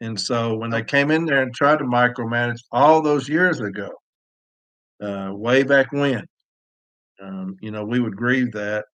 And 0.00 0.20
so 0.20 0.56
when 0.56 0.70
they 0.70 0.82
came 0.82 1.10
in 1.10 1.24
there 1.24 1.42
and 1.42 1.54
tried 1.54 1.78
to 1.78 1.84
micromanage 1.84 2.58
all 2.72 3.00
those 3.02 3.28
years 3.28 3.60
ago, 3.60 3.90
uh, 5.02 5.30
way 5.34 5.62
back 5.62 5.92
when, 5.92 6.26
um, 7.22 7.56
you 7.60 7.70
know, 7.70 7.84
we 7.84 8.00
would 8.00 8.16
grieve 8.16 8.52
that 8.52 8.84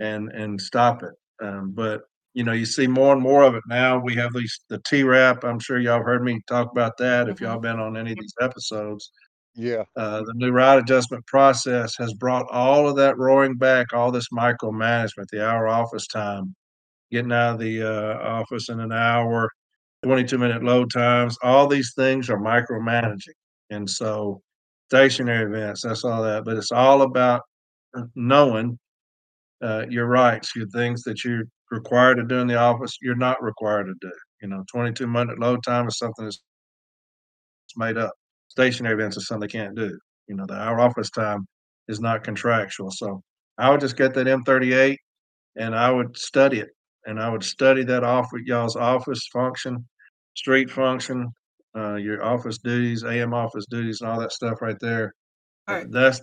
and 0.00 0.30
and 0.32 0.60
stop 0.60 1.02
it. 1.02 1.14
Um, 1.44 1.72
but 1.74 2.02
you 2.34 2.44
know, 2.44 2.52
you 2.52 2.66
see 2.66 2.86
more 2.88 3.14
and 3.14 3.22
more 3.22 3.44
of 3.44 3.54
it 3.56 3.62
now. 3.68 3.98
We 4.00 4.14
have 4.16 4.32
these 4.34 4.60
the 4.70 4.80
T 4.88 5.04
wrap. 5.04 5.44
I'm 5.44 5.60
sure 5.60 5.80
y'all 5.80 6.02
heard 6.02 6.24
me 6.24 6.40
talk 6.48 6.70
about 6.72 6.96
that. 6.98 7.28
If 7.28 7.40
y'all 7.40 7.60
been 7.60 7.80
on 7.80 7.96
any 7.96 8.12
of 8.12 8.18
these 8.20 8.34
episodes, 8.40 9.12
Yeah, 9.54 9.84
uh, 9.96 10.22
the 10.22 10.34
new 10.36 10.50
route 10.52 10.78
adjustment 10.80 11.26
process 11.26 11.96
has 11.98 12.12
brought 12.14 12.46
all 12.50 12.88
of 12.88 12.96
that 12.96 13.18
roaring 13.18 13.56
back, 13.56 13.92
all 13.92 14.10
this 14.12 14.28
micromanagement, 14.32 15.26
the 15.32 15.46
hour 15.46 15.68
office 15.68 16.06
time, 16.08 16.54
getting 17.10 17.32
out 17.32 17.54
of 17.54 17.60
the 17.60 17.82
uh, 17.82 18.18
office 18.22 18.68
in 18.70 18.80
an 18.80 18.92
hour, 18.92 19.50
22 20.04 20.38
minute 20.38 20.64
load 20.64 20.92
times, 20.92 21.36
all 21.42 21.66
these 21.68 21.92
things 21.96 22.30
are 22.30 22.38
micromanaging. 22.38 23.34
And 23.70 23.88
so, 23.88 24.42
stationary 24.88 25.44
events, 25.44 25.82
that's 25.82 26.04
all 26.04 26.22
that. 26.22 26.44
But 26.44 26.56
it's 26.56 26.72
all 26.72 27.02
about 27.02 27.42
knowing 28.14 28.78
uh, 29.62 29.86
your 29.88 30.06
rights, 30.06 30.54
your 30.54 30.66
things 30.68 31.02
that 31.04 31.24
you're 31.24 31.44
required 31.70 32.16
to 32.16 32.24
do 32.24 32.38
in 32.38 32.46
the 32.46 32.56
office, 32.56 32.98
you're 33.00 33.16
not 33.16 33.42
required 33.42 33.86
to 33.86 33.94
do. 34.00 34.12
You 34.42 34.48
know, 34.48 34.64
22 34.72 35.06
minute 35.06 35.38
load 35.38 35.62
time 35.64 35.88
is 35.88 35.98
something 35.98 36.24
that's 36.24 36.42
made 37.76 37.96
up. 37.96 38.12
Stationary 38.48 38.94
events 38.94 39.16
is 39.16 39.26
something 39.26 39.48
they 39.48 39.52
can't 39.52 39.74
do. 39.74 39.96
You 40.28 40.36
know, 40.36 40.44
the 40.46 40.54
hour 40.54 40.80
office 40.80 41.10
time 41.10 41.46
is 41.88 42.00
not 42.00 42.24
contractual. 42.24 42.90
So 42.90 43.22
I 43.58 43.70
would 43.70 43.80
just 43.80 43.96
get 43.96 44.14
that 44.14 44.26
M38 44.26 44.96
and 45.56 45.74
I 45.74 45.90
would 45.90 46.16
study 46.16 46.60
it. 46.60 46.70
And 47.06 47.20
I 47.20 47.28
would 47.28 47.44
study 47.44 47.84
that 47.84 48.02
off 48.02 48.28
with 48.32 48.42
y'all's 48.46 48.76
office 48.76 49.28
function, 49.32 49.86
street 50.34 50.70
function, 50.70 51.28
uh, 51.76 51.94
your 51.96 52.22
office 52.24 52.58
duties, 52.58 53.04
AM 53.04 53.34
office 53.34 53.66
duties, 53.66 54.00
and 54.00 54.10
all 54.10 54.20
that 54.20 54.32
stuff 54.32 54.62
right 54.62 54.78
there. 54.80 55.14
All 55.68 55.76
right. 55.76 55.90
That's 55.90 56.20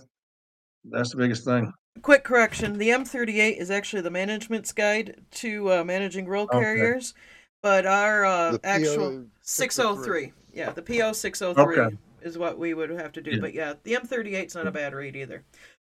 that's 0.90 1.10
the 1.10 1.16
biggest 1.18 1.44
thing. 1.44 1.72
Quick 2.02 2.24
correction: 2.24 2.78
the 2.78 2.88
M38 2.88 3.58
is 3.58 3.70
actually 3.70 4.02
the 4.02 4.10
management's 4.10 4.72
guide 4.72 5.22
to 5.32 5.72
uh, 5.72 5.84
managing 5.84 6.26
roll 6.26 6.44
Okay. 6.44 6.58
carriers, 6.58 7.14
but 7.62 7.86
our 7.86 8.24
uh, 8.24 8.56
actual 8.64 9.24
603, 9.42 10.32
yeah, 10.54 10.70
the 10.70 10.82
PO 10.82 11.12
603 11.12 11.78
Okay. 11.84 11.96
is 12.22 12.38
what 12.38 12.58
we 12.58 12.72
would 12.74 12.90
have 12.90 13.12
to 13.12 13.20
do. 13.20 13.32
Yeah. 13.32 13.38
But 13.40 13.54
yeah, 13.54 13.74
the 13.84 13.92
M38 13.94 14.46
is 14.46 14.54
not 14.54 14.66
a 14.66 14.70
bad 14.72 14.94
read 14.94 15.16
either. 15.16 15.44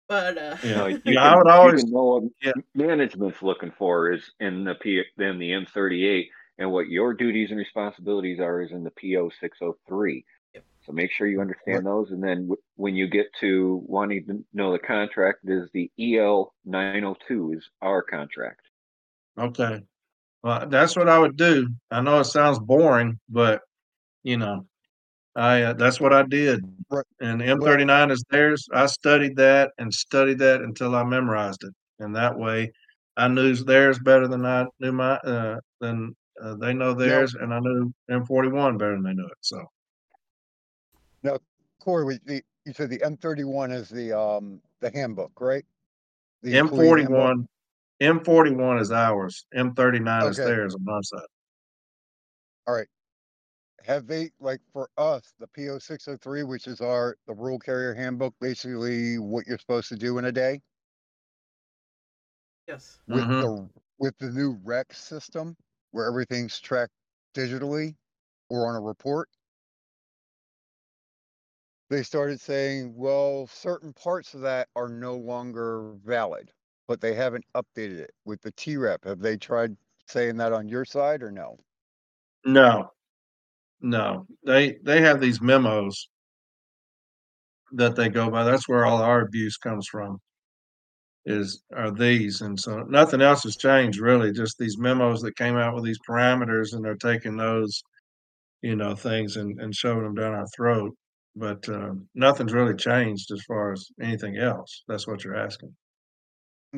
But 0.08 0.36
uh, 0.38 0.56
Yeah. 0.62 0.76
No, 0.76 0.86
you 0.88 1.00
Yeah, 1.04 1.12
can- 1.12 1.18
I 1.18 1.36
would 1.36 1.48
always- 1.48 1.82
can 1.82 1.92
know 1.92 2.04
what 2.04 2.22
yeah. 2.42 2.52
management's 2.74 3.42
looking 3.42 3.72
for 3.78 4.12
is 4.12 4.30
in 4.40 4.64
the 4.64 4.74
P 4.76 5.02
then 5.16 5.38
the 5.38 5.50
M38, 5.50 6.26
and 6.58 6.70
what 6.70 6.88
your 6.88 7.14
duties 7.14 7.50
and 7.50 7.58
responsibilities 7.58 8.40
are 8.40 8.62
is 8.62 8.72
in 8.72 8.84
the 8.84 8.90
PO 8.90 9.30
603. 9.40 10.24
Yep. 10.54 10.64
So 10.86 10.92
make 10.92 11.10
sure 11.10 11.26
you 11.26 11.40
understand 11.40 11.84
those, 11.84 12.10
and 12.10 12.22
then 12.22 12.42
w- 12.42 12.62
when 12.76 12.94
you 12.94 13.08
get 13.08 13.26
to 13.40 13.82
wanting 13.86 14.26
to 14.26 14.44
know 14.54 14.72
the 14.72 14.78
contract, 14.78 15.40
is 15.44 15.68
the 15.72 15.90
EL 15.98 16.54
902 16.64 17.54
is 17.56 17.68
our 17.82 18.02
contract. 18.02 18.60
Okay. 19.38 19.82
Well, 20.42 20.66
that's 20.68 20.96
what 20.96 21.08
I 21.08 21.18
would 21.18 21.36
do. 21.36 21.68
I 21.90 22.00
know 22.00 22.20
it 22.20 22.24
sounds 22.24 22.58
boring, 22.58 23.18
but 23.28 23.62
you 24.22 24.36
know, 24.36 24.66
I 25.34 25.62
uh, 25.62 25.72
that's 25.74 26.00
what 26.00 26.12
I 26.12 26.22
did. 26.22 26.64
Right. 26.90 27.04
And 27.20 27.40
the 27.40 27.44
M39 27.44 28.10
is 28.10 28.24
theirs. 28.30 28.68
I 28.72 28.86
studied 28.86 29.36
that 29.36 29.72
and 29.78 29.92
studied 29.92 30.38
that 30.38 30.62
until 30.62 30.94
I 30.94 31.04
memorized 31.04 31.64
it. 31.64 31.74
And 31.98 32.14
that 32.16 32.38
way 32.38 32.72
I 33.16 33.28
knew 33.28 33.54
theirs 33.54 33.98
better 33.98 34.28
than 34.28 34.46
I 34.46 34.66
knew 34.80 34.92
my 34.92 35.16
uh 35.16 35.56
than 35.80 36.14
uh, 36.42 36.54
they 36.54 36.74
know 36.74 36.94
theirs 36.94 37.34
and 37.34 37.52
I 37.52 37.60
knew 37.60 37.92
M41 38.10 38.78
better 38.78 38.92
than 38.92 39.02
they 39.02 39.14
knew 39.14 39.26
it. 39.26 39.38
So 39.40 39.64
now, 41.22 41.38
Corey, 41.80 42.04
we- 42.04 42.20
the, 42.24 42.42
you 42.64 42.72
said 42.72 42.90
the 42.90 43.02
M 43.02 43.16
thirty-one 43.16 43.70
is 43.70 43.88
the, 43.88 44.18
um, 44.18 44.60
the 44.80 44.90
handbook, 44.90 45.32
right? 45.40 45.64
The? 46.42 46.52
M41 46.52 47.46
M41 48.02 48.80
is 48.80 48.92
ours. 48.92 49.46
M39 49.54 50.30
is 50.30 50.36
theirs 50.36 50.74
on 50.74 50.92
our 50.92 51.02
side. 51.02 51.20
All 52.66 52.74
right. 52.74 52.88
Have 53.84 54.06
they, 54.08 54.30
like, 54.40 54.60
for 54.72 54.90
us, 54.98 55.32
the 55.38 55.46
PO 55.46 55.78
six 55.78 56.08
oh 56.08 56.16
three, 56.16 56.42
which 56.42 56.66
is 56.66 56.80
our, 56.80 57.16
the 57.28 57.34
rule 57.34 57.58
carrier 57.58 57.94
handbook, 57.94 58.34
basically 58.40 59.18
what 59.18 59.46
you're 59.46 59.58
supposed 59.58 59.88
to 59.90 59.96
do 59.96 60.18
in 60.18 60.24
a 60.24 60.32
day? 60.32 60.60
yes, 62.66 62.98
With 63.06 63.24
Mhm. 63.24 63.40
the, 63.40 63.68
with 63.98 64.18
the 64.18 64.30
new 64.30 64.56
RRECS 64.56 64.96
system, 64.96 65.56
where 65.96 66.06
everything's 66.06 66.60
tracked 66.60 66.92
digitally 67.34 67.94
or 68.50 68.68
on 68.68 68.76
a 68.76 68.80
report? 68.80 69.30
They 71.88 72.02
started 72.02 72.38
saying, 72.38 72.92
well, 72.94 73.46
certain 73.46 73.94
parts 73.94 74.34
of 74.34 74.42
that 74.42 74.68
are 74.76 74.90
no 74.90 75.14
longer 75.16 75.94
valid, 76.04 76.50
but 76.86 77.00
they 77.00 77.14
haven't 77.14 77.46
updated 77.54 77.98
it 78.00 78.10
with 78.26 78.42
the 78.42 78.52
T-rep. 78.52 79.04
Have 79.04 79.20
they 79.20 79.38
tried 79.38 79.74
saying 80.06 80.36
that 80.36 80.52
on 80.52 80.68
your 80.68 80.84
side 80.84 81.22
or 81.22 81.30
no? 81.30 81.56
No, 82.44 82.90
no, 83.80 84.26
they 84.44 84.76
they 84.82 85.00
have 85.00 85.20
these 85.20 85.40
memos 85.40 86.10
that 87.72 87.96
they 87.96 88.08
go 88.10 88.28
by. 88.30 88.44
That's 88.44 88.68
where 88.68 88.84
all 88.84 89.00
our 89.00 89.22
abuse 89.22 89.56
comes 89.56 89.88
from. 89.88 90.18
Is 91.28 91.60
are 91.74 91.90
these, 91.90 92.40
and 92.42 92.58
so 92.58 92.84
nothing 92.88 93.20
else 93.20 93.42
has 93.42 93.56
changed 93.56 93.98
really. 93.98 94.30
Just 94.30 94.58
these 94.58 94.78
memos 94.78 95.20
that 95.22 95.36
came 95.36 95.56
out 95.56 95.74
with 95.74 95.82
these 95.84 95.98
parameters, 96.08 96.72
and 96.72 96.84
they're 96.84 96.94
taking 96.94 97.36
those, 97.36 97.82
you 98.62 98.76
know, 98.76 98.94
things 98.94 99.36
and 99.36 99.60
and 99.60 99.74
shoving 99.74 100.04
them 100.04 100.14
down 100.14 100.34
our 100.34 100.46
throat. 100.56 100.96
But 101.34 101.68
um, 101.68 102.08
nothing's 102.14 102.52
really 102.52 102.76
changed 102.76 103.32
as 103.32 103.42
far 103.42 103.72
as 103.72 103.88
anything 104.00 104.36
else. 104.38 104.84
That's 104.86 105.08
what 105.08 105.24
you're 105.24 105.36
asking. 105.36 105.74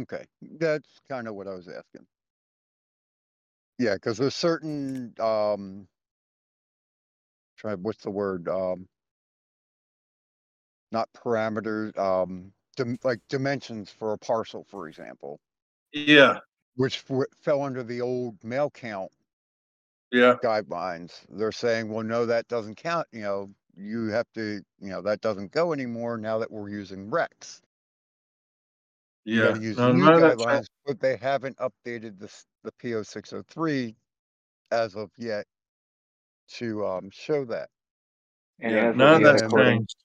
Okay, 0.01 0.25
that's 0.59 0.89
kind 1.11 1.29
of 1.29 1.35
what 1.35 1.47
I 1.47 1.55
was 1.55 1.69
asking. 1.69 2.07
Yeah, 3.79 3.95
because 3.95 4.19
there's 4.19 4.35
certain, 4.35 5.15
um, 5.21 5.87
try, 7.59 7.75
what's 7.75 8.03
the 8.03 8.11
word, 8.11 8.49
um, 8.49 8.87
not 10.91 11.09
parameters, 11.13 11.97
um, 11.99 12.53
dim- 12.79 12.99
like 13.05 13.21
dimensions 13.29 13.91
for 13.91 14.13
a 14.15 14.19
parcel, 14.19 14.65
for 14.65 14.89
example, 14.89 15.41
Yeah, 15.93 16.41
which 16.77 17.05
f- 17.11 17.27
fell 17.37 17.61
under 17.61 17.83
the 17.83 18.01
old 18.01 18.43
mail 18.43 18.71
count 18.71 19.13
yeah, 20.11 20.37
guidelines. 20.43 21.25
They're 21.29 21.53
saying, 21.53 21.89
well, 21.91 22.05
no, 22.05 22.27
that 22.27 22.49
doesn't 22.49 22.77
count, 22.77 23.07
you 23.13 23.23
know, 23.23 23.55
you 23.75 24.07
have 24.09 24.31
to, 24.35 24.63
you 24.81 24.89
know, 24.91 25.03
that 25.03 25.21
doesn't 25.21 25.53
go 25.53 25.73
anymore 25.73 26.19
now 26.19 26.39
that 26.39 26.51
we're 26.51 26.69
using 26.71 27.11
RRECS. 27.11 27.61
Yeah, 29.25 29.55
gotta 29.55 29.59
use 29.59 29.77
no, 29.77 29.93
new 29.93 30.11
none 30.11 30.25
of 30.25 30.35
guidelines, 30.35 30.67
but 30.85 31.01
they 31.01 31.17
haven't 31.17 31.57
updated 31.59 32.19
this, 32.19 32.47
the 32.63 32.73
PO 32.73 33.03
six 33.03 33.33
oh 33.33 33.43
three 33.43 33.97
as 34.73 34.97
of 34.97 35.13
yet 35.19 35.47
to, 36.49 36.85
um, 36.87 37.11
show 37.11 37.45
that. 37.45 37.71
And 38.61 38.75
yeah, 38.75 38.93
none 38.93 39.15
of 39.17 39.23
of 39.23 39.23
that's 39.23 39.43
according, 39.43 39.83
changed. 39.83 39.97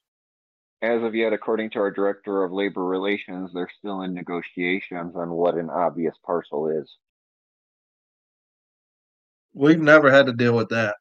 As 0.84 1.01
of 1.01 1.15
yet, 1.15 1.31
according 1.31 1.69
to 1.71 1.79
our 1.79 1.89
director 1.89 2.43
of 2.43 2.51
labor 2.51 2.84
relations, 2.84 3.51
they're 3.53 3.69
still 3.79 4.01
in 4.01 4.13
negotiations 4.13 5.15
on 5.15 5.29
what 5.29 5.55
an 5.55 5.69
obvious 5.69 6.13
parcel 6.25 6.67
is. 6.67 6.97
We've 9.53 9.79
never 9.79 10.11
had 10.11 10.25
to 10.25 10.34
deal 10.34 10.55
with 10.55 10.69
that. 10.69 10.95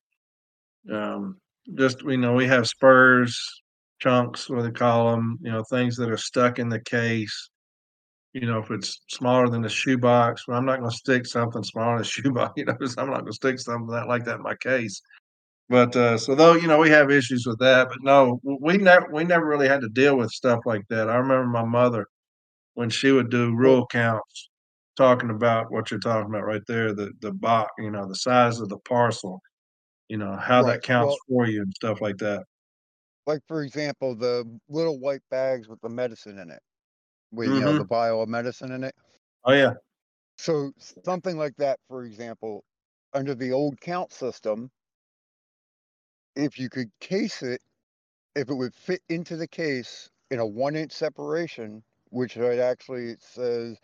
Um, 0.91 1.41
just, 1.77 2.03
you 2.03 2.17
know, 2.17 2.33
we 2.33 2.47
have 2.47 2.69
spurs, 2.69 3.37
chunks, 4.01 4.49
what 4.49 4.63
they 4.63 4.71
call 4.71 5.11
them, 5.11 5.39
you 5.43 5.51
know, 5.51 5.65
things 5.65 5.97
that 5.97 6.11
are 6.11 6.17
stuck 6.17 6.61
in 6.61 6.69
the 6.69 6.81
case. 6.81 7.51
You 8.35 8.47
know, 8.47 8.61
if 8.61 8.71
it's 8.71 9.03
smaller 9.11 9.49
than 9.49 9.65
a 9.65 9.69
shoebox, 9.69 10.47
well, 10.47 10.59
I'm 10.59 10.65
not 10.65 10.79
gonna 10.79 10.93
stick 10.93 11.27
something 11.27 11.65
smaller 11.65 11.97
than 11.97 12.03
a 12.03 12.05
shoebox, 12.09 12.53
you 12.57 12.67
know, 12.67 12.77
I'm 12.99 13.11
not 13.11 13.21
gonna 13.21 13.33
stick 13.33 13.59
something 13.59 13.89
that 13.89 14.07
like 14.07 14.25
that 14.27 14.37
in 14.37 14.43
my 14.43 14.55
case. 14.55 15.03
But, 15.69 15.97
uh, 15.97 16.19
so 16.19 16.35
though, 16.35 16.55
you 16.55 16.67
know, 16.67 16.79
we 16.79 16.91
have 16.91 17.11
issues 17.11 17.47
with 17.47 17.59
that, 17.61 17.89
but 17.89 17.99
no, 18.03 18.41
we 18.43 18.77
never, 18.77 19.09
we 19.11 19.25
never 19.25 19.47
really 19.47 19.69
had 19.69 19.81
to 19.81 19.89
deal 19.89 20.17
with 20.17 20.31
stuff 20.31 20.61
like 20.67 20.83
that. 20.89 21.09
I 21.09 21.17
remember 21.17 21.47
my 21.47 21.65
mother, 21.65 22.07
when 22.75 22.91
she 22.91 23.13
would 23.13 23.31
do 23.31 23.55
rule 23.55 23.87
counts, 23.87 24.51
talking 24.97 25.31
about 25.31 25.71
what 25.71 25.91
you're 25.91 26.01
talking 26.01 26.29
about 26.29 26.45
right 26.45 26.63
there, 26.67 26.95
the, 26.95 27.13
the 27.21 27.33
box, 27.33 27.71
you 27.79 27.91
know, 27.91 28.07
the 28.07 28.15
size 28.15 28.61
of 28.61 28.69
the 28.69 28.79
parcel, 28.79 29.41
you 30.09 30.19
know, 30.19 30.37
how 30.37 30.63
Right, 30.63 30.73
that 30.75 30.83
counts 30.83 31.17
well- 31.29 31.45
for 31.45 31.51
you 31.51 31.63
and 31.63 31.73
stuff 31.75 32.01
like 32.01 32.19
that. 32.19 32.45
Like, 33.27 33.41
for 33.47 33.63
example, 33.63 34.17
the 34.17 34.45
little 34.69 34.99
white 34.99 35.23
bags 35.31 35.69
with 35.69 35.81
the 35.81 35.89
medicine 35.89 36.39
in 36.39 36.51
it. 36.51 36.61
With, 37.31 37.55
you 37.55 37.61
know, 37.61 37.79
the 37.79 37.85
vial 37.85 38.21
of 38.21 38.29
medicine 38.29 38.73
in 38.73 38.85
it. 38.85 38.95
Oh, 39.45 39.53
yeah. 39.53 39.75
So 40.37 40.73
something 41.05 41.39
like 41.39 41.55
that, 41.57 41.79
for 41.89 42.05
example, 42.05 42.65
under 43.15 43.35
the 43.35 43.53
old 43.53 43.81
count 43.81 44.13
system, 44.13 44.71
if 46.37 46.59
you 46.59 46.69
could 46.69 46.91
case 47.01 47.43
it, 47.43 47.61
if 48.35 48.49
it 48.49 48.55
would 48.55 48.75
fit 48.75 49.03
into 49.09 49.37
the 49.37 49.49
case 49.49 50.11
in 50.31 50.39
a 50.39 50.47
one 50.47 50.77
inch 50.77 50.93
separation, 50.93 51.83
which 52.11 52.37
it 52.37 52.59
actually 52.59 53.17
says, 53.19 53.79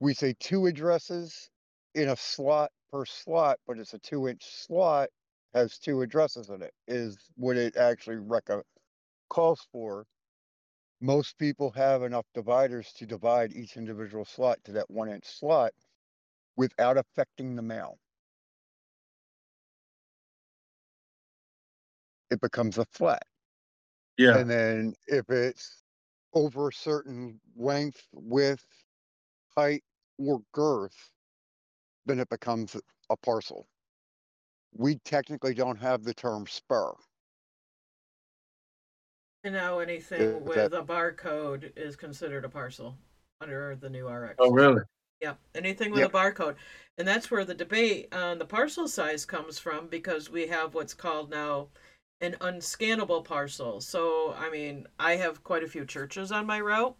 we 0.00 0.14
say 0.14 0.34
two 0.38 0.66
addresses 0.66 1.50
in 1.94 2.08
a 2.08 2.16
slot 2.16 2.70
per 2.92 3.04
slot, 3.04 3.58
but 3.66 3.78
it's 3.78 3.94
a 3.94 3.98
two 3.98 4.28
inch 4.28 4.44
slot, 4.44 5.08
has 5.54 5.78
two 5.78 6.02
addresses 6.02 6.50
in 6.50 6.62
it, 6.62 6.72
is 6.86 7.18
what 7.36 7.56
it 7.56 7.76
actually 7.76 8.16
reco- 8.16 8.62
calls 9.28 9.66
for. 9.72 10.06
Most 11.00 11.38
people 11.38 11.70
have 11.72 12.02
enough 12.02 12.26
dividers 12.34 12.92
to 12.94 13.06
divide 13.06 13.52
each 13.52 13.76
individual 13.76 14.24
slot 14.24 14.58
to 14.64 14.72
that 14.72 14.90
one 14.90 15.10
inch 15.10 15.26
slot 15.26 15.72
without 16.56 16.96
affecting 16.98 17.56
the 17.56 17.62
mail. 17.62 17.98
It 22.36 22.42
becomes 22.42 22.76
a 22.76 22.84
flat. 22.84 23.22
Yeah. 24.18 24.36
And 24.38 24.50
then 24.50 24.94
if 25.06 25.30
it's 25.30 25.82
over 26.34 26.68
a 26.68 26.72
certain 26.72 27.40
length, 27.56 28.06
width, 28.12 28.66
height, 29.56 29.82
or 30.18 30.42
girth, 30.52 31.10
then 32.04 32.20
it 32.20 32.28
becomes 32.28 32.76
a 33.08 33.16
parcel. 33.16 33.66
We 34.74 34.96
technically 34.96 35.54
don't 35.54 35.78
have 35.78 36.04
the 36.04 36.12
term 36.12 36.46
spur. 36.46 36.92
And 39.44 39.54
now 39.54 39.78
anything 39.78 40.20
Is 40.20 40.42
with 40.42 40.56
that- 40.56 40.74
a 40.74 40.82
barcode 40.84 41.72
is 41.76 41.96
considered 41.96 42.44
a 42.44 42.48
parcel 42.50 42.98
under 43.40 43.76
the 43.76 43.88
new 43.88 44.04
RRECS. 44.04 44.34
Oh, 44.38 44.50
really? 44.50 44.82
Yep, 45.22 45.38
anything 45.54 45.90
with 45.92 46.00
Yep. 46.00 46.10
a 46.10 46.12
barcode. 46.12 46.56
And 46.98 47.08
that's 47.08 47.30
where 47.30 47.44
the 47.46 47.54
debate 47.54 48.12
on 48.12 48.38
the 48.38 48.44
parcel 48.44 48.88
size 48.88 49.24
comes 49.24 49.58
from 49.58 49.88
because 49.88 50.28
we 50.28 50.48
have 50.48 50.74
what's 50.74 50.92
called 50.92 51.30
now 51.30 51.68
an 52.20 52.36
unscannable 52.40 53.24
parcel. 53.24 53.80
So, 53.80 54.34
I 54.38 54.50
mean, 54.50 54.86
I 54.98 55.16
have 55.16 55.44
quite 55.44 55.62
a 55.62 55.68
few 55.68 55.84
churches 55.84 56.32
on 56.32 56.46
my 56.46 56.60
route. 56.60 56.96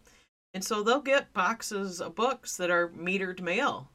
And 0.53 0.63
so 0.63 0.81
they'll 0.81 1.01
get 1.01 1.33
boxes 1.33 2.01
of 2.01 2.15
books 2.15 2.57
that 2.57 2.71
are 2.71 2.89
metered 2.89 3.41
mail. 3.41 3.89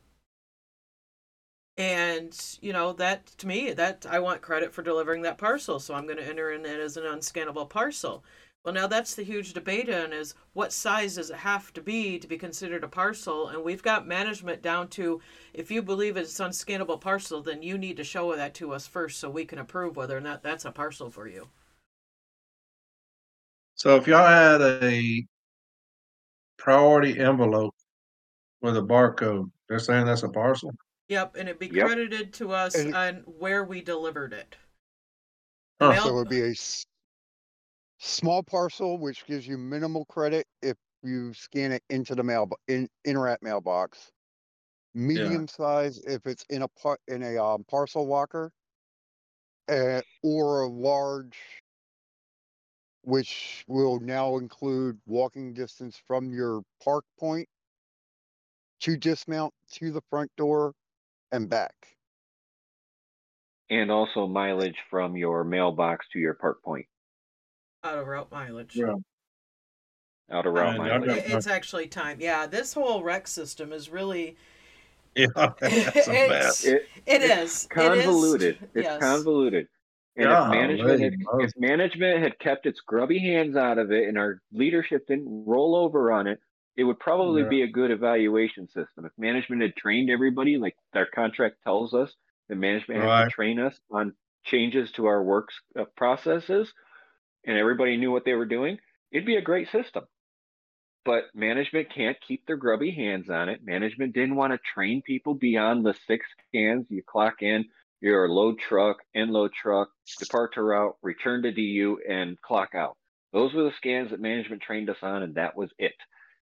And, 1.77 2.39
you 2.61 2.73
know, 2.73 2.93
that 2.95 3.27
to 3.39 3.47
me, 3.47 3.73
that 3.73 4.07
I 4.09 4.19
want 4.19 4.43
credit 4.43 4.75
for 4.75 4.83
delivering 4.83 5.23
that 5.23 5.39
parcel. 5.39 5.81
So 5.81 5.95
I'm 5.95 6.05
going 6.07 6.19
to 6.19 6.29
enter 6.29 6.53
in 6.53 6.67
it 6.67 6.81
as 6.81 6.97
an 6.97 7.05
unscannable 7.05 7.69
parcel. 7.69 8.23
Well, 8.65 8.75
now 8.75 8.89
that's 8.89 9.15
the 9.15 9.23
huge 9.23 9.53
debate 9.53 9.89
on 9.89 10.13
is 10.13 10.35
what 10.53 10.73
size 10.73 11.15
does 11.15 11.31
it 11.31 11.37
have 11.37 11.73
to 11.75 11.81
be 11.81 12.19
to 12.19 12.27
be 12.27 12.37
considered 12.37 12.83
a 12.83 12.89
parcel? 12.89 13.47
And 13.47 13.63
we've 13.63 13.85
got 13.85 14.05
management 14.05 14.63
down 14.63 14.89
to 14.99 15.21
if 15.55 15.71
you 15.71 15.81
believe 15.81 16.17
it's 16.17 16.41
unscannable 16.41 17.01
parcel, 17.01 17.41
then 17.41 17.63
you 17.63 17.79
need 17.79 17.97
to 17.99 18.05
show 18.05 18.35
that 18.35 18.55
to 18.55 18.73
us 18.73 18.89
first 18.89 19.21
so 19.21 19.31
we 19.31 19.45
can 19.45 19.61
approve 19.61 19.95
whether 19.97 20.17
or 20.17 20.21
not 20.21 20.43
that's 20.43 20.65
a 20.65 20.73
parcel 20.73 21.09
for 21.09 21.29
you. 21.29 21.51
So 23.75 23.97
if 23.97 24.07
y'all 24.07 24.27
had 24.27 24.61
a 24.63 25.27
priority 26.57 27.19
envelope 27.19 27.75
with 28.63 28.77
a 28.77 28.83
barcode, 28.83 29.51
they're 29.69 29.79
saying 29.81 30.07
that's 30.07 30.23
a 30.25 30.29
parcel? 30.31 30.73
Yep, 31.07 31.37
and 31.37 31.49
it'd 31.49 31.61
be 31.61 31.69
Yep. 31.71 31.87
credited 31.87 32.33
to 32.35 32.51
us 32.51 32.75
And 32.77 32.93
on 32.93 33.19
where 33.27 33.63
we 33.63 33.83
delivered 33.83 34.33
it. 34.33 34.57
Huh. 35.81 35.97
So 35.97 36.11
it 36.11 36.15
would 36.15 36.29
be 36.29 36.41
a 36.41 36.51
s- 36.51 36.87
small 38.03 38.43
parcel, 38.43 38.99
which 38.99 39.25
gives 39.27 39.47
you 39.47 39.57
minimal 39.57 40.05
credit 40.07 40.47
if 40.61 40.77
you 41.03 41.33
scan 41.35 41.73
it 41.73 41.83
into 41.89 42.15
the 42.15 42.23
mail, 42.23 42.51
in, 42.69 42.89
Interact 43.05 43.43
mailbox. 43.43 44.11
Medium 44.95 45.49
size 45.49 45.99
if 46.07 46.27
it's 46.27 46.45
in 46.51 46.63
a 46.63 46.69
par, 46.69 46.99
in 47.09 47.23
a, 47.23 47.43
um, 47.43 47.65
parcel 47.71 48.07
locker. 48.07 48.53
Uh, 49.71 50.03
or 50.25 50.63
a 50.63 50.69
large, 50.69 51.39
which 53.03 53.65
will 53.69 54.01
now 54.01 54.37
include 54.37 54.99
walking 55.07 55.55
distance 55.55 56.03
from 56.07 56.33
your 56.33 56.63
park 56.83 57.05
point 57.19 57.49
to 58.81 58.97
dismount 58.97 59.55
to 59.71 59.93
the 59.93 60.03
front 60.11 60.31
door 60.37 60.75
and 61.31 61.49
back. 61.49 61.75
And 63.71 63.91
also 63.91 64.27
mileage 64.27 64.77
from 64.91 65.17
your 65.17 65.45
mailbox 65.45 66.07
to 66.13 66.19
your 66.19 66.35
park 66.35 66.63
point, 66.63 66.87
out 67.85 67.99
of 67.99 68.07
route 68.07 68.31
mileage. 68.31 68.77
Yeah. 68.77 68.95
out 70.31 70.47
of 70.47 70.55
route 70.55 70.69
And 70.77 70.79
mileage. 70.79 71.07
got- 71.07 71.19
It- 71.19 71.31
It's 71.33 71.47
actually 71.47 71.89
time. 71.89 72.19
Yeah, 72.21 72.47
this 72.47 72.73
whole 72.75 73.03
RRECS 73.03 73.29
system 73.29 73.73
is 73.73 73.91
really 73.91 74.37
Yeah, 75.15 75.27
that's 75.61 75.63
a 76.09 76.49
it's, 76.49 76.65
It- 76.65 76.75
it 77.07 77.23
it's 77.23 77.25
is. 77.25 77.25
It 77.25 77.41
is- 77.43 77.69
convoluted. 77.71 78.59
It's 78.75 78.85
yes. 78.85 79.01
convoluted. 79.01 79.69
And 80.17 80.27
if 80.27 80.31
Golly, 80.31 80.59
management 80.59 81.01
had, 81.01 81.15
if 81.41 81.51
management 81.57 82.23
had 82.23 82.39
kept 82.39 82.67
its 82.67 82.81
grubby 82.81 83.19
hands 83.19 83.57
out 83.57 83.79
of 83.79 83.91
it 83.93 84.09
and 84.09 84.19
our 84.19 84.41
leadership 84.53 85.07
didn't 85.07 85.45
roll 85.47 85.75
over 85.75 86.13
on 86.13 86.27
it, 86.27 86.39
it 86.77 86.85
would 86.85 86.99
probably 87.01 87.43
Yeah. 87.43 87.49
be 87.49 87.63
a 87.63 87.67
good 87.67 87.91
evaluation 87.91 88.67
system. 88.69 89.05
If 89.07 89.13
management 89.19 89.63
had 89.63 89.75
trained 89.77 90.11
everybody, 90.11 90.57
like 90.59 90.77
their 90.93 91.07
contract 91.07 91.57
tells 91.65 91.95
us, 91.95 92.15
that 92.49 92.57
management 92.57 93.01
has 93.01 93.07
Right. 93.09 93.25
to 93.25 93.31
train 93.31 93.59
us 93.59 93.79
on 93.91 94.15
changes 94.45 94.93
to 94.93 95.07
our 95.07 95.23
works 95.23 95.55
uh, 95.79 95.85
processes, 95.97 96.73
and 97.47 97.57
everybody 97.57 97.97
knew 97.97 98.13
what 98.13 98.25
they 98.25 98.35
were 98.35 98.47
doing, 98.47 98.79
it'd 99.11 99.27
be 99.27 99.37
a 99.37 99.43
great 99.43 99.69
system. 99.71 100.05
But 101.05 101.25
management 101.35 101.93
can't 101.95 102.17
keep 102.27 102.47
their 102.47 102.57
grubby 102.57 102.93
hands 102.93 103.29
on 103.29 103.49
it. 103.49 103.61
Management 103.65 104.15
didn't 104.15 104.37
want 104.37 104.53
to 104.53 104.61
train 104.75 105.03
people 105.03 105.35
beyond 105.35 105.85
the 105.85 105.95
six 106.07 106.25
scans. 106.49 106.87
You 106.89 107.03
clock 107.03 107.43
in, 107.43 107.65
your 108.01 108.29
load 108.29 108.57
truck, 108.69 108.99
end 109.15 109.31
load 109.31 109.53
truck, 109.53 109.89
departure 110.19 110.65
route, 110.65 110.97
return 111.03 111.43
to 111.43 111.53
DU, 111.53 111.99
and 112.09 112.41
clock 112.41 112.75
out. 112.75 112.97
Those 113.33 113.53
were 113.53 113.65
the 113.65 113.73
scans 113.77 114.11
that 114.11 114.21
management 114.21 114.63
trained 114.63 114.91
us 114.91 114.97
on, 115.03 115.23
and 115.23 115.35
that 115.37 115.57
was 115.57 115.71
it. 115.79 115.95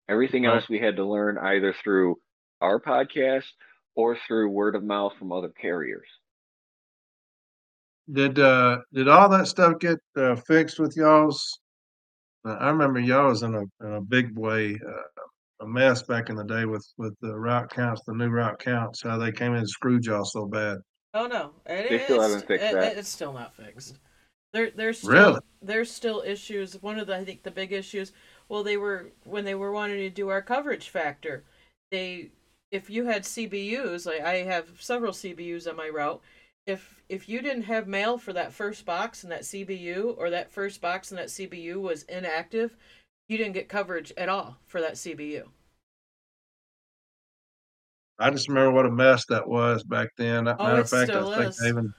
Everything 0.09 0.45
else 0.45 0.67
we 0.69 0.79
had 0.79 0.97
to 0.97 1.05
learn 1.05 1.37
either 1.37 1.73
through 1.83 2.17
our 2.61 2.79
podcast 2.79 3.45
or 3.95 4.17
through 4.27 4.49
word 4.49 4.75
of 4.75 4.83
mouth 4.83 5.13
from 5.17 5.31
other 5.31 5.49
carriers. 5.49 6.07
Did 8.11 8.37
uh 8.39 8.79
did 8.93 9.07
all 9.07 9.29
that 9.29 9.47
stuff 9.47 9.79
get 9.79 9.97
uh, 10.17 10.35
fixed 10.35 10.79
with 10.79 10.95
y'all's? 10.97 11.59
Uh, 12.45 12.57
I 12.59 12.67
remember 12.69 12.99
y'all 12.99 13.29
was 13.29 13.43
in 13.43 13.55
a 13.55 13.61
in 13.85 13.93
a 13.93 14.01
big 14.01 14.37
way 14.37 14.77
uh, 14.85 15.63
a 15.63 15.67
mess 15.67 16.03
back 16.03 16.29
in 16.29 16.35
the 16.35 16.43
day 16.43 16.65
with 16.65 16.85
with 16.97 17.15
the 17.21 17.33
route 17.33 17.69
counts, 17.69 18.01
the 18.05 18.13
new 18.13 18.27
route 18.29 18.59
counts, 18.59 19.01
how 19.03 19.17
they 19.17 19.31
came 19.31 19.53
in 19.53 19.59
and 19.59 19.69
screwed 19.69 20.05
y'all 20.05 20.25
so 20.25 20.45
bad. 20.45 20.79
Oh 21.13 21.27
no, 21.27 21.51
it, 21.65 21.89
They 21.89 21.99
still 22.03 22.17
it's- 22.17 22.31
haven't 22.31 22.47
fixed 22.47 22.65
it- 22.65 22.73
that. 22.73 22.97
It's 22.97 23.09
still 23.09 23.31
not 23.33 23.55
fixed. 23.55 23.99
There, 24.51 24.69
there's 24.69 24.99
still, 24.99 25.11
Really? 25.11 25.39
there's 25.63 25.89
still 25.89 26.21
issues. 26.25 26.79
One 26.83 26.99
of 26.99 27.07
the 27.07 27.15
I 27.15 27.23
think 27.25 27.41
the 27.43 27.51
big 27.51 27.71
issues. 27.71 28.11
Well, 28.49 28.63
they 28.63 28.77
were 28.77 29.11
when 29.23 29.45
they 29.45 29.55
were 29.55 29.71
wanting 29.71 29.97
to 29.99 30.09
do 30.09 30.27
our 30.29 30.41
coverage 30.41 30.89
factor. 30.89 31.43
They, 31.89 32.31
if 32.71 32.89
you 32.89 33.05
had 33.05 33.23
CBUs, 33.23 34.05
like 34.05 34.21
I 34.21 34.37
have 34.43 34.67
several 34.79 35.13
CBUs 35.13 35.67
on 35.69 35.75
my 35.77 35.87
route. 35.89 36.21
If 36.65 37.03
if 37.09 37.27
you 37.27 37.41
didn't 37.41 37.63
have 37.63 37.87
mail 37.87 38.17
for 38.17 38.31
that 38.33 38.53
first 38.53 38.85
box 38.85 39.23
and 39.23 39.31
that 39.31 39.41
CBU, 39.41 40.15
or 40.17 40.29
that 40.29 40.49
first 40.49 40.79
box 40.79 41.11
and 41.11 41.17
that 41.19 41.27
CBU 41.27 41.81
was 41.81 42.03
inactive, 42.03 42.77
you 43.27 43.37
didn't 43.37 43.53
get 43.53 43.67
coverage 43.67 44.13
at 44.17 44.29
all 44.29 44.57
for 44.65 44.79
that 44.81 44.93
CBU. 44.93 45.43
I 48.19 48.29
just 48.29 48.47
remember 48.47 48.71
what 48.71 48.85
a 48.85 48.91
mess 48.91 49.25
that 49.25 49.45
was 49.47 49.83
back 49.83 50.09
then. 50.17 50.47
Oh, 50.47 50.55
Matter 50.55 50.77
it 50.77 50.81
of 50.81 50.89
fact, 50.89 51.09
still 51.09 51.29
I 51.31 51.37
think 51.37 51.49
is. 51.49 51.61
I 51.61 51.67
even, 51.67 51.93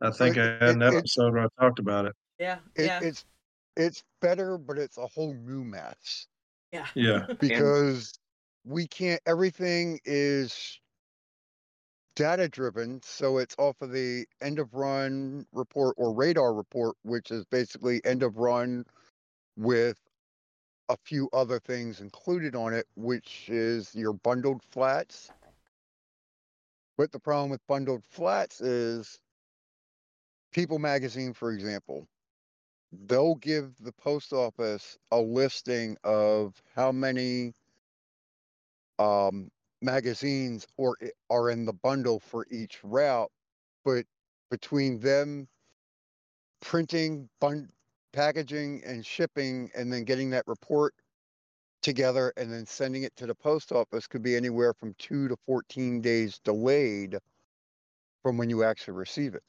I 0.00 0.10
think 0.10 0.36
it- 0.36 0.40
I 0.40 0.66
had 0.66 0.76
an 0.76 0.82
it- 0.82 0.92
it- 0.94 0.96
episode 0.98 1.32
where 1.34 1.44
I 1.44 1.48
talked 1.60 1.78
about 1.78 2.04
it. 2.06 2.14
Yeah, 2.38 2.58
It, 2.76 2.84
yeah, 2.84 3.00
It's, 3.02 3.24
it's 3.76 4.04
better, 4.20 4.58
but 4.58 4.78
it's 4.78 4.98
a 4.98 5.06
whole 5.06 5.34
new 5.34 5.64
mess 5.64 6.28
yeah. 6.70 6.86
Yeah. 6.94 7.26
because 7.40 8.16
we 8.64 8.86
can't, 8.86 9.20
everything 9.26 9.98
is 10.04 10.78
data 12.18 12.48
driven. 12.48 13.00
So 13.04 13.38
it's 13.38 13.54
off 13.58 13.80
of 13.80 13.92
the 13.92 14.26
end 14.42 14.58
of 14.58 14.74
run 14.74 15.46
report 15.52 15.94
or 15.96 16.12
radar 16.12 16.52
report, 16.52 16.96
which 17.02 17.30
is 17.30 17.44
basically 17.46 18.04
end 18.04 18.24
of 18.24 18.38
run 18.38 18.84
with 19.56 19.96
a 20.88 20.96
few 20.96 21.28
other 21.32 21.60
things 21.60 22.00
included 22.00 22.56
on 22.56 22.74
it, 22.74 22.86
which 22.96 23.48
is 23.48 23.94
your 23.94 24.12
bundled 24.12 24.62
flats. 24.68 25.30
But 26.96 27.12
the 27.12 27.20
problem 27.20 27.50
with 27.50 27.64
bundled 27.68 28.04
flats 28.04 28.60
is 28.60 29.20
People 30.52 30.80
Magazine, 30.80 31.32
for 31.32 31.52
example, 31.52 32.08
they'll 33.06 33.36
give 33.36 33.76
the 33.78 33.92
post 33.92 34.32
office 34.32 34.98
a 35.12 35.20
listing 35.20 35.96
of 36.02 36.60
how 36.74 36.90
many 36.90 37.54
um, 38.98 39.52
magazines 39.82 40.66
or 40.76 40.96
are 41.30 41.50
in 41.50 41.66
the 41.66 41.72
bundle 41.72 42.20
for 42.20 42.46
each 42.50 42.82
route, 42.84 43.30
but 43.84 44.04
between 44.50 45.00
them 45.00 45.48
printing, 46.60 47.28
bun- 47.40 47.70
packaging, 48.12 48.82
and 48.84 49.04
shipping, 49.06 49.70
and 49.74 49.92
then 49.92 50.04
getting 50.04 50.30
that 50.30 50.46
report 50.46 50.94
together 51.82 52.32
and 52.36 52.52
then 52.52 52.66
sending 52.66 53.04
it 53.04 53.14
to 53.16 53.26
the 53.26 53.34
post 53.34 53.72
office 53.72 54.06
could 54.06 54.22
be 54.22 54.36
anywhere 54.36 54.74
from 54.74 54.94
two 54.98 55.28
to 55.28 55.36
14 55.46 56.00
days 56.00 56.40
delayed 56.40 57.18
from 58.22 58.36
when 58.36 58.50
you 58.50 58.64
actually 58.64 58.94
receive 58.94 59.34
it. 59.34 59.42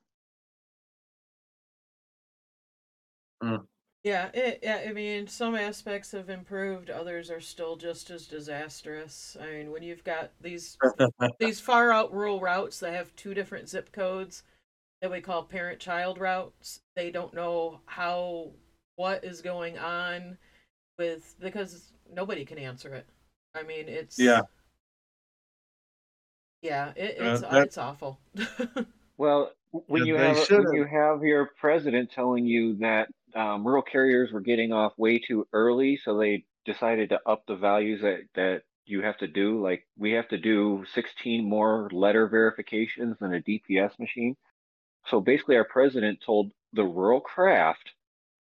Mm. 3.43 3.67
Yeah, 4.03 4.29
it, 4.33 4.59
yeah, 4.63 4.85
I 4.87 4.93
mean, 4.93 5.27
some 5.27 5.55
aspects 5.55 6.11
have 6.13 6.29
improved, 6.29 6.89
others 6.89 7.29
are 7.29 7.41
still 7.41 7.75
just 7.75 8.09
as 8.09 8.27
disastrous. 8.27 9.35
I 9.41 9.45
mean, 9.47 9.71
when 9.71 9.83
you've 9.83 10.05
got 10.05 10.31
these 10.41 10.77
these 11.39 11.59
far 11.59 11.91
out 11.91 12.13
rural 12.13 12.39
routes 12.39 12.79
that 12.79 12.93
have 12.93 13.13
two 13.17 13.33
different 13.33 13.67
zip 13.67 13.91
codes 13.91 14.43
that 15.01 15.11
we 15.11 15.19
call 15.19 15.43
parent-child 15.43 16.17
routes, 16.17 16.79
they 16.95 17.11
don't 17.11 17.33
know 17.33 17.81
how 17.85 18.51
what 18.95 19.23
is 19.25 19.41
going 19.41 19.77
on 19.77 20.37
with 20.97 21.35
because 21.39 21.91
nobody 22.13 22.45
can 22.45 22.57
answer 22.57 22.93
it. 22.93 23.05
I 23.53 23.63
mean, 23.63 23.89
it's 23.89 24.17
Yeah. 24.17 24.41
yeah, 26.61 26.93
it, 26.95 27.19
Uh, 27.19 27.23
it's 27.31 27.41
that- 27.41 27.63
it's 27.63 27.77
awful. 27.77 28.17
Well, 29.17 29.51
when 29.71 30.05
Yeah, 30.05 30.13
you 30.13 30.17
they 30.17 30.27
have 30.29 30.37
a- 30.37 30.45
should've- 30.45 30.65
when 30.67 30.73
you 30.75 30.85
have 30.85 31.23
your 31.23 31.47
president 31.59 32.09
telling 32.09 32.45
you 32.45 32.75
that 32.77 33.09
um, 33.35 33.65
rural 33.65 33.81
carriers 33.81 34.31
were 34.31 34.41
getting 34.41 34.71
off 34.71 34.93
way 34.97 35.19
too 35.19 35.47
early, 35.53 35.97
so 35.97 36.17
they 36.17 36.45
decided 36.65 37.09
to 37.09 37.19
up 37.25 37.43
the 37.47 37.55
values 37.55 38.01
that 38.01 38.19
that 38.35 38.61
you 38.85 39.01
have 39.01 39.17
to 39.17 39.27
do. 39.27 39.61
Like 39.61 39.87
we 39.97 40.11
have 40.11 40.27
to 40.29 40.37
do 40.37 40.83
16 40.93 41.47
more 41.47 41.89
letter 41.91 42.27
verifications 42.27 43.17
than 43.19 43.33
a 43.33 43.41
DPS 43.41 43.97
machine. 43.99 44.35
So 45.07 45.21
basically, 45.21 45.55
our 45.57 45.65
president 45.65 46.19
told 46.25 46.51
the 46.73 46.83
rural 46.83 47.21
craft 47.21 47.91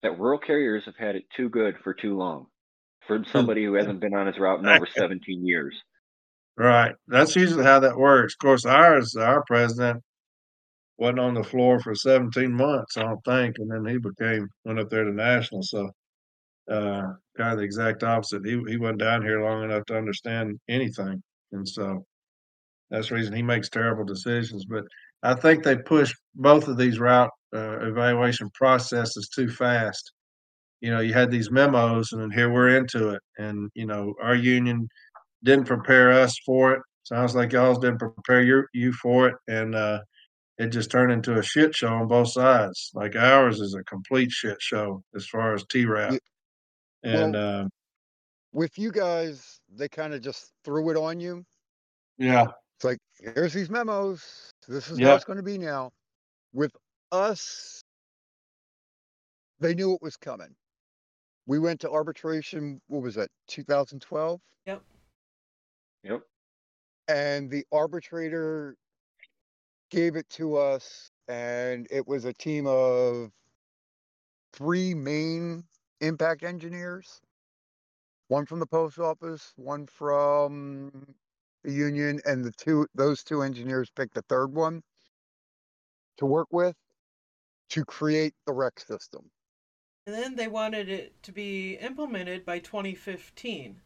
that 0.03 0.19
rural 0.19 0.39
carriers 0.39 0.85
have 0.85 0.95
had 0.97 1.15
it 1.15 1.29
too 1.35 1.49
good 1.49 1.75
for 1.83 1.93
too 1.93 2.17
long. 2.17 2.47
For 3.07 3.23
somebody 3.25 3.65
who 3.65 3.73
hasn't 3.73 4.01
been 4.01 4.13
on 4.13 4.27
his 4.27 4.37
route 4.37 4.59
in 4.59 4.67
over 4.67 4.85
17 4.85 5.43
years. 5.43 5.81
Right. 6.55 6.93
That's 7.07 7.35
usually 7.35 7.63
how 7.63 7.79
that 7.79 7.97
works. 7.97 8.35
Of 8.35 8.39
course, 8.39 8.65
ours, 8.65 9.15
our 9.15 9.43
president 9.45 10.03
wasn't 10.99 11.19
on 11.19 11.33
the 11.33 11.43
floor 11.43 11.79
for 11.79 11.95
17 11.95 12.51
months, 12.51 12.97
I 12.97 13.03
don't 13.03 13.23
think. 13.23 13.55
And 13.57 13.71
then 13.71 13.85
he 13.85 13.97
became, 13.97 14.47
went 14.65 14.79
up 14.79 14.89
there 14.89 15.05
to 15.05 15.11
national. 15.11 15.63
So, 15.63 15.89
uh, 16.69 17.13
kind 17.37 17.53
of 17.53 17.57
the 17.57 17.63
exact 17.63 18.03
opposite. 18.03 18.45
He, 18.45 18.61
he 18.67 18.77
wasn't 18.77 18.99
down 18.99 19.23
here 19.23 19.41
long 19.41 19.63
enough 19.63 19.85
to 19.85 19.97
understand 19.97 20.59
anything. 20.67 21.23
And 21.53 21.67
so 21.67 22.05
that's 22.91 23.09
the 23.09 23.15
reason 23.15 23.33
he 23.33 23.41
makes 23.41 23.69
terrible 23.69 24.03
decisions. 24.03 24.65
But 24.65 24.83
I 25.23 25.35
think 25.35 25.63
they 25.63 25.77
pushed 25.77 26.15
both 26.35 26.67
of 26.67 26.77
these 26.77 26.99
route 26.99 27.31
uh, 27.55 27.79
evaluation 27.87 28.49
processes 28.53 29.29
too 29.33 29.49
fast. 29.49 30.11
You 30.81 30.91
know, 30.91 30.99
you 30.99 31.13
had 31.13 31.31
these 31.31 31.49
memos 31.49 32.11
and 32.11 32.33
here 32.33 32.51
we're 32.51 32.77
into 32.77 33.09
it. 33.09 33.21
And, 33.37 33.71
you 33.73 33.85
know, 33.85 34.13
our 34.21 34.35
union 34.35 34.87
didn't 35.43 35.65
prepare 35.65 36.11
us 36.11 36.37
for 36.45 36.73
it. 36.73 36.81
Sounds 37.03 37.35
like 37.35 37.53
y'all's 37.53 37.79
didn't 37.79 37.99
prepare 37.99 38.43
your, 38.43 38.67
you 38.73 38.91
for 38.93 39.29
it. 39.29 39.35
And, 39.47 39.75
uh, 39.75 39.99
it 40.59 40.67
just 40.67 40.91
turned 40.91 41.11
into 41.11 41.37
a 41.39 41.41
shit 41.43 41.73
show 41.73 41.87
on 41.87 42.07
both 42.07 42.29
sides. 42.31 42.91
Like 42.93 43.15
ours 43.15 43.59
is 43.61 43.73
a 43.73 43.83
complete 43.85 44.29
shit 44.31 44.61
show 44.61 45.01
as 45.15 45.25
far 45.25 45.53
as 45.55 45.63
T 45.71 45.85
route. 45.85 46.19
And, 47.01 47.35
um, 47.35 47.69
With 48.51 48.77
you 48.77 48.91
guys, 48.91 49.59
they 49.73 49.87
kind 49.87 50.13
of 50.13 50.21
just 50.21 50.51
threw 50.65 50.89
it 50.89 50.97
on 50.97 51.19
you. 51.19 51.45
yeah, 52.17 52.47
It's 52.75 52.83
like, 52.83 52.97
here's 53.19 53.53
these 53.53 53.69
memos. 53.69 54.51
This 54.67 54.91
is 54.91 54.99
how 54.99 55.05
Yeah. 55.05 55.15
it's 55.15 55.23
going 55.23 55.37
to 55.37 55.43
be 55.43 55.57
now. 55.57 55.91
With 56.51 56.71
us, 57.11 57.81
they 59.59 59.73
knew 59.73 59.93
it 59.93 60.01
was 60.01 60.17
coming. 60.17 60.55
We 61.45 61.57
went 61.59 61.79
to 61.81 61.89
arbitration, 61.89 62.81
what 62.87 63.01
was 63.01 63.15
that, 63.15 63.29
2012? 63.47 64.41
yep. 64.65 64.81
Yep. 66.03 66.21
And 67.07 67.49
the 67.49 67.65
arbitrator 67.71 68.75
gave 69.89 70.15
it 70.15 70.29
to 70.29 70.57
us, 70.57 71.11
and 71.27 71.87
it 71.91 72.07
was 72.07 72.25
a 72.25 72.33
team 72.33 72.67
of 72.67 73.31
three 74.53 74.93
main 74.93 75.63
impact 76.01 76.43
engineers 76.43 77.21
one 78.29 78.45
from 78.45 78.59
the 78.59 78.65
post 78.65 78.99
office, 78.99 79.53
one 79.57 79.87
from 79.87 81.15
the 81.63 81.73
union, 81.73 82.21
and 82.25 82.45
the 82.45 82.51
two 82.51 82.87
those 82.95 83.23
two 83.23 83.41
engineers 83.41 83.89
picked 83.89 84.13
the 84.13 84.21
third 84.23 84.53
one 84.53 84.81
to 86.17 86.25
work 86.25 86.47
with 86.51 86.75
to 87.69 87.83
create 87.83 88.33
the 88.45 88.53
RRECS 88.53 88.85
system. 88.87 89.29
And 90.07 90.15
then 90.15 90.35
they 90.35 90.47
wanted 90.47 90.89
it 90.89 91.21
to 91.23 91.31
be 91.31 91.73
implemented 91.73 92.45
by 92.45 92.59
2015. 92.59 93.81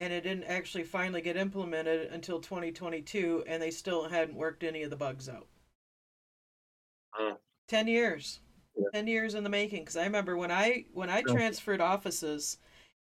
And 0.00 0.12
it 0.12 0.22
didn't 0.22 0.44
actually 0.44 0.84
finally 0.84 1.22
get 1.22 1.36
implemented 1.36 2.12
until 2.12 2.38
2022, 2.38 3.44
and 3.46 3.62
they 3.62 3.70
still 3.70 4.08
hadn't 4.08 4.36
worked 4.36 4.62
any 4.62 4.82
of 4.82 4.90
the 4.90 4.96
bugs 4.96 5.28
out. 5.28 5.46
Hmm. 7.12 7.34
10 7.68 7.88
years. 7.88 8.40
Yeah. 8.76 8.88
10 8.92 9.06
years 9.06 9.34
in 9.34 9.42
the 9.42 9.50
making. 9.50 9.80
Because 9.80 9.96
I 9.96 10.04
remember 10.04 10.36
when 10.36 10.50
I 10.50 10.84
when 10.92 11.08
I 11.08 11.22
transferred 11.22 11.80
offices, 11.80 12.58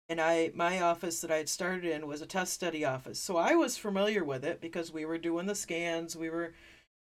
and 0.08 0.20
I 0.20 0.52
my 0.54 0.80
office 0.80 1.20
that 1.20 1.30
I 1.30 1.38
had 1.38 1.48
started 1.48 1.84
in 1.84 2.06
was 2.06 2.22
a 2.22 2.26
test 2.26 2.52
study 2.52 2.84
office. 2.84 3.18
So 3.18 3.36
I 3.36 3.54
was 3.54 3.76
familiar 3.76 4.24
with 4.24 4.44
it 4.44 4.60
because 4.60 4.92
we 4.92 5.04
were 5.04 5.18
doing 5.18 5.46
the 5.46 5.54
scans, 5.54 6.16
we 6.16 6.30
were 6.30 6.54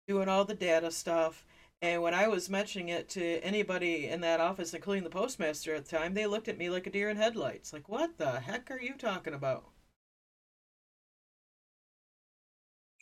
doing 0.07 0.29
all 0.29 0.45
the 0.45 0.55
data 0.55 0.91
stuff. 0.91 1.45
And 1.83 2.03
when 2.03 2.15
I 2.15 2.29
was 2.29 2.49
mentioning 2.49 2.89
it 2.89 3.09
to 3.11 3.41
anybody 3.41 4.07
in 4.07 4.21
that 4.21 4.41
office, 4.41 4.75
including 4.75 5.03
the 5.03 5.11
postmaster 5.11 5.75
at 5.75 5.87
the 5.87 5.97
time, 5.99 6.15
they 6.15 6.27
looked 6.27 6.47
at 6.49 6.57
me 6.59 6.71
like 6.71 6.87
a 6.87 6.91
deer 6.91 7.09
in 7.11 7.17
headlights. 7.17 7.73
Like, 7.73 7.89
what 7.89 8.17
the 8.17 8.41
heck 8.41 8.71
are 8.71 8.81
you 8.81 8.95
talking 8.97 9.35
about? 9.35 9.71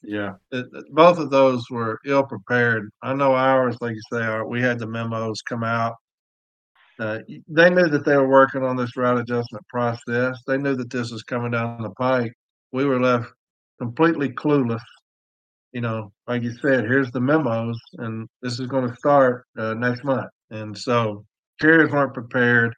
yeah. 0.03 0.35
It, 0.53 0.67
it- 0.73 0.95
both 0.95 1.19
of 1.19 1.31
those 1.31 1.65
were 1.71 1.99
ill 2.07 2.25
prepared. 2.25 2.91
I 3.03 3.15
know 3.15 3.35
ours, 3.35 3.77
like 3.81 3.95
you 3.95 4.03
say, 4.13 4.23
are, 4.25 4.47
we 4.47 4.61
had 4.63 4.79
the 4.79 4.87
memos 4.87 5.41
come 5.49 5.65
out. 5.65 5.95
Uh, 6.99 7.19
they 7.49 7.69
knew 7.71 7.89
that 7.89 8.05
they 8.05 8.17
were 8.17 8.29
working 8.29 8.63
on 8.63 8.77
this 8.77 8.97
route 8.97 9.19
adjustment 9.19 9.67
process. 9.69 10.43
They 10.47 10.57
knew 10.59 10.75
that 10.77 10.91
this 10.91 11.11
was 11.13 11.23
coming 11.23 11.51
down 11.53 11.83
the 11.83 11.91
pike. 11.91 12.33
We 12.73 12.85
were 12.85 13.01
left 13.01 13.31
completely 13.79 14.31
clueless. 14.31 14.81
You 15.73 15.81
know, 15.83 16.13
like 16.27 16.43
you 16.43 16.53
said, 16.63 16.85
here's 16.85 17.11
the 17.11 17.21
memos, 17.21 17.79
and 17.99 18.29
this 18.43 18.59
is 18.59 18.67
going 18.67 18.89
to 18.89 18.97
start 18.97 19.45
uh, 19.59 19.75
next 19.75 20.05
month. 20.05 20.31
And 20.51 20.77
so 20.77 21.25
carriers 21.61 21.91
weren't 21.91 22.15
prepared. 22.15 22.75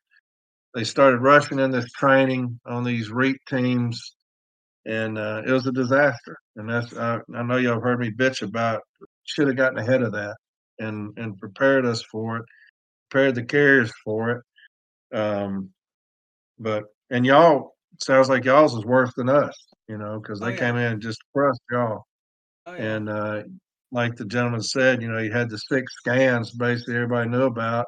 They 0.74 0.84
started 0.84 1.18
rushing 1.18 1.58
in 1.58 1.70
this 1.70 1.90
training 1.92 2.58
on 2.66 2.84
these 2.84 3.10
REAP 3.10 3.36
teams, 3.48 4.16
and 4.86 5.18
uh, 5.18 5.42
it 5.46 5.52
was 5.52 5.66
a 5.66 5.72
disaster. 5.72 6.36
And 6.56 6.68
that's 6.68 6.94
I, 6.96 7.18
I 7.34 7.42
know 7.42 7.56
y'all 7.56 7.80
heard 7.80 8.00
me 8.00 8.10
bitch 8.10 8.42
about. 8.42 8.82
Should 9.24 9.48
have 9.48 9.56
gotten 9.56 9.78
ahead 9.78 10.02
of 10.02 10.12
that 10.12 10.36
and 10.78 11.12
and 11.18 11.36
prepared 11.38 11.84
us 11.86 12.02
for 12.02 12.38
it, 12.38 12.44
prepared 13.10 13.34
the 13.34 13.44
carriers 13.44 13.92
for 14.04 14.30
it. 14.30 15.16
Um, 15.16 15.70
but 16.58 16.84
and 17.10 17.24
y'all 17.26 17.74
sounds 18.00 18.28
like 18.28 18.44
y'all's 18.44 18.74
is 18.74 18.84
worse 18.84 19.12
than 19.16 19.28
us, 19.28 19.54
you 19.88 19.98
know, 19.98 20.18
because 20.20 20.40
Oh, 20.40 20.46
they 20.46 20.52
yeah. 20.52 20.58
came 20.58 20.76
in 20.76 20.92
and 20.92 21.02
just 21.02 21.18
crushed 21.34 21.60
y'all. 21.70 22.04
Oh, 22.68 22.74
yeah. 22.74 22.96
And 22.96 23.08
uh, 23.08 23.42
like 23.92 24.16
the 24.16 24.26
gentleman 24.26 24.62
said, 24.62 25.00
you 25.00 25.08
know, 25.08 25.22
he 25.22 25.30
had 25.30 25.48
the 25.48 25.56
six 25.56 25.94
scans 25.96 26.50
basically 26.50 26.96
everybody 26.96 27.30
knew 27.30 27.44
about, 27.44 27.86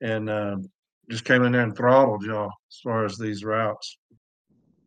and 0.00 0.30
um, 0.30 0.66
just 1.10 1.24
came 1.24 1.42
in 1.42 1.52
there 1.52 1.62
and 1.62 1.76
throttled 1.76 2.22
y'all 2.22 2.52
as 2.70 2.80
far 2.84 3.04
as 3.04 3.18
these 3.18 3.44
routes. 3.44 3.98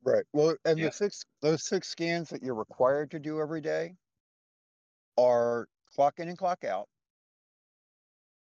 Right. 0.03 0.24
Well, 0.34 0.55
and 0.65 0.80
Yeah. 0.80 0.88
the 0.88 0.91
six 0.91 1.26
those 1.41 1.65
six 1.65 1.89
scans 1.89 2.30
that 2.30 2.41
you're 2.41 2.55
required 2.55 3.11
to 3.11 3.20
do 3.20 3.41
every 3.41 3.61
day 3.61 3.95
are 5.17 5.67
clock 5.93 6.20
in 6.20 6.30
and 6.30 6.38
clock 6.38 6.63
out, 6.63 6.88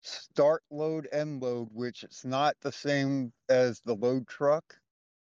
start 0.02 0.62
load 0.70 1.08
end 1.12 1.42
load, 1.42 1.68
which 1.72 2.04
it's 2.04 2.24
not 2.24 2.56
the 2.60 2.72
same 2.72 3.32
as 3.48 3.80
the 3.80 3.94
load 3.94 4.28
truck 4.28 4.78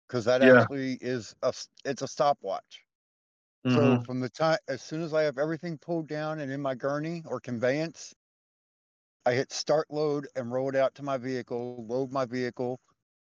because 0.07 0.25
that 0.25 0.41
Yeah. 0.41 0.61
actually 0.61 0.97
is 1.01 1.35
a 1.41 1.53
it's 1.83 2.03
a 2.03 2.07
stopwatch. 2.07 2.84
So 3.67 3.97
Mhm. 3.97 4.05
from 4.05 4.21
the 4.21 4.29
time 4.29 4.57
as 4.67 4.81
soon 4.81 5.03
as 5.03 5.13
I 5.13 5.21
have 5.23 5.37
everything 5.37 5.77
pulled 5.77 6.07
down 6.07 6.39
and 6.39 6.51
in 6.51 6.61
my 6.61 6.73
gurney 6.73 7.21
or 7.27 7.39
conveyance, 7.39 8.15
I 9.23 9.33
hit 9.35 9.51
start 9.51 9.91
load 9.91 10.27
and 10.35 10.51
roll 10.51 10.69
it 10.69 10.75
out 10.75 10.95
to 10.95 11.03
my 11.03 11.17
vehicle, 11.17 11.85
load 11.85 12.11
my 12.11 12.25
vehicle, 12.25 12.79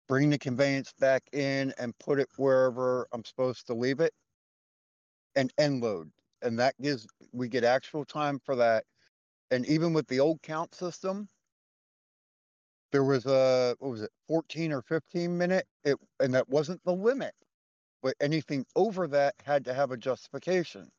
bring 0.07 0.29
the 0.29 0.37
conveyance 0.37 0.93
back 0.93 1.23
in 1.33 1.73
and 1.77 1.97
put 1.97 2.19
it 2.19 2.29
wherever 2.37 3.07
I'm 3.11 3.25
supposed 3.25 3.65
to 3.67 3.73
leave 3.73 3.99
it 3.99 4.13
and 5.35 5.53
end 5.57 5.81
load. 5.81 6.11
And 6.41 6.57
that 6.59 6.75
gives 6.81 7.07
we 7.31 7.47
get 7.47 7.63
actual 7.63 8.05
time 8.05 8.39
for 8.39 8.55
that. 8.55 8.85
And 9.51 9.65
even 9.67 9.93
with 9.93 10.07
the 10.07 10.19
old 10.21 10.41
count 10.43 10.75
system, 10.75 11.29
there 12.91 13.03
was 13.03 13.25
a 13.25 13.75
what 13.79 13.91
was 13.91 14.01
it, 14.01 14.11
14 14.27 14.71
or 14.71 14.81
15 14.81 15.37
minute, 15.37 15.67
it 15.83 15.97
and 16.19 16.33
that 16.33 16.49
wasn't 16.49 16.83
the 16.83 16.93
limit. 16.93 17.33
But 18.03 18.15
anything 18.19 18.65
over 18.75 19.07
that 19.07 19.35
had 19.43 19.65
to 19.65 19.73
have 19.73 19.91
a 19.91 19.97
justification. 19.97 20.91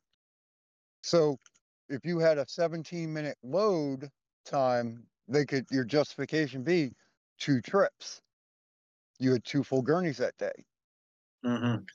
So 1.04 1.38
if 1.88 2.04
you 2.04 2.18
had 2.18 2.38
a 2.38 2.48
17 2.48 3.12
minute 3.12 3.38
load 3.42 4.10
time, 4.44 5.08
they 5.28 5.44
could 5.46 5.66
your 5.70 5.84
justification 5.84 6.64
be 6.64 6.94
two 7.38 7.60
trips. 7.60 8.20
You 9.18 9.32
had 9.32 9.44
two 9.44 9.64
full 9.64 9.82
gurneys 9.82 10.18
that 10.18 10.36
day. 10.38 10.66
Mhm. 11.42 11.86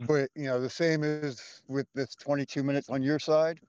But 0.00 0.30
you 0.34 0.42
know, 0.44 0.60
the 0.60 0.70
same 0.70 1.04
is 1.04 1.62
with 1.68 1.86
this 1.94 2.16
22 2.16 2.64
minutes 2.64 2.88
on 2.90 3.00
your 3.02 3.20
side. 3.20 3.60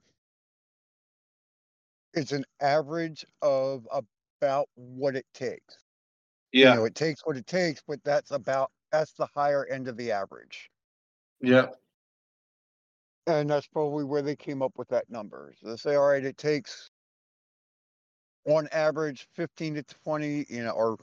It's 2.12 2.30
an 2.32 2.44
average 2.60 3.24
of 3.42 3.86
about 4.40 4.68
what 4.74 5.16
it 5.16 5.26
takes. 5.34 5.78
You 6.60 6.70
Yeah. 6.70 6.74
know, 6.74 6.84
it 6.86 6.94
takes 6.96 7.26
what 7.26 7.36
it 7.38 7.46
takes, 7.46 7.82
but 7.86 8.02
that's 8.04 8.30
about 8.32 8.72
that's 8.92 9.12
the 9.12 9.26
higher 9.34 9.66
end 9.66 9.88
of 9.88 9.96
the 9.96 10.12
average. 10.12 10.70
Yeah. 11.40 11.66
And 13.26 13.48
that's 13.48 13.66
probably 13.66 14.04
where 14.04 14.22
they 14.22 14.36
came 14.36 14.62
up 14.62 14.72
with 14.76 14.88
that 14.88 15.08
number. 15.08 15.54
So 15.60 15.70
they 15.70 15.76
say, 15.76 15.94
all 15.94 16.08
right, 16.08 16.24
it 16.24 16.36
takes 16.36 16.90
on 18.46 18.68
average 18.72 19.28
15 19.34 19.74
to 19.74 19.82
20, 19.82 20.46
you 20.48 20.64
know, 20.64 20.70
or 20.70 20.96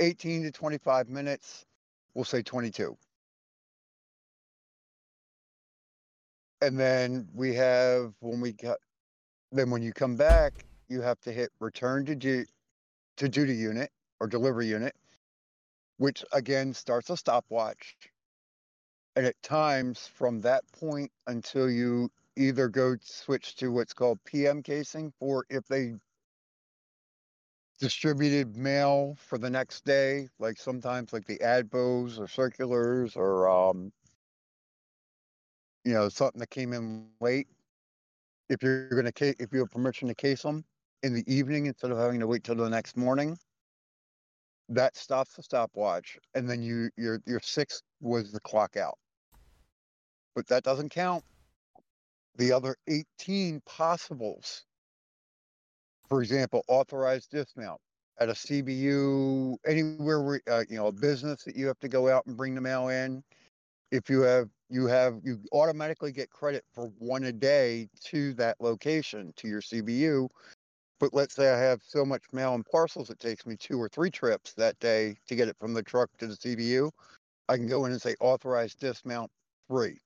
18 0.00 0.42
to 0.42 0.50
25 0.50 1.08
minutes. 1.08 1.64
We'll 2.14 2.24
say 2.24 2.42
22. 2.42 2.96
And 6.60 6.78
then 6.78 7.28
we 7.34 7.54
have 7.54 8.12
when 8.20 8.40
we 8.40 8.52
got 8.52 8.78
then 9.50 9.70
when 9.70 9.82
you 9.82 9.92
come 9.92 10.16
back, 10.16 10.64
you 10.88 11.00
have 11.02 11.20
to 11.20 11.32
hit 11.32 11.50
return 11.60 12.04
to 12.06 12.14
du- 12.14 12.46
to 13.16 13.28
duty 13.28 13.54
unit 13.54 13.90
or 14.20 14.26
delivery 14.26 14.66
unit, 14.66 14.94
which 16.02 16.32
again 16.32 16.74
starts 16.74 17.10
a 17.10 17.16
stopwatch. 17.16 18.10
And 19.14 19.24
at 19.26 19.40
times 19.42 20.08
from 20.08 20.40
that 20.40 20.64
point 20.72 21.12
until 21.28 21.70
you 21.70 22.10
either 22.36 22.68
go 22.68 22.96
switch 23.00 23.54
to 23.56 23.70
what's 23.70 23.94
called 23.94 24.24
PM 24.24 24.62
casing 24.64 25.12
for 25.20 25.46
if 25.48 25.68
they 25.68 25.94
distributed 27.78 28.56
mail 28.56 29.16
for 29.16 29.38
the 29.38 29.50
next 29.50 29.84
day, 29.84 30.28
like 30.40 30.58
sometimes 30.58 31.12
like 31.12 31.26
the 31.26 31.38
advos 31.38 32.18
or 32.18 32.26
circulars 32.26 33.16
or 33.16 33.48
um 33.48 33.92
you 35.84 35.92
know 35.92 36.08
something 36.08 36.40
that 36.40 36.50
came 36.50 36.72
in 36.72 37.10
late. 37.20 37.48
If 38.48 38.62
you're 38.62 38.88
gonna 38.90 39.12
if 39.20 39.52
you 39.52 39.60
have 39.60 39.70
permission 39.70 40.08
to 40.08 40.14
case 40.14 40.42
them 40.42 40.64
in 41.02 41.14
the 41.14 41.24
evening 41.32 41.66
instead 41.66 41.92
of 41.92 41.98
having 41.98 42.20
to 42.20 42.26
wait 42.26 42.42
till 42.44 42.56
the 42.56 42.68
next 42.68 42.96
morning, 42.96 43.38
that 44.68 44.96
stops 44.96 45.34
the 45.34 45.42
stopwatch, 45.42 46.18
and 46.34 46.48
then 46.48 46.62
you 46.62 46.90
your 46.96 47.20
your 47.26 47.40
six 47.40 47.82
was 48.00 48.32
the 48.32 48.40
clock 48.40 48.76
out. 48.76 48.98
But 50.34 50.46
that 50.48 50.62
doesn't 50.62 50.90
count 50.90 51.24
the 52.36 52.52
other 52.52 52.76
18 52.88 53.60
possibles. 53.66 54.64
For 56.08 56.22
example, 56.22 56.64
authorized 56.68 57.30
dismount 57.30 57.80
at 58.18 58.28
a 58.28 58.32
CBU, 58.32 59.56
anywhere 59.66 60.22
where 60.22 60.40
uh, 60.50 60.64
you 60.68 60.76
know 60.76 60.86
a 60.86 60.92
business 60.92 61.44
that 61.44 61.56
you 61.56 61.66
have 61.66 61.78
to 61.80 61.88
go 61.88 62.08
out 62.08 62.26
and 62.26 62.36
bring 62.36 62.54
the 62.54 62.60
mail 62.60 62.88
in. 62.88 63.22
If 63.90 64.08
you 64.08 64.22
have 64.22 64.48
you 64.68 64.86
have 64.86 65.20
you 65.22 65.40
automatically 65.52 66.12
get 66.12 66.30
credit 66.30 66.64
for 66.72 66.86
one 66.98 67.24
a 67.24 67.32
day 67.32 67.88
to 68.04 68.32
that 68.34 68.60
location 68.60 69.32
to 69.36 69.48
your 69.48 69.60
CBU. 69.60 70.28
But 71.02 71.14
let's 71.14 71.34
say 71.34 71.50
I 71.52 71.58
have 71.60 71.82
so 71.84 72.06
much 72.06 72.24
mail 72.32 72.54
and 72.54 72.66
parcels, 72.66 73.10
it 73.10 73.20
takes 73.20 73.46
me 73.46 73.56
two 73.58 73.82
or 73.82 73.90
three 73.90 74.10
trips 74.12 74.54
that 74.54 74.80
day 74.80 75.16
to 75.28 75.36
get 75.36 75.48
it 75.48 75.58
from 75.60 75.74
the 75.74 75.84
truck 75.84 76.10
to 76.20 76.28
the 76.28 76.36
CBU. 76.36 76.92
I 77.48 77.56
can 77.56 77.68
go 77.68 77.86
in 77.86 77.92
and 77.92 78.02
say 78.02 78.16
authorized 78.20 78.80
dismount 78.80 79.30
three. 79.68 80.00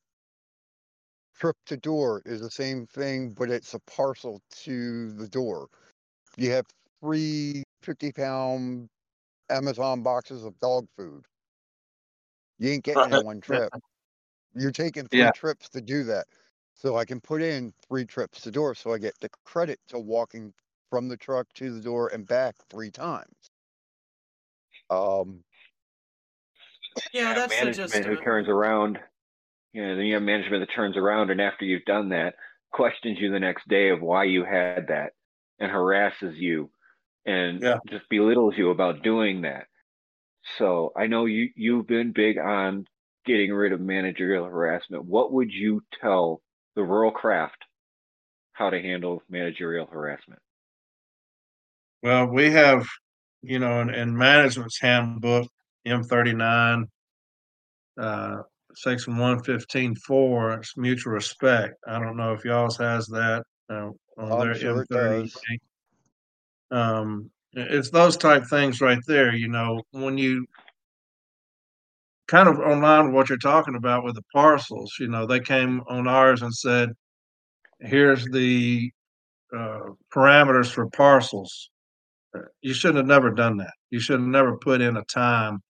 Trip 1.35 1.57
to 1.67 1.77
door 1.77 2.23
is 2.27 2.41
the 2.43 2.51
same 2.51 2.87
thing, 2.87 3.33
but 3.33 3.51
it's 3.51 3.75
a 3.75 3.81
parcel 3.81 4.43
to 4.65 5.13
the 5.13 5.29
door. 5.29 5.69
You 6.39 6.53
have 6.53 6.67
three 7.03 7.65
50 7.83 8.13
pound 8.13 8.89
Amazon 9.51 10.03
boxes 10.03 10.45
of 10.45 10.59
dog 10.61 10.89
food. 10.97 11.27
You 12.59 12.71
ain't 12.71 12.85
getting 12.85 13.05
it 13.07 13.13
in 13.15 13.23
one 13.25 13.41
trip. 13.43 13.73
You're 14.55 14.73
taking 14.73 15.09
three 15.09 15.31
Yeah. 15.31 15.33
trips 15.33 15.69
to 15.71 15.83
do 15.83 16.05
that. 16.05 16.27
So 16.75 16.97
I 16.97 17.05
can 17.07 17.21
put 17.21 17.43
in 17.43 17.73
three 17.89 18.07
trips 18.07 18.43
to 18.43 18.51
door. 18.53 18.75
So 18.75 18.93
I 18.93 18.99
get 18.99 19.15
the 19.21 19.31
credit 19.45 19.81
to 19.89 19.99
walking 19.99 20.55
from 20.91 21.09
the 21.09 21.17
truck 21.17 21.53
to 21.55 21.73
the 21.75 21.81
door 21.83 22.09
and 22.09 22.27
back 22.27 22.57
three 22.71 22.91
times. 22.91 23.51
Um, 24.91 25.45
Yeah, 27.13 27.33
have 27.33 27.35
that's 27.35 27.59
the 27.59 27.71
gist 27.71 28.05
management 28.05 28.07
who 28.07 28.17
turns 28.17 28.49
around. 28.49 28.99
You 29.73 29.87
know, 29.87 29.97
then 29.97 30.07
you 30.07 30.15
have 30.15 30.25
management 30.25 30.63
that 30.67 30.75
turns 30.75 30.97
around 30.97 31.31
and 31.31 31.41
after 31.41 31.65
you've 31.65 31.85
done 31.87 32.11
that, 32.11 32.37
questions 32.73 33.19
you 33.21 33.31
the 33.33 33.41
next 33.41 33.69
day 33.69 33.91
of 33.91 34.03
why 34.03 34.25
you 34.25 34.45
had 34.45 34.89
that 34.89 35.13
and 35.61 35.71
harasses 35.71 36.39
you 36.39 36.71
and 37.27 37.63
Yeah. 37.63 37.79
just 37.89 38.09
belittles 38.11 38.55
you 38.59 38.71
about 38.71 39.03
doing 39.03 39.43
that. 39.43 39.67
So 40.59 40.93
I 40.97 41.07
know 41.09 41.27
you 41.27 41.51
you've 41.57 41.87
been 41.87 42.13
big 42.13 42.39
on 42.39 42.87
getting 43.27 43.53
rid 43.53 43.73
of 43.73 43.81
managerial 43.81 44.47
harassment. 44.47 45.05
What 45.07 45.33
would 45.33 45.53
you 45.53 45.83
tell 46.01 46.43
the 46.77 46.83
rural 46.85 47.13
craft 47.13 47.65
how 48.53 48.71
to 48.71 48.81
handle 48.83 49.23
managerial 49.29 49.87
harassment? 49.87 50.41
Well, 52.03 52.27
we 52.27 52.51
have, 52.53 52.87
you 53.43 53.59
know, 53.59 53.81
in, 53.81 53.91
in 53.91 54.17
management's 54.17 54.79
handbook, 54.81 55.49
M 55.85 56.03
thirty-nine, 56.05 56.87
uh, 58.01 58.43
section 58.75 59.17
one 59.17 59.43
fifteen 59.43 59.95
four, 59.95 60.53
it's 60.53 60.77
mutual 60.77 61.13
respect. 61.13 61.75
I 61.87 61.99
don't 61.99 62.17
know 62.17 62.33
if 62.33 62.45
y'all's 62.45 62.77
has 62.77 63.07
that, 63.09 63.45
uh, 63.71 63.91
on 64.19 64.33
I'm 64.33 64.41
their 64.41 64.55
sure 64.55 64.71
M 64.73 64.79
it 64.79 64.89
does. 64.89 65.33
thirty. 65.33 65.61
Um, 66.71 67.31
it's 67.53 67.91
those 67.91 68.17
type 68.17 68.45
things 68.51 68.81
right 68.81 68.99
there, 69.07 69.35
you 69.35 69.49
know, 69.49 69.83
when 69.93 70.19
you 70.19 70.47
kind 72.29 72.49
of 72.49 72.59
online 72.59 73.07
with 73.07 73.15
what 73.15 73.29
you're 73.29 73.39
talking 73.39 73.77
about 73.77 74.05
with 74.05 74.17
the 74.17 74.25
parcels, 74.33 74.93
you 74.99 75.07
know, 75.07 75.27
they 75.27 75.41
came 75.41 75.81
on 75.89 76.09
ours 76.09 76.43
and 76.43 76.53
said, 76.53 76.93
here's 77.81 78.25
the, 78.27 78.91
uh, 79.57 79.81
parameters 80.13 80.71
for 80.71 80.91
parcels. 80.91 81.71
Uh, 82.37 82.43
You 82.63 82.75
shouldn't 82.75 82.99
have 82.99 83.07
never 83.07 83.31
done 83.31 83.57
that. 83.59 83.73
You 83.91 84.01
should 84.01 84.21
have 84.21 84.29
never 84.29 84.57
put 84.59 84.81
in 84.81 84.97
a 84.97 85.05
time 85.05 85.61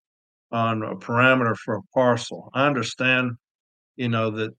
on 0.53 0.83
a 0.83 0.97
parameter 0.97 1.57
for 1.57 1.77
a 1.77 1.83
parcel. 1.95 2.51
I 2.55 2.67
understand, 2.67 3.33
you 3.97 4.09
know, 4.09 4.31
that 4.33 4.53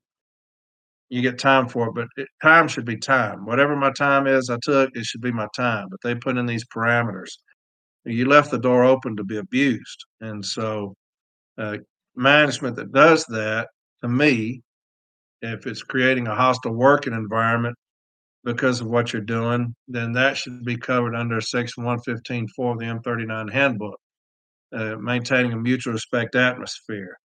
you 1.09 1.21
get 1.21 1.39
time 1.39 1.67
for 1.69 1.87
it, 1.87 1.95
but 1.95 2.07
it, 2.17 2.27
time 2.41 2.67
should 2.67 2.85
be 2.85 2.97
time. 2.97 3.45
Whatever 3.45 3.75
my 3.75 3.91
time 3.91 4.27
is, 4.27 4.49
I 4.49 4.57
took, 4.61 4.91
it 4.95 5.05
should 5.05 5.21
be 5.21 5.31
my 5.31 5.47
time. 5.55 5.87
But 5.89 6.01
they 6.03 6.15
put 6.15 6.37
in 6.37 6.45
these 6.45 6.65
parameters. 6.65 7.31
You 8.05 8.25
left 8.27 8.51
the 8.51 8.59
door 8.59 8.83
open 8.83 9.15
to 9.17 9.23
be 9.23 9.37
abused. 9.37 10.05
And 10.21 10.45
so, 10.45 10.95
uh, 11.57 11.77
management 12.15 12.75
that 12.77 12.91
does 12.93 13.25
that, 13.27 13.69
to 14.03 14.09
me, 14.09 14.61
if 15.41 15.67
it's 15.67 15.83
creating 15.83 16.27
a 16.27 16.35
hostile 16.35 16.73
working 16.73 17.13
environment 17.13 17.75
because 18.47 18.79
of 18.79 18.87
what 18.87 19.11
you're 19.11 19.21
doing, 19.21 19.75
then 19.89 20.13
that 20.13 20.37
should 20.37 20.63
be 20.63 20.77
covered 20.77 21.15
under 21.15 21.41
section 21.41 21.83
one 21.83 21.99
fifteen 21.99 22.47
four 22.55 22.71
of 22.71 22.79
the 22.79 22.85
M 22.85 23.01
thirty-nine 23.01 23.49
handbook. 23.49 23.99
Uh, 24.73 24.95
maintaining 24.95 25.51
a 25.51 25.57
mutual 25.57 25.91
respect 25.91 26.33
atmosphere. 26.33 27.17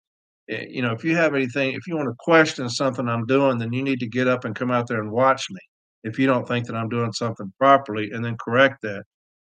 Eh, 0.49 0.65
you 0.67 0.81
know, 0.81 0.91
if 0.91 1.03
you 1.03 1.15
have 1.15 1.35
anything, 1.35 1.73
if 1.73 1.85
you 1.85 1.95
want 1.95 2.07
to 2.09 2.15
question 2.17 2.67
something 2.69 3.07
I'm 3.07 3.27
doing, 3.27 3.59
then 3.59 3.71
you 3.71 3.83
need 3.83 3.99
to 3.99 4.07
get 4.07 4.27
up 4.27 4.45
and 4.45 4.55
come 4.55 4.71
out 4.71 4.87
there 4.87 4.99
and 4.99 5.11
watch 5.11 5.45
me. 5.51 5.59
If 6.03 6.17
you 6.17 6.25
don't 6.25 6.47
think 6.47 6.65
that 6.65 6.75
I'm 6.75 6.89
doing 6.89 7.11
something 7.13 7.53
properly, 7.59 8.09
and 8.11 8.25
then 8.25 8.35
correct 8.43 8.81
that. 8.81 9.03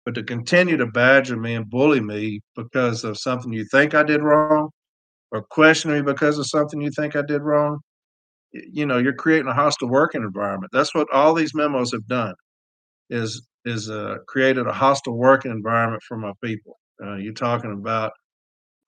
But 0.06 0.14
to 0.16 0.24
continue 0.24 0.78
to 0.78 0.86
badger 0.86 1.38
me 1.38 1.56
and 1.56 1.68
bully 1.68 2.02
me 2.02 2.42
because 2.56 3.04
of 3.04 3.18
something 3.18 3.52
you 3.52 3.66
think 3.72 3.96
I 3.96 4.04
did 4.04 4.22
wrong, 4.22 4.70
or 5.32 5.42
question 5.42 5.92
me 5.92 6.04
because 6.04 6.38
of 6.38 6.46
something 6.46 6.82
you 6.82 6.92
think 6.92 7.16
I 7.16 7.24
did 7.24 7.42
wrong, 7.42 7.80
you 8.54 8.86
know, 8.86 8.98
you're 8.98 9.14
creating 9.14 9.48
a 9.48 9.54
hostile 9.54 9.90
working 9.90 10.22
environment. 10.22 10.72
That's 10.72 10.94
what 10.94 11.12
all 11.12 11.34
these 11.34 11.56
memos 11.56 11.92
have 11.92 12.08
done 12.08 12.36
is 13.10 13.48
is 13.66 13.90
uh, 13.90 14.18
created 14.28 14.68
a 14.68 14.74
hostile 14.74 15.18
working 15.18 15.52
environment 15.52 16.04
for 16.04 16.18
my 16.18 16.34
people. 16.44 16.78
Uh, 17.04 17.16
you're 17.16 17.34
talking 17.34 17.72
about 17.72 18.12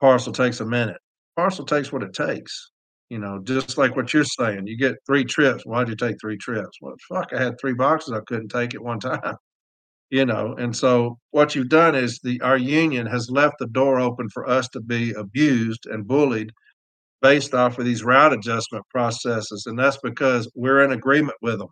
parcel 0.02 0.34
takes 0.34 0.60
a 0.60 0.66
minute. 0.66 0.98
Parcel 1.36 1.66
takes 1.66 1.92
what 1.92 2.04
it 2.04 2.14
takes. 2.14 2.72
You 3.10 3.20
know, 3.20 3.40
just 3.44 3.78
like 3.78 3.96
what 3.96 4.14
you're 4.14 4.24
saying. 4.24 4.68
You 4.68 4.78
get 4.78 4.96
three 5.06 5.24
trips. 5.24 5.66
Why'd 5.66 5.90
you 5.90 5.96
take 5.96 6.20
three 6.20 6.38
trips? 6.38 6.78
Well, 6.82 6.96
fuck, 7.08 7.32
I 7.34 7.42
had 7.42 7.60
three 7.60 7.74
boxes 7.74 8.14
I 8.14 8.22
couldn't 8.22 8.50
take 8.50 8.74
at 8.74 8.82
one 8.84 9.00
time. 9.00 9.36
You 10.12 10.26
know, 10.26 10.56
and 10.58 10.76
so 10.76 11.18
what 11.32 11.56
you've 11.56 11.70
done 11.70 11.96
is 11.96 12.20
the 12.20 12.40
our 12.42 12.58
union 12.58 13.08
has 13.08 13.30
left 13.30 13.56
the 13.60 13.68
door 13.68 14.00
open 14.00 14.30
for 14.30 14.48
us 14.48 14.68
to 14.70 14.80
be 14.80 15.14
abused 15.14 15.88
and 15.88 16.08
bullied 16.08 16.52
based 17.26 17.56
off 17.56 17.80
of 17.80 17.86
these 17.86 18.04
route 18.04 18.34
adjustment 18.34 18.86
processes, 18.92 19.66
and 19.66 19.80
that's 19.80 19.98
because 20.04 20.48
we're 20.54 20.84
in 20.84 20.92
agreement 20.92 21.36
with 21.42 21.58
them. 21.58 21.70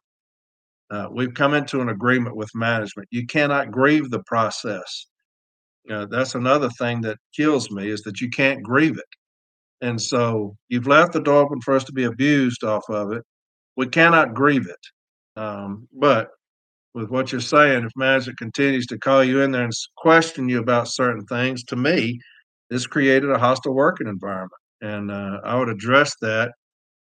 Uh, 0.90 1.08
we've 1.12 1.36
come 1.36 1.54
into 1.54 1.80
an 1.80 1.90
agreement 1.90 2.36
with 2.36 2.50
management. 2.56 3.08
You 3.12 3.28
cannot 3.28 3.70
grieve 3.70 4.10
the 4.10 4.24
process. 4.24 5.06
Uh, 5.92 6.08
that's 6.10 6.34
another 6.34 6.70
thing 6.80 7.02
that 7.02 7.20
kills 7.36 7.70
me 7.70 7.88
is 7.88 8.02
that 8.02 8.20
you 8.20 8.32
can't 8.32 8.64
grieve 8.64 8.98
it. 8.98 9.86
And 9.86 10.02
so 10.02 10.56
you've 10.70 10.88
left 10.88 11.14
the 11.14 11.22
door 11.22 11.44
open 11.44 11.62
for 11.62 11.76
us 11.76 11.84
to 11.84 11.94
be 11.94 12.06
abused 12.06 12.64
off 12.64 12.90
of 12.90 13.12
it. 13.12 13.22
We 13.78 13.86
cannot 13.88 14.34
grieve 14.34 14.68
it. 14.68 15.40
Um, 15.40 15.88
but 15.94 16.30
with 16.96 17.12
what 17.12 17.32
you're 17.32 17.42
saying, 17.42 17.84
if 17.84 17.92
management 17.96 18.40
continues 18.40 18.88
to 18.88 18.98
call 18.98 19.24
you 19.24 19.42
in 19.42 19.52
there 19.52 19.66
and 19.66 19.74
question 19.98 20.50
you 20.50 20.58
about 20.60 20.88
certain 20.88 21.26
things, 21.28 21.64
to 21.66 21.76
me, 21.76 22.20
this 22.72 22.88
created 22.88 23.30
a 23.30 23.38
hostile 23.38 23.76
working 23.76 24.08
environment. 24.08 24.63
And 24.84 25.10
uh, 25.10 25.40
I 25.46 25.58
would 25.58 25.70
address 25.70 26.14
that 26.22 26.52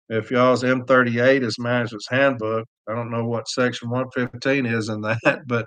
if 0.08 0.30
y'all's 0.30 0.62
M38 0.62 1.42
is 1.42 1.58
management's 1.58 2.08
handbook, 2.08 2.68
I 2.88 2.94
don't 2.94 3.10
know 3.10 3.26
what 3.26 3.48
section 3.48 3.90
115 3.90 4.68
is 4.68 4.90
in 4.90 5.02
that, 5.02 5.42
but 5.48 5.66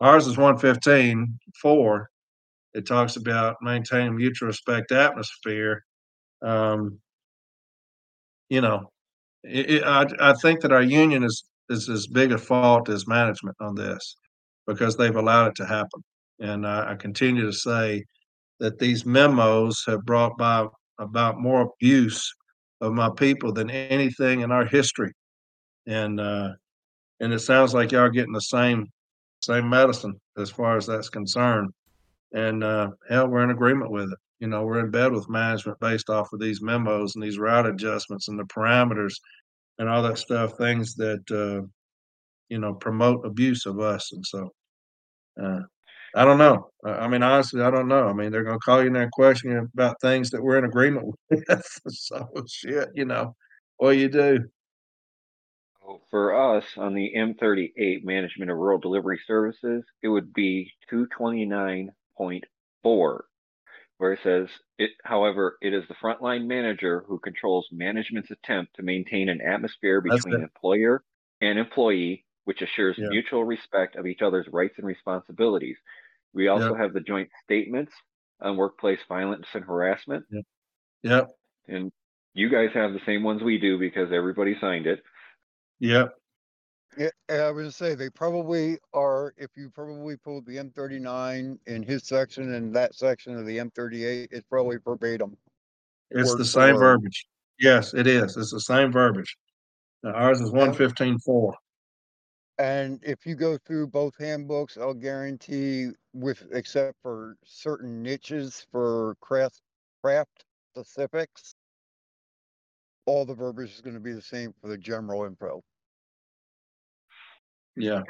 ours 0.00 0.28
is 0.28 0.36
115 0.36 1.38
4. 1.60 2.10
It 2.74 2.86
talks 2.86 3.16
about 3.16 3.56
maintaining 3.62 4.14
mutual 4.14 4.46
respect 4.46 4.92
atmosphere. 4.92 5.82
Um, 6.40 7.00
you 8.48 8.60
know, 8.60 8.92
it, 9.42 9.70
it, 9.70 9.82
I, 9.84 10.06
I 10.20 10.34
think 10.34 10.60
that 10.60 10.72
our 10.72 10.82
union 10.82 11.24
is 11.24 11.44
is 11.68 11.88
as 11.88 12.06
big 12.06 12.30
a 12.30 12.38
fault 12.38 12.88
as 12.88 13.08
management 13.08 13.56
on 13.60 13.74
this 13.74 14.16
because 14.68 14.96
they've 14.96 15.16
allowed 15.16 15.48
it 15.48 15.54
to 15.56 15.66
happen. 15.66 16.00
And 16.38 16.64
I, 16.64 16.92
I 16.92 16.94
continue 16.94 17.44
to 17.44 17.52
say 17.52 18.04
that 18.60 18.78
these 18.78 19.04
memos 19.04 19.82
have 19.88 20.04
brought 20.04 20.38
by 20.38 20.68
about 20.98 21.40
more 21.40 21.62
abuse 21.62 22.32
of 22.80 22.92
my 22.92 23.10
people 23.16 23.52
than 23.52 23.70
anything 23.70 24.40
in 24.40 24.52
our 24.52 24.64
history. 24.64 25.12
And 25.86 26.20
uh, 26.20 26.50
and 27.20 27.32
it 27.32 27.38
sounds 27.40 27.74
like 27.74 27.92
y'all 27.92 28.10
getting 28.10 28.32
the 28.32 28.40
same 28.40 28.86
same 29.40 29.68
medicine 29.68 30.20
as 30.36 30.50
far 30.50 30.76
as 30.76 30.86
that's 30.86 31.08
concerned. 31.08 31.70
And 32.32 32.64
uh, 32.64 32.90
hell, 33.08 33.28
we're 33.28 33.44
in 33.44 33.50
agreement 33.50 33.90
with 33.90 34.10
it. 34.12 34.18
You 34.40 34.48
know, 34.48 34.64
we're 34.64 34.80
in 34.80 34.90
bed 34.90 35.12
with 35.12 35.30
management 35.30 35.80
based 35.80 36.10
off 36.10 36.32
of 36.32 36.40
these 36.40 36.60
memos 36.60 37.14
and 37.14 37.24
these 37.24 37.38
route 37.38 37.66
adjustments 37.66 38.28
and 38.28 38.38
the 38.38 38.44
parameters 38.44 39.14
and 39.78 39.88
all 39.88 40.02
that 40.02 40.18
stuff, 40.18 40.58
things 40.58 40.94
that 40.96 41.22
uh, 41.30 41.66
you 42.48 42.58
know 42.58 42.74
promote 42.74 43.24
abuse 43.24 43.64
of 43.66 43.80
us. 43.80 44.12
And 44.12 44.26
so, 44.26 44.50
uh, 45.42 45.60
I 46.16 46.24
don't 46.24 46.38
know. 46.38 46.70
I 46.82 47.08
mean, 47.08 47.22
honestly, 47.22 47.60
I 47.60 47.70
don't 47.70 47.88
know. 47.88 48.08
I 48.08 48.14
mean, 48.14 48.32
they're 48.32 48.42
going 48.42 48.56
to 48.56 48.64
call 48.64 48.80
you 48.80 48.86
in 48.86 48.94
there 48.94 49.02
and 49.02 49.12
question 49.12 49.50
you 49.50 49.68
about 49.74 50.00
things 50.00 50.30
that 50.30 50.42
we're 50.42 50.56
in 50.56 50.64
agreement 50.64 51.14
with. 51.30 51.78
so 51.88 52.26
shit, 52.48 52.88
you 52.94 53.04
know, 53.04 53.36
what 53.76 53.98
you 53.98 54.08
do. 54.08 54.38
Oh, 55.86 56.00
for 56.10 56.56
us 56.56 56.64
on 56.78 56.94
the 56.94 57.12
M38 57.14 58.02
Management 58.02 58.50
of 58.50 58.56
Rural 58.56 58.78
Delivery 58.78 59.20
Services, 59.26 59.84
it 60.02 60.08
would 60.08 60.32
be 60.32 60.72
229.4, 60.90 61.90
where 63.98 64.12
it 64.12 64.20
says, 64.22 64.48
it, 64.78 64.92
however, 65.04 65.58
it 65.60 65.74
is 65.74 65.84
the 65.86 65.94
frontline 65.94 66.46
manager 66.46 67.04
who 67.06 67.18
controls 67.18 67.68
management's 67.70 68.30
attempt 68.30 68.74
to 68.76 68.82
maintain 68.82 69.28
an 69.28 69.42
atmosphere 69.42 70.00
between 70.00 70.42
employer 70.42 71.04
and 71.42 71.58
employee, 71.58 72.24
which 72.44 72.62
assures 72.62 72.96
yeah. 72.96 73.08
mutual 73.10 73.44
respect 73.44 73.96
of 73.96 74.06
each 74.06 74.22
other's 74.22 74.48
rights 74.50 74.78
and 74.78 74.86
responsibilities. 74.86 75.76
We 76.36 76.48
also 76.48 76.72
yep. 76.72 76.76
have 76.76 76.92
the 76.92 77.00
joint 77.00 77.30
statements 77.42 77.92
on 78.42 78.58
workplace 78.58 78.98
violence 79.08 79.46
and 79.54 79.64
harassment. 79.64 80.24
Yep. 80.30 80.44
yep. 81.02 81.28
And 81.66 81.90
you 82.34 82.50
guys 82.50 82.68
have 82.74 82.92
the 82.92 83.00
same 83.06 83.22
ones 83.22 83.42
we 83.42 83.58
do 83.58 83.78
because 83.78 84.12
everybody 84.12 84.54
signed 84.60 84.86
it. 84.86 85.02
Yep. 85.80 86.14
Yeah, 86.98 87.08
I 87.30 87.50
was 87.50 87.68
to 87.68 87.72
say 87.72 87.94
they 87.94 88.10
probably 88.10 88.78
are. 88.92 89.34
If 89.38 89.50
you 89.56 89.70
probably 89.70 90.16
pulled 90.18 90.46
the 90.46 90.56
M39 90.56 91.58
in 91.66 91.82
his 91.82 92.04
section 92.04 92.54
and 92.54 92.74
that 92.76 92.94
section 92.94 93.36
of 93.36 93.46
the 93.46 93.56
M38, 93.56 94.28
it's 94.30 94.46
probably 94.48 94.76
verbatim. 94.84 95.36
It's 96.10 96.34
the 96.34 96.44
same 96.44 96.76
verbiage. 96.76 97.26
Yes, 97.58 97.94
it 97.94 98.06
is. 98.06 98.36
It's 98.36 98.52
the 98.52 98.60
same 98.60 98.92
verbiage. 98.92 99.36
Now, 100.02 100.12
ours 100.12 100.40
is 100.40 100.52
one 100.52 100.72
fifteen 100.72 101.18
four. 101.18 101.54
And 102.58 103.00
if 103.02 103.26
you 103.26 103.34
go 103.34 103.58
through 103.58 103.88
both 103.88 104.14
handbooks, 104.18 104.78
I'll 104.78 104.94
guarantee 104.94 105.90
with, 106.16 106.46
except 106.52 106.96
for 107.02 107.36
certain 107.44 108.02
niches 108.02 108.66
for 108.72 109.16
craft, 109.20 109.60
craft 110.02 110.44
specifics, 110.72 111.54
all 113.06 113.24
the 113.24 113.34
verbiage 113.34 113.72
is 113.72 113.80
gonna 113.80 114.00
be 114.00 114.12
the 114.12 114.22
same 114.22 114.52
for 114.60 114.68
the 114.68 114.78
general 114.78 115.24
info. 115.24 115.62
Yeah. 117.76 118.02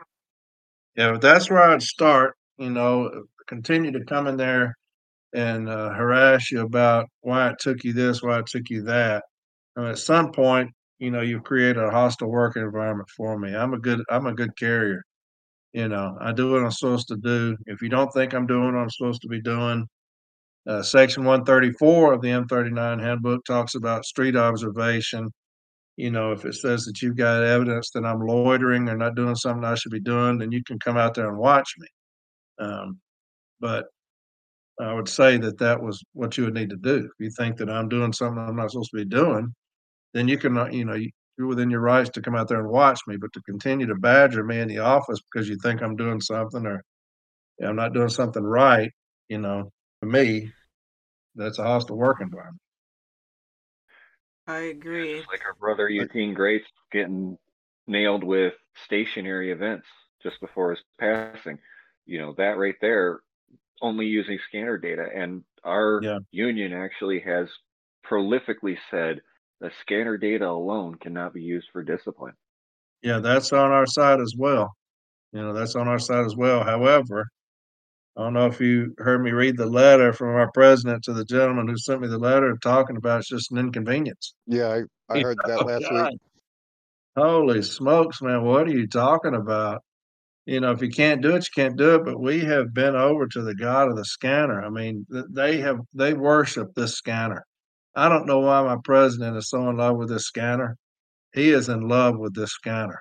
Yeah, 0.97 1.19
that's 1.21 1.51
where 1.51 1.63
I'd 1.63 1.83
start, 1.83 2.37
you 2.59 2.71
know, 2.71 3.27
continue 3.49 3.93
to 3.93 4.05
come 4.05 4.27
in 4.27 4.37
there 4.37 4.77
and 5.35 5.69
uh, 5.69 5.91
harass 5.95 6.51
you 6.53 6.63
about 6.63 7.09
why 7.23 7.51
it 7.51 7.59
took 7.61 7.85
you 7.85 7.93
this, 7.95 8.23
why 8.23 8.41
it 8.41 8.47
took 8.47 8.71
you 8.71 8.83
that. 8.85 9.25
And 9.77 9.87
at 9.89 9.99
some 9.99 10.33
point, 10.33 10.71
you 10.99 11.11
know, 11.11 11.23
you've 11.23 11.45
created 11.45 11.83
a 11.83 11.91
hostile 11.91 12.31
work 12.31 12.57
environment 12.57 13.11
for 13.17 13.39
me. 13.39 13.55
I'm 13.57 13.75
a 13.75 13.81
good 13.81 14.03
I'm 14.11 14.27
a 14.27 14.35
good 14.35 14.57
carrier. 14.59 15.06
You 15.77 15.89
know, 15.89 16.17
I 16.23 16.33
do 16.33 16.53
what 16.53 16.65
I'm 16.65 16.71
supposed 16.71 17.09
to 17.09 17.17
do. 17.17 17.55
If 17.67 17.83
you 17.83 17.91
don't 17.91 18.11
think 18.15 18.33
I'm 18.33 18.47
doing 18.47 18.73
what 18.73 18.81
I'm 18.81 18.89
supposed 18.89 19.21
to 19.21 19.29
be 19.29 19.43
doing, 19.43 19.87
uh, 20.67 20.83
section 20.83 21.23
134 21.23 22.15
of 22.15 22.23
the 22.23 22.29
M39 22.29 22.99
handbook 22.99 23.45
talks 23.45 23.75
about 23.75 24.07
street 24.07 24.37
observation. 24.37 25.31
You 25.99 26.11
know, 26.13 26.33
if 26.33 26.47
it 26.47 26.55
says 26.55 26.87
that 26.87 27.03
you've 27.03 27.19
got 27.19 27.43
evidence 27.43 27.91
that 27.91 28.07
I'm 28.07 28.27
loitering 28.27 28.89
or 28.89 28.97
not 28.97 29.17
doing 29.17 29.35
something 29.35 29.67
I 29.67 29.75
should 29.75 29.93
be 29.93 30.01
doing, 30.01 30.39
then 30.39 30.51
you 30.51 30.65
can 30.65 30.79
come 30.79 30.97
out 30.97 31.13
there 31.13 31.29
and 31.29 31.37
watch 31.37 31.75
me. 31.77 31.89
Um, 32.59 32.99
but 33.61 33.85
I 34.81 34.95
would 34.95 35.11
say 35.11 35.37
that 35.37 35.59
that 35.59 35.83
was 35.83 36.03
what 36.15 36.39
you 36.39 36.45
would 36.45 36.55
need 36.55 36.71
to 36.71 36.77
do. 36.77 37.05
If 37.05 37.13
you 37.19 37.29
think 37.29 37.59
that 37.59 37.69
I'm 37.69 37.91
doing 37.91 38.15
something 38.15 38.43
I'm 38.43 38.57
not 38.57 38.71
supposed 38.71 38.93
to 38.93 38.97
be 38.97 39.05
doing, 39.05 39.55
then 40.15 40.27
you 40.27 40.39
can, 40.39 40.57
uh, 40.57 40.69
you 40.69 40.87
know, 40.87 40.97
you're 41.39 41.47
within 41.47 41.71
your 41.71 41.81
rights 41.81 42.11
to 42.11 42.23
come 42.23 42.35
out 42.35 42.49
there 42.49 42.61
and 42.61 42.69
watch 42.69 43.01
me. 43.07 43.17
But 43.17 43.33
to 43.35 43.43
continue 43.43 43.87
to 43.87 43.95
badger 43.95 44.45
me 44.45 44.61
in 44.61 44.69
the 44.69 44.79
office 44.79 45.21
because 45.21 45.49
you 45.49 45.57
think 45.63 45.83
I'm 45.83 45.97
doing 45.97 46.21
something 46.21 46.65
or 46.67 46.83
you 47.59 47.67
I'm 47.67 47.77
not 47.77 47.95
doing 47.95 48.09
something 48.09 48.43
right, 48.43 48.93
you 49.29 49.39
know, 49.39 49.71
to 50.03 50.07
me, 50.09 50.53
that's 51.35 51.59
a 51.59 51.65
hostile 51.65 51.97
work 51.97 52.21
environment. 52.21 52.61
I 54.47 54.59
agree. 54.59 55.17
like 55.29 55.45
our 55.45 55.55
brother 55.59 55.89
Eugene 55.89 56.33
Grace 56.33 56.63
getting 56.93 57.37
nailed 57.87 58.23
with 58.23 58.55
stationary 58.85 59.51
events 59.51 59.87
just 60.23 60.41
before 60.41 60.71
his 60.71 60.81
passing. 60.99 61.59
You 62.07 62.21
know, 62.21 62.35
that 62.39 62.57
right 62.57 62.77
there, 62.81 63.21
only 63.83 64.07
using 64.07 64.39
scanner 64.49 64.79
data. 64.79 65.07
And 65.15 65.43
our 65.65 66.01
yeah. 66.03 66.19
union 66.31 66.73
actually 66.73 67.21
has 67.21 67.49
prolifically 68.09 68.77
said 68.91 69.21
the 69.61 69.71
scanner 69.81 70.17
data 70.17 70.49
alone 70.49 70.97
cannot 70.97 71.35
be 71.35 71.43
used 71.43 71.69
for 71.73 71.83
discipline. 71.83 72.35
Yeah, 73.03 73.21
that's 73.21 73.53
on 73.53 73.71
our 73.71 73.87
side 73.87 74.21
as 74.21 74.35
well. 74.37 74.75
You 75.33 75.43
know, 75.43 75.53
that's 75.53 75.77
on 75.77 75.89
our 75.89 75.99
side 75.99 76.25
as 76.25 76.37
well. 76.37 76.65
However, 76.65 77.27
I 78.17 78.23
don't 78.23 78.33
know 78.33 78.47
if 78.47 78.61
you 78.61 78.95
heard 78.99 79.23
me 79.23 79.33
read 79.33 79.57
the 79.57 79.67
letter 79.67 80.13
from 80.13 80.29
our 80.29 80.51
president 80.53 81.05
to 81.05 81.13
the 81.13 81.25
gentleman 81.25 81.69
who 81.69 81.77
sent 81.77 82.01
me 82.01 82.09
the 82.09 82.19
letter 82.19 82.57
talking 82.63 82.97
about 82.97 83.21
it's 83.21 83.29
just 83.29 83.53
an 83.53 83.59
inconvenience. 83.59 84.35
Yeah, 84.47 84.81
I, 85.11 85.15
I 85.15 85.21
heard 85.21 85.39
that 85.47 85.59
oh, 85.63 85.65
last 85.65 85.91
God. 85.91 86.11
week. 86.11 86.21
Holy 87.17 87.63
smokes, 87.63 88.21
man, 88.21 88.45
what 88.45 88.67
are 88.67 88.73
you 88.73 88.87
talking 88.87 89.35
about? 89.35 89.83
You 90.47 90.61
know, 90.61 90.71
if 90.71 90.81
you 90.81 90.91
can't 90.91 91.23
do 91.23 91.35
it, 91.35 91.45
you 91.45 91.63
can't 91.63 91.77
do 91.77 91.97
it. 91.97 92.05
But 92.05 92.21
we 92.21 92.41
have 92.41 92.73
been 92.73 92.95
over 92.95 93.27
to 93.27 93.43
the 93.43 93.55
God 93.55 93.89
of 93.89 93.97
the 93.97 94.05
scanner. 94.05 94.63
I 94.65 94.71
mean, 94.71 95.07
they 95.11 95.59
have 95.59 95.81
they 95.93 96.15
worship 96.15 96.69
this 96.75 96.95
scanner. 96.95 97.45
I 97.97 98.09
don't 98.11 98.27
know 98.27 98.41
why 98.41 98.63
my 98.63 98.79
president 98.85 99.37
is 99.39 99.51
so 99.51 99.71
in 99.71 99.79
love 99.79 99.97
with 99.99 100.11
this 100.11 100.27
scanner. 100.27 100.77
He 101.35 101.51
is 101.51 101.69
in 101.71 101.89
love 101.89 102.19
with 102.19 102.35
this 102.35 102.53
scanner 102.53 103.01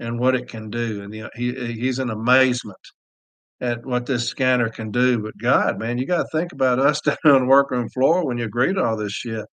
and 0.00 0.18
what 0.20 0.34
it 0.36 0.48
can 0.48 0.70
do, 0.70 1.02
and 1.02 1.14
he 1.14 1.54
he's 1.74 1.98
in 2.00 2.10
amazement 2.10 2.78
at 3.60 3.86
what 3.86 4.06
this 4.06 4.28
scanner 4.28 4.68
can 4.70 4.90
do. 4.92 5.20
But 5.20 5.38
God, 5.38 5.78
man, 5.78 5.98
you 5.98 6.06
got 6.06 6.24
to 6.24 6.38
think 6.38 6.52
about 6.52 6.78
us 6.80 7.00
down 7.06 7.16
on 7.24 7.42
the 7.42 7.46
workroom 7.48 7.88
floor 7.90 8.26
when 8.26 8.38
you 8.38 8.44
agree 8.46 8.74
to 8.74 8.84
all 8.84 8.96
this 8.96 9.12
shit. 9.12 9.46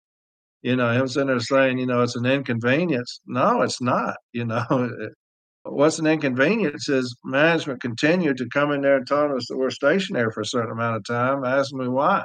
you 0.64 0.76
know, 0.76 0.92
him 0.94 1.08
sitting 1.08 1.28
there 1.30 1.40
saying, 1.40 1.80
you 1.80 1.86
know, 1.88 2.02
it's 2.04 2.16
an 2.18 2.26
inconvenience. 2.26 3.22
No, 3.28 3.62
it's 3.64 3.82
not. 3.82 4.18
You 4.34 4.46
know, 4.46 4.66
what's 5.64 6.00
an 6.00 6.08
inconvenience 6.08 6.90
is 6.90 7.16
management 7.26 7.82
continued 7.82 8.38
to 8.38 8.50
come 8.54 8.72
in 8.74 8.82
there 8.82 8.98
and 8.98 9.08
tell 9.08 9.36
us 9.36 9.48
that 9.50 9.58
we're 9.58 9.72
stationary 9.72 10.32
for 10.34 10.42
a 10.42 10.46
certain 10.46 10.72
amount 10.72 10.98
of 10.98 11.06
time, 11.06 11.44
asking 11.46 11.80
me 11.80 11.88
why. 11.90 12.24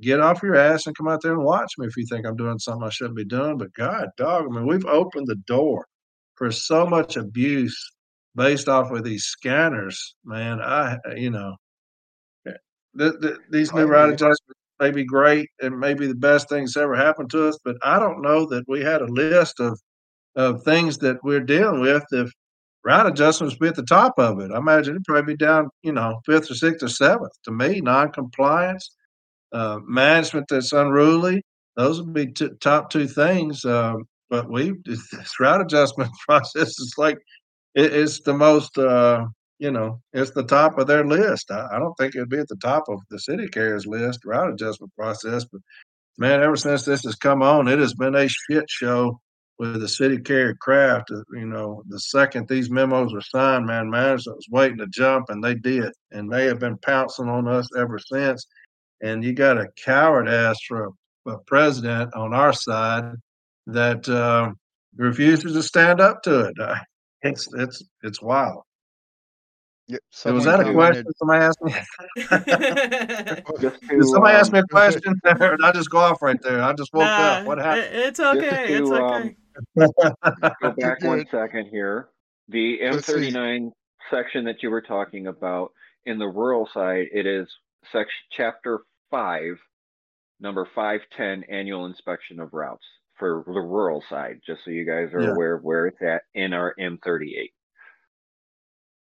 Get 0.00 0.20
off 0.20 0.42
your 0.42 0.56
ass 0.56 0.86
and 0.86 0.96
come 0.96 1.08
out 1.08 1.22
there 1.22 1.32
and 1.32 1.44
watch 1.44 1.72
me 1.78 1.86
if 1.86 1.96
you 1.96 2.06
think 2.06 2.26
I'm 2.26 2.36
doing 2.36 2.58
something 2.58 2.86
I 2.86 2.90
shouldn't 2.90 3.16
be 3.16 3.24
doing. 3.24 3.56
But 3.56 3.72
God, 3.72 4.08
dog, 4.16 4.44
I 4.44 4.54
mean, 4.54 4.66
we've 4.66 4.84
opened 4.84 5.26
the 5.26 5.36
door 5.36 5.86
for 6.34 6.50
so 6.50 6.86
much 6.86 7.16
abuse 7.16 7.76
based 8.34 8.68
off 8.68 8.90
of 8.90 9.04
these 9.04 9.24
scanners, 9.24 10.16
man. 10.24 10.60
I, 10.60 10.98
you 11.16 11.30
know, 11.30 11.56
eh, 12.46 12.52
the, 12.94 13.12
the, 13.12 13.38
these 13.50 13.72
new 13.72 13.86
route 13.86 14.10
adjustments 14.10 14.60
may 14.80 14.90
be 14.90 15.04
great 15.04 15.48
and 15.62 15.78
maybe 15.78 16.06
the 16.06 16.14
best 16.14 16.48
things 16.48 16.76
ever 16.76 16.94
happened 16.94 17.30
to 17.30 17.48
us, 17.48 17.58
but 17.64 17.76
I 17.82 17.98
don't 17.98 18.22
know 18.22 18.44
that 18.46 18.64
we 18.68 18.80
had 18.82 19.02
a 19.02 19.06
list 19.06 19.60
of 19.60 19.78
of 20.36 20.62
things 20.64 20.98
that 20.98 21.22
we're 21.22 21.40
dealing 21.40 21.80
with 21.80 22.04
if 22.10 22.30
route 22.84 23.06
adjustments 23.06 23.56
be 23.56 23.68
at 23.68 23.76
the 23.76 23.84
top 23.84 24.14
of 24.18 24.40
it. 24.40 24.50
I 24.50 24.58
imagine 24.58 24.94
it'd 24.94 25.04
probably 25.04 25.34
be 25.34 25.36
down, 25.36 25.70
you 25.82 25.92
know, 25.92 26.20
fifth 26.26 26.50
or 26.50 26.54
sixth 26.54 26.82
or 26.82 26.88
seventh. 26.88 27.32
To 27.44 27.52
me, 27.52 27.80
non-compliance, 27.80 28.96
uh, 29.54 29.78
management 29.86 30.46
that's 30.50 30.72
unruly, 30.72 31.42
those 31.76 32.00
would 32.00 32.12
be 32.12 32.26
t- 32.26 32.50
top 32.60 32.90
two 32.90 33.08
things. 33.08 33.64
Uh, 33.64 33.94
but 34.28 34.50
we 34.50 34.74
route 35.40 35.60
adjustment 35.60 36.10
process 36.28 36.78
is 36.78 36.94
like 36.98 37.18
it, 37.74 37.92
it's 37.92 38.20
the 38.20 38.34
most 38.34 38.76
uh, 38.76 39.24
you 39.58 39.70
know, 39.70 40.00
it's 40.12 40.32
the 40.32 40.42
top 40.42 40.78
of 40.78 40.86
their 40.86 41.06
list. 41.06 41.50
I, 41.50 41.68
I 41.72 41.78
don't 41.78 41.94
think 41.94 42.14
it'd 42.14 42.28
be 42.28 42.38
at 42.38 42.48
the 42.48 42.56
top 42.56 42.84
of 42.88 43.00
the 43.10 43.18
city 43.18 43.48
carriers 43.48 43.86
list 43.86 44.24
route 44.24 44.52
adjustment 44.52 44.92
process, 44.96 45.44
but 45.44 45.60
man, 46.18 46.42
ever 46.42 46.56
since 46.56 46.84
this 46.84 47.04
has 47.04 47.14
come 47.14 47.42
on, 47.42 47.68
it 47.68 47.78
has 47.78 47.94
been 47.94 48.14
a 48.14 48.28
shit 48.28 48.68
show 48.68 49.20
with 49.58 49.80
the 49.80 49.88
city 49.88 50.18
carrier 50.18 50.54
craft. 50.54 51.10
Uh, 51.12 51.22
you 51.32 51.46
know, 51.46 51.82
the 51.88 52.00
second 52.00 52.48
these 52.48 52.70
memos 52.70 53.12
were 53.12 53.20
signed, 53.20 53.66
man, 53.66 53.88
management 53.88 54.36
was 54.36 54.48
waiting 54.50 54.78
to 54.78 54.86
jump, 54.88 55.26
and 55.28 55.42
they 55.42 55.54
did, 55.54 55.92
and 56.10 56.30
they 56.30 56.46
have 56.46 56.58
been 56.58 56.78
pouncing 56.78 57.28
on 57.28 57.46
us 57.46 57.68
ever 57.78 57.98
since. 57.98 58.46
And 59.04 59.22
you 59.22 59.34
got 59.34 59.58
a 59.58 59.68
coward 59.84 60.28
ass 60.28 60.56
for 60.66 60.86
a, 61.26 61.30
a 61.32 61.38
president 61.40 62.14
on 62.14 62.32
our 62.32 62.54
side 62.54 63.12
that 63.66 64.08
uh, 64.08 64.50
refuses 64.96 65.52
to 65.52 65.62
stand 65.62 66.00
up 66.00 66.22
to 66.22 66.40
it. 66.48 66.54
It's 67.20 67.46
it's 67.54 67.84
it's 68.02 68.22
wild. 68.22 68.62
Yeah, 69.86 69.98
So 70.10 70.32
was 70.32 70.44
that 70.44 70.60
a 70.60 70.72
question 70.72 71.04
somebody 71.18 71.44
asked 71.44 71.62
me? 71.62 71.72
Just 73.60 73.82
Did 73.82 74.00
to, 74.00 74.04
somebody 74.06 74.34
ask 74.34 74.50
me 74.50 74.60
um, 74.60 74.64
a 74.64 74.68
question? 74.72 75.20
Or 75.26 75.56
did 75.56 75.62
I 75.62 75.72
just 75.72 75.90
go 75.90 75.98
off 75.98 76.22
right 76.22 76.40
there? 76.40 76.62
I 76.62 76.72
just 76.72 76.90
woke 76.94 77.02
Nah, 77.02 77.40
up. 77.40 77.46
What 77.46 77.58
happened? 77.58 77.94
It's 77.94 78.18
okay. 78.18 78.66
to, 78.68 78.78
It's 78.78 78.90
okay. 78.90 79.36
um, 79.76 79.92
go 80.62 80.70
back 80.78 81.02
one 81.02 81.26
second 81.30 81.66
here. 81.66 82.08
The 82.48 82.78
Let's. 82.82 83.10
M39 83.10 83.72
section 84.10 84.44
that 84.46 84.62
you 84.62 84.70
were 84.70 84.80
talking 84.80 85.26
about 85.26 85.72
in 86.06 86.18
the 86.18 86.28
rural 86.28 86.66
side, 86.72 87.08
it 87.12 87.26
is 87.26 87.46
section 87.92 88.08
chapter 88.32 88.80
five, 89.14 89.58
number 90.40 90.68
five 90.74 91.00
ten, 91.16 91.44
annual 91.48 91.86
inspection 91.86 92.40
of 92.40 92.52
routes 92.52 92.84
for 93.16 93.44
the 93.46 93.60
rural 93.60 94.02
side. 94.10 94.40
Just 94.44 94.64
so 94.64 94.72
you 94.72 94.84
guys 94.84 95.12
are 95.14 95.22
Yeah. 95.22 95.30
aware 95.34 95.54
of 95.54 95.62
where 95.62 95.86
it's 95.86 96.02
at 96.02 96.22
in 96.34 96.52
our 96.52 96.74
M38. 96.80 97.52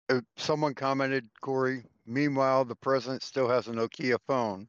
Uh, 0.10 0.22
Someone 0.38 0.74
commented, 0.74 1.30
Corey, 1.42 1.84
meanwhile, 2.08 2.66
the 2.66 2.76
president 2.76 3.22
still 3.22 3.48
has 3.48 3.68
a 3.68 3.72
Nokia 3.72 4.18
phone. 4.28 4.68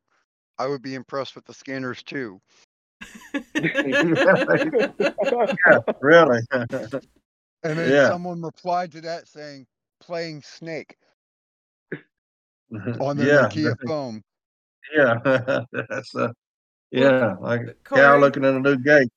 I 0.59 0.67
would 0.67 0.83
be 0.83 0.95
impressed 0.95 1.35
with 1.35 1.47
the 1.47 1.55
scanners 1.55 2.03
too. 2.03 2.39
yeah, 3.55 3.79
really. 6.01 6.41
And 7.65 7.79
then 7.79 7.91
Yeah. 7.91 8.09
someone 8.09 8.43
replied 8.43 8.91
to 8.93 9.01
that 9.03 9.29
saying, 9.29 9.67
playing 10.01 10.43
Snake 10.43 10.97
on 13.01 13.17
the 13.17 13.25
yeah, 13.25 13.49
Nokia 13.49 13.77
phone. 13.87 14.21
Yeah. 14.95 15.15
That's 15.89 16.15
uh, 16.15 16.33
yeah, 16.91 17.37
like 17.41 17.63
a 17.63 17.75
cow 17.95 18.19
looking 18.19 18.45
in 18.45 18.57
a 18.57 18.61
new 18.61 18.77
gate. 18.79 19.11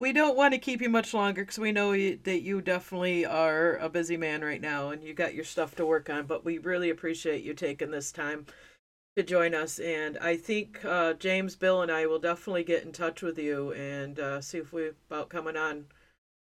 we 0.00 0.12
don't 0.12 0.36
want 0.36 0.52
to 0.52 0.58
keep 0.58 0.82
you 0.82 0.88
much 0.88 1.14
longer 1.14 1.42
because 1.42 1.58
we 1.58 1.70
know 1.72 1.92
you, 1.92 2.18
that 2.24 2.42
you 2.42 2.60
definitely 2.60 3.24
are 3.24 3.76
a 3.76 3.88
busy 3.88 4.16
man 4.16 4.42
right 4.42 4.60
now 4.60 4.90
and 4.90 5.02
you 5.04 5.14
got 5.14 5.34
your 5.34 5.44
stuff 5.44 5.76
to 5.76 5.86
work 5.86 6.10
on. 6.10 6.26
But 6.26 6.44
we 6.44 6.58
really 6.58 6.90
appreciate 6.90 7.44
you 7.44 7.54
taking 7.54 7.90
this 7.92 8.10
time 8.10 8.46
to 9.16 9.22
join 9.22 9.54
us. 9.54 9.78
And 9.78 10.18
I 10.18 10.36
think 10.36 10.84
uh, 10.84 11.14
James, 11.14 11.56
Bill, 11.56 11.82
and 11.82 11.90
I 11.92 12.06
will 12.06 12.18
definitely 12.18 12.64
get 12.64 12.84
in 12.84 12.92
touch 12.92 13.22
with 13.22 13.38
you 13.38 13.72
and 13.74 14.18
uh, 14.18 14.40
see 14.40 14.58
if 14.58 14.72
we 14.72 14.88
about 15.08 15.28
coming 15.28 15.56
on 15.56 15.86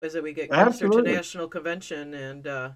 as 0.02 0.14
we 0.14 0.32
get 0.32 0.50
closer 0.50 0.86
Absolutely. 0.86 1.12
to 1.12 1.16
national 1.16 1.48
convention. 1.48 2.14
And 2.14 2.46
uh, 2.46 2.70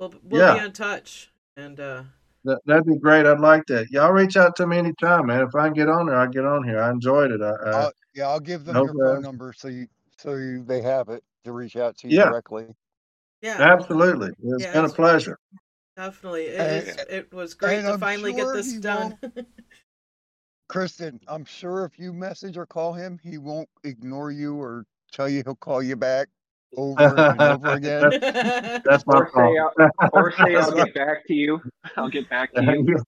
we'll 0.00 0.14
we'll 0.24 0.40
Yeah. 0.40 0.54
be 0.54 0.64
in 0.64 0.72
touch. 0.72 1.30
And 1.58 1.78
uh, 1.78 2.02
That, 2.46 2.60
that'd 2.64 2.86
be 2.86 2.96
great. 2.96 3.26
I'd 3.26 3.40
like 3.40 3.66
that. 3.66 3.90
Y'all 3.90 4.12
reach 4.12 4.36
out 4.36 4.54
to 4.56 4.66
me 4.66 4.78
anytime, 4.78 5.26
man. 5.26 5.42
If 5.42 5.54
I 5.54 5.66
can 5.66 5.74
get 5.74 5.88
on 5.88 6.06
there, 6.06 6.16
I'll 6.16 6.28
get 6.28 6.44
on 6.46 6.62
here. 6.62 6.80
I 6.80 6.90
enjoyed 6.90 7.32
it. 7.32 7.42
I, 7.42 7.50
I, 7.50 7.70
Uh, 7.70 7.90
yeah, 8.14 8.28
I'll 8.28 8.40
give 8.40 8.64
them 8.64 8.76
hope, 8.76 8.90
your 8.94 9.14
phone 9.14 9.22
number 9.22 9.52
so 9.52 9.68
you 9.68 9.86
so 10.16 10.34
you 10.34 10.64
they 10.64 10.80
have 10.80 11.08
it 11.10 11.22
to 11.44 11.52
reach 11.52 11.76
out 11.76 11.96
to 11.98 12.08
you 12.08 12.18
Yeah. 12.18 12.30
directly. 12.30 12.66
yeah, 13.42 13.56
absolutely. 13.60 14.28
It's 14.42 14.62
Yeah, 14.64 14.72
been 14.72 14.82
a 14.82 14.84
it's- 14.84 14.94
pleasure. 14.94 15.38
definitely. 15.96 16.46
It, 16.46 16.60
And- 16.60 16.88
is, 16.88 16.96
it 17.10 17.32
was 17.34 17.54
great 17.54 17.82
to 17.82 17.92
I'm 17.94 18.00
finally 18.00 18.32
sure 18.32 18.54
get 18.54 18.62
this 18.64 18.72
done. 18.74 19.18
Kristen, 20.68 21.20
I'm 21.28 21.44
sure 21.44 21.84
if 21.84 21.98
you 21.98 22.12
message 22.12 22.56
or 22.56 22.66
call 22.66 22.92
him, 22.92 23.18
he 23.22 23.38
won't 23.38 23.68
ignore 23.84 24.30
you 24.32 24.56
or 24.60 24.84
tell 25.12 25.28
you 25.28 25.42
he'll 25.44 25.54
call 25.54 25.82
you 25.82 25.96
back 25.96 26.28
over 26.76 27.00
and 27.02 27.40
over 27.40 27.68
again. 27.74 28.10
That's 28.84 29.06
my 29.06 29.18
Or 29.18 29.26
say, 29.26 29.32
fault. 29.32 29.72
I'll, 30.00 30.10
or 30.12 30.32
say 30.32 30.54
I'll 30.56 30.72
get 30.72 30.94
back 30.94 31.26
to 31.26 31.34
you. 31.34 31.60
I'll 31.96 32.08
get 32.08 32.28
back 32.28 32.52
to 32.54 32.62
you. 32.62 33.02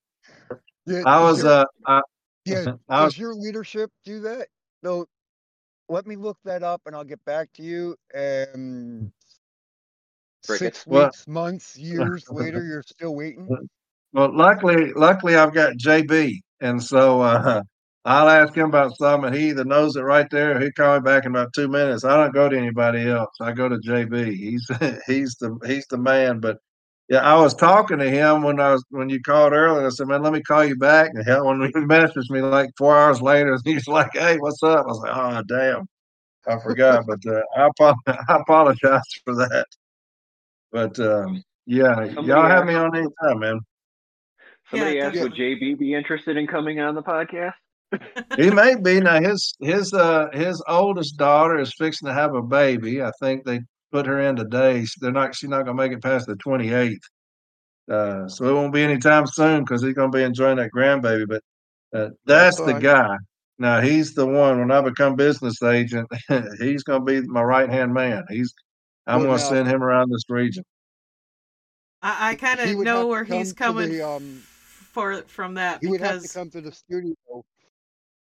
Yeah, 0.85 1.03
I 1.05 1.21
was 1.21 1.43
your- 1.43 1.51
uh, 1.51 1.65
I, 1.85 2.01
yeah, 2.45 2.73
I 2.87 3.03
was 3.03 3.13
does 3.13 3.19
your 3.19 3.35
leadership 3.35 3.91
do 4.05 4.21
that? 4.21 4.47
No, 4.81 5.05
let 5.89 6.07
me 6.07 6.15
look 6.15 6.37
that 6.45 6.63
up 6.63 6.81
and 6.85 6.95
I'll 6.95 7.03
get 7.03 7.23
back 7.25 7.49
to 7.53 7.63
you. 7.63 7.95
And 8.13 9.11
six 10.43 10.87
Well- 10.87 11.05
weeks, 11.07 11.27
months, 11.27 11.77
years 11.77 12.29
later, 12.29 12.63
you're 12.63 12.83
still 12.83 13.15
waiting. 13.15 13.47
Well, 14.13 14.35
luckily, 14.35 14.91
luckily 14.93 15.35
I've 15.35 15.53
got 15.53 15.73
JB, 15.73 16.39
and 16.61 16.81
so 16.81 17.21
uh, 17.21 17.61
I'll 18.09 18.27
ask 18.27 18.55
him 18.55 18.69
about 18.69 18.97
something, 18.97 19.31
he 19.33 19.49
either 19.49 19.63
knows 19.63 19.95
it 19.95 20.01
right 20.01 20.27
there, 20.31 20.57
or 20.57 20.59
he'll 20.59 20.71
call 20.71 20.95
me 20.95 21.01
back 21.03 21.25
in 21.25 21.31
about 21.31 21.53
two 21.53 21.67
minutes. 21.67 22.03
I 22.03 22.17
don't 22.17 22.33
go 22.33 22.49
to 22.49 22.57
anybody 22.57 23.07
else. 23.07 23.29
I 23.39 23.51
go 23.51 23.69
to 23.69 23.77
JB. 23.77 24.33
He's 24.35 24.67
he's 25.07 25.35
the 25.35 25.59
he's 25.67 25.85
the 25.87 25.99
man. 25.99 26.39
But 26.39 26.57
yeah, 27.07 27.19
I 27.19 27.39
was 27.39 27.53
talking 27.53 27.99
to 27.99 28.09
him 28.09 28.41
when 28.41 28.59
I 28.59 28.71
was 28.71 28.83
when 28.89 29.09
you 29.09 29.21
called 29.21 29.53
earlier. 29.53 29.85
I 29.85 29.89
said, 29.91 30.07
"Man, 30.07 30.23
let 30.23 30.33
me 30.33 30.41
call 30.41 30.65
you 30.65 30.75
back." 30.75 31.11
And 31.13 31.23
hell, 31.23 31.45
when 31.45 31.61
he 31.61 31.71
messaged 31.73 32.31
me 32.31 32.41
like 32.41 32.71
four 32.79 32.97
hours 32.97 33.21
later, 33.21 33.55
he's 33.65 33.87
like, 33.87 34.09
"Hey, 34.13 34.37
what's 34.37 34.63
up?" 34.63 34.85
I 34.85 34.87
was 34.87 34.99
like, 35.01 35.15
"Oh, 35.15 35.43
damn, 35.47 35.87
I 36.47 36.59
forgot." 36.63 37.05
but 37.05 37.19
uh, 37.27 37.41
I, 37.55 37.93
I 38.27 38.37
apologize 38.37 39.03
for 39.23 39.35
that. 39.35 39.67
But 40.71 40.99
um, 40.99 41.43
yeah, 41.67 42.05
Somebody 42.15 42.27
y'all 42.27 42.49
have 42.49 42.65
me 42.65 42.73
on 42.73 42.95
anytime, 42.95 43.39
man. 43.39 43.59
Somebody 44.71 44.97
Yeah, 44.97 45.01
asked, 45.01 45.21
would 45.21 45.33
JB 45.33 45.77
be 45.77 45.93
interested 45.93 46.37
in 46.37 46.47
coming 46.47 46.79
on 46.79 46.95
the 46.95 47.03
podcast? 47.03 47.53
He 48.37 48.51
may 48.51 48.75
be 48.75 48.99
now. 48.99 49.21
His 49.21 49.53
his 49.59 49.93
uh 49.93 50.27
his 50.33 50.61
oldest 50.67 51.17
daughter 51.17 51.59
is 51.59 51.73
fixing 51.77 52.07
to 52.07 52.13
have 52.13 52.35
a 52.35 52.41
baby. 52.41 53.01
I 53.01 53.11
think 53.19 53.45
they 53.45 53.61
put 53.91 54.05
her 54.05 54.19
in 54.21 54.35
today. 54.35 54.85
They're 55.01 55.11
not. 55.11 55.35
She's 55.35 55.49
not 55.49 55.65
gonna 55.65 55.73
make 55.75 55.91
it 55.91 56.01
past 56.03 56.27
the 56.27 56.35
twenty 56.35 56.71
eighth. 56.73 57.01
Uh, 57.91 58.27
so 58.27 58.45
it 58.45 58.53
won't 58.53 58.73
be 58.73 58.83
anytime 58.83 59.25
soon 59.25 59.63
because 59.63 59.81
he's 59.81 59.95
gonna 59.95 60.11
be 60.11 60.21
enjoying 60.23 60.57
that 60.57 60.69
grandbaby. 60.75 61.27
But 61.27 61.41
uh, 61.97 62.09
that's, 62.25 62.57
That's 62.57 62.57
the 62.57 62.71
fine. 62.73 62.81
guy. 62.81 63.15
Now 63.57 63.81
he's 63.81 64.13
the 64.13 64.25
one. 64.25 64.59
When 64.59 64.71
I 64.71 64.81
become 64.81 65.15
business 65.15 65.61
agent, 65.63 66.07
he's 66.59 66.83
gonna 66.83 67.03
be 67.03 67.21
my 67.21 67.41
right 67.41 67.69
hand 67.69 67.93
man. 67.93 68.23
He's. 68.29 68.53
I'm 69.07 69.21
Well, 69.21 69.29
gonna 69.31 69.41
now- 69.41 69.49
send 69.49 69.67
him 69.67 69.81
around 69.83 70.11
this 70.11 70.23
region. 70.29 70.63
I, 72.01 72.29
I 72.29 72.35
kind 72.35 72.59
of 72.59 72.77
know 72.77 73.07
where 73.07 73.23
he's 73.23 73.51
coming 73.51 73.91
the, 73.91 74.07
um, 74.07 74.41
for 74.45 75.21
from 75.23 75.55
that 75.55 75.79
He 75.81 75.87
would 75.87 75.99
have 75.99 76.21
to 76.21 76.29
come 76.29 76.49
to 76.51 76.61
the 76.61 76.71
studio 76.71 77.13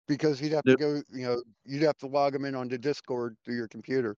because 0.07 0.39
he'd 0.39 0.51
have 0.53 0.65
Yep. 0.65 0.77
to 0.77 0.83
go, 0.83 1.01
you 1.11 1.25
know, 1.25 1.41
you'd 1.65 1.83
have 1.83 1.97
to 1.97 2.07
log 2.07 2.35
him 2.35 2.45
in 2.45 2.55
onto 2.55 2.77
Discord 2.77 3.35
through 3.45 3.55
your 3.55 3.67
computer. 3.67 4.15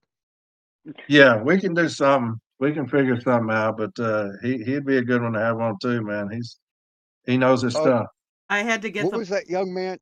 Yeah, 1.08 1.42
we 1.42 1.60
can 1.60 1.74
do 1.74 1.88
something. 1.88 2.40
We 2.60 2.72
can 2.72 2.88
figure 2.88 3.20
something 3.20 3.54
out. 3.54 3.76
But 3.78 3.98
uh, 3.98 4.30
he 4.42 4.62
he'd 4.64 4.84
be 4.84 4.98
a 4.98 5.02
good 5.02 5.22
one 5.22 5.32
to 5.32 5.38
have 5.40 5.58
on 5.60 5.76
too, 5.80 6.02
man. 6.02 6.30
He's 6.30 6.58
he 7.26 7.36
knows 7.36 7.62
his 7.62 7.74
Oh, 7.74 7.80
stuff. 7.82 8.06
I 8.48 8.62
had 8.62 8.82
to 8.82 8.90
get 8.90 9.04
What 9.04 9.12
the. 9.12 9.18
was 9.18 9.28
that 9.30 9.48
young 9.48 9.72
man? 9.72 9.98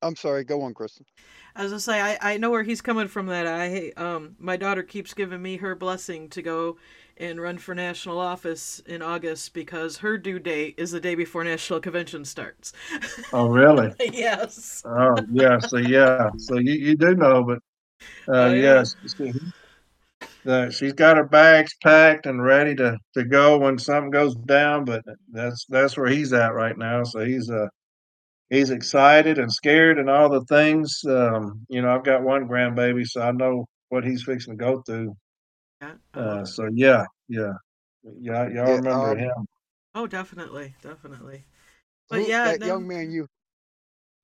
I'm 0.00 0.14
sorry, 0.16 0.44
go 0.44 0.62
on, 0.62 0.74
Kristen. 0.74 1.04
I 1.56 1.62
was 1.64 1.72
gonna 1.72 1.80
say 1.80 2.00
I, 2.00 2.34
I 2.34 2.36
know 2.36 2.50
where 2.50 2.62
he's 2.62 2.80
coming 2.80 3.08
from. 3.08 3.26
That 3.26 3.46
I 3.46 3.92
um 3.96 4.36
my 4.38 4.56
daughter 4.56 4.82
keeps 4.82 5.12
giving 5.14 5.42
me 5.42 5.56
her 5.56 5.74
blessing 5.74 6.28
to 6.30 6.42
go 6.42 6.76
and 7.18 7.40
run 7.40 7.58
for 7.58 7.74
national 7.74 8.18
office 8.18 8.80
in 8.86 9.02
August 9.02 9.54
because 9.54 9.98
her 9.98 10.18
due 10.18 10.38
date 10.38 10.74
is 10.78 10.90
the 10.92 11.00
day 11.00 11.14
before 11.14 11.44
national 11.44 11.80
convention 11.80 12.24
starts. 12.24 12.72
Oh, 13.32 13.48
really? 13.48 13.90
yes. 14.00 14.84
Oh, 14.84 15.26
yeah. 15.30 15.58
So 15.60 15.78
yeah. 15.78 16.30
So 16.38 16.56
you, 16.58 16.72
you 16.74 16.96
do 16.96 17.14
know, 17.14 17.44
but 17.44 17.58
uh, 18.32 18.46
Oh, 18.46 18.52
yeah. 18.52 18.80
yes, 18.80 18.94
she- 19.18 19.32
uh, 20.46 20.70
she's 20.70 20.92
got 20.92 21.16
her 21.16 21.24
bags 21.26 21.74
packed 21.82 22.26
and 22.26 22.42
ready 22.42 22.74
to 22.74 22.96
to 23.14 23.24
go 23.24 23.58
when 23.58 23.78
something 23.78 24.10
goes 24.10 24.34
down. 24.36 24.84
But 24.84 25.02
that's 25.32 25.66
that's 25.68 25.96
where 25.96 26.08
he's 26.08 26.32
at 26.32 26.54
right 26.54 26.76
now. 26.76 27.04
So 27.04 27.24
he's 27.24 27.50
uh 27.50 27.66
he's 28.50 28.70
excited 28.70 29.38
and 29.38 29.52
scared 29.52 29.98
and 29.98 30.10
all 30.10 30.30
the 30.30 30.44
things. 30.46 31.00
Um, 31.08 31.66
you 31.68 31.82
know, 31.82 31.90
I've 31.94 32.04
got 32.04 32.22
one 32.24 32.48
grandbaby, 32.48 33.06
so 33.06 33.22
I 33.22 33.32
know 33.32 33.66
what 33.90 34.04
he's 34.06 34.24
fixing 34.24 34.58
to 34.58 34.64
go 34.64 34.82
through. 34.86 35.16
Yeah. 35.80 35.94
Uh, 36.14 36.44
so 36.44 36.68
yeah, 36.72 37.04
yeah, 37.28 37.52
yeah. 38.20 38.48
Y'all 38.48 38.48
Yeah, 38.48 38.76
remember 38.76 39.10
um, 39.12 39.18
him? 39.18 39.46
oh, 39.94 40.06
definitely, 40.06 40.74
definitely. 40.82 41.44
But 42.10 42.22
Who- 42.22 42.28
yeah, 42.28 42.44
that 42.52 42.60
no- 42.60 42.66
young 42.66 42.88
man 42.88 43.10
you, 43.10 43.26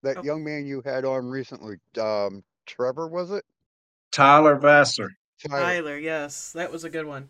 that 0.02 0.18
Oh. 0.18 0.22
young 0.22 0.42
man 0.44 0.66
you 0.66 0.82
had 0.84 1.04
on 1.04 1.26
recently, 1.26 1.76
um, 2.00 2.42
Trevor 2.66 3.08
was 3.08 3.30
it? 3.30 3.44
Tyler 4.10 4.56
Vassar. 4.56 5.10
Tyler. 5.48 5.60
Tyler, 5.62 5.98
yes, 5.98 6.52
that 6.52 6.70
was 6.72 6.84
a 6.84 6.90
good 6.90 7.06
one. 7.06 7.28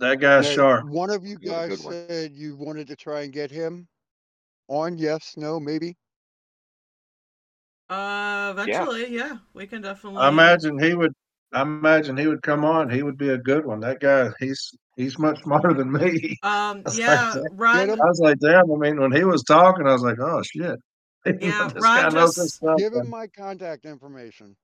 That 0.00 0.16
guy's 0.20 0.46
Now, 0.46 0.54
sharp. 0.54 0.86
One 0.88 1.10
of 1.10 1.24
you 1.24 1.38
He 1.40 1.48
was 1.48 1.56
a 1.56 1.68
guys 1.68 1.68
good 1.76 1.84
one. 1.84 2.06
said 2.08 2.32
you 2.34 2.56
wanted 2.56 2.88
to 2.88 2.96
try 2.96 3.22
and 3.22 3.32
get 3.32 3.50
him 3.50 3.88
on. 4.68 4.98
Yes, 4.98 5.34
no, 5.36 5.60
maybe. 5.60 5.96
Uh, 7.88 8.48
eventually, 8.52 9.14
yeah, 9.14 9.36
we 9.52 9.66
can 9.66 9.82
definitely. 9.82 10.20
I 10.20 10.28
imagine 10.28 10.78
he 10.78 10.94
would. 10.94 11.14
I 11.54 11.62
imagine 11.62 12.16
he 12.16 12.26
would 12.26 12.42
come 12.42 12.64
on. 12.64 12.90
He 12.90 13.02
would 13.02 13.16
be 13.16 13.28
a 13.30 13.38
good 13.38 13.64
one. 13.64 13.80
That 13.80 14.00
guy, 14.00 14.30
he's 14.40 14.74
he's 14.96 15.18
much 15.18 15.40
smarter 15.42 15.72
than 15.72 15.90
me. 15.92 16.36
Um, 16.42 16.82
yeah, 16.94 17.32
like 17.32 17.34
that. 17.34 17.50
Ron. 17.52 17.90
I 17.90 17.94
was 17.94 18.20
like, 18.20 18.38
damn. 18.38 18.70
I 18.70 18.76
mean, 18.76 19.00
when 19.00 19.12
he 19.12 19.24
was 19.24 19.42
talking, 19.44 19.86
I 19.86 19.92
was 19.92 20.02
like, 20.02 20.18
oh 20.20 20.42
shit. 20.42 20.78
Yeah, 21.40 21.70
this 21.72 21.82
Ron 21.82 22.02
guy 22.02 22.10
just- 22.10 22.50
stuff. 22.50 22.76
Give 22.78 22.92
him 22.92 23.08
my 23.08 23.26
contact 23.28 23.86
information. 23.86 24.56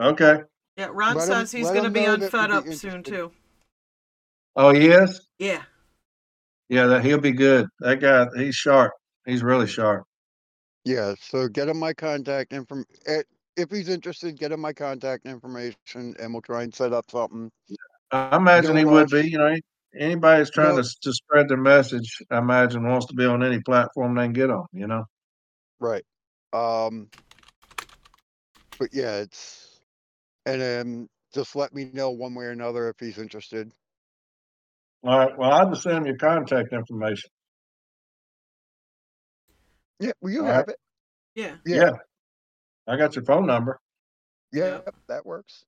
Okay. 0.00 0.42
Yeah, 0.76 0.90
Ron 0.92 1.16
Let 1.16 1.28
him- 1.28 1.34
says 1.34 1.52
he's 1.52 1.70
going 1.70 1.84
to 1.84 1.90
be 1.90 2.02
know 2.02 2.12
on 2.12 2.20
Fed 2.20 2.50
Up 2.50 2.66
soon 2.72 3.02
too. 3.02 3.32
Oh, 4.54 4.70
he 4.70 4.88
is. 4.88 5.26
Yeah. 5.38 5.62
Yeah, 6.68 6.86
that 6.86 7.04
he'll 7.04 7.18
be 7.20 7.32
good. 7.32 7.66
That 7.80 8.00
guy, 8.00 8.26
he's 8.36 8.54
sharp. 8.54 8.92
He's 9.24 9.42
really 9.42 9.66
sharp. 9.66 10.04
Yeah, 10.84 11.14
so 11.20 11.48
get 11.48 11.68
him 11.68 11.78
my 11.78 11.92
contact 11.92 12.52
inform. 12.52 12.84
If 13.56 13.70
he's 13.70 13.88
interested, 13.88 14.38
get 14.38 14.52
him 14.52 14.60
my 14.60 14.72
contact 14.72 15.26
information, 15.26 16.14
and 16.20 16.32
we'll 16.32 16.42
try 16.42 16.62
and 16.62 16.74
set 16.74 16.92
up 16.92 17.10
something. 17.10 17.50
I 18.10 18.36
imagine 18.36 18.74
No 18.74 18.78
he 18.78 18.84
would 18.84 19.08
be. 19.08 19.30
You 19.30 19.38
know, 19.38 19.56
anybody 19.98 20.40
that's 20.40 20.50
trying 20.50 20.76
No- 20.76 20.82
to 20.82 20.96
to 21.00 21.12
spread 21.12 21.48
their 21.48 21.56
message, 21.56 22.22
I 22.30 22.38
imagine 22.38 22.86
wants 22.86 23.06
to 23.06 23.14
be 23.14 23.24
on 23.24 23.42
any 23.42 23.60
platform 23.60 24.14
they 24.14 24.24
can 24.24 24.32
get 24.34 24.50
on. 24.50 24.66
You 24.72 24.86
know. 24.86 25.04
Right. 25.80 26.04
Um. 26.52 27.08
But 28.78 28.90
yeah, 28.92 29.16
it's 29.16 29.80
and 30.44 30.60
then 30.60 31.08
just 31.34 31.56
let 31.56 31.74
me 31.74 31.90
know 31.92 32.10
one 32.10 32.34
way 32.34 32.44
or 32.44 32.50
another 32.50 32.88
if 32.90 32.96
he's 33.00 33.18
interested. 33.18 33.72
All 35.02 35.18
right. 35.18 35.38
Well, 35.38 35.50
I'll 35.50 35.70
just 35.70 35.82
send 35.82 35.96
him 35.98 36.06
your 36.06 36.16
contact 36.16 36.72
information. 36.72 37.30
Yeah, 39.98 40.12
well, 40.20 40.32
you 40.32 40.40
All 40.40 40.46
right. 40.46 40.54
have 40.56 40.68
it. 40.68 40.76
Yeah. 41.34 41.56
Yeah. 41.64 41.76
Yeah. 41.76 41.90
I 42.86 42.96
got 42.96 43.16
your 43.16 43.24
phone 43.24 43.46
number. 43.46 43.80
Yeah, 44.52 44.80
Yep. 44.86 44.94
that 45.08 45.26
works. 45.26 45.64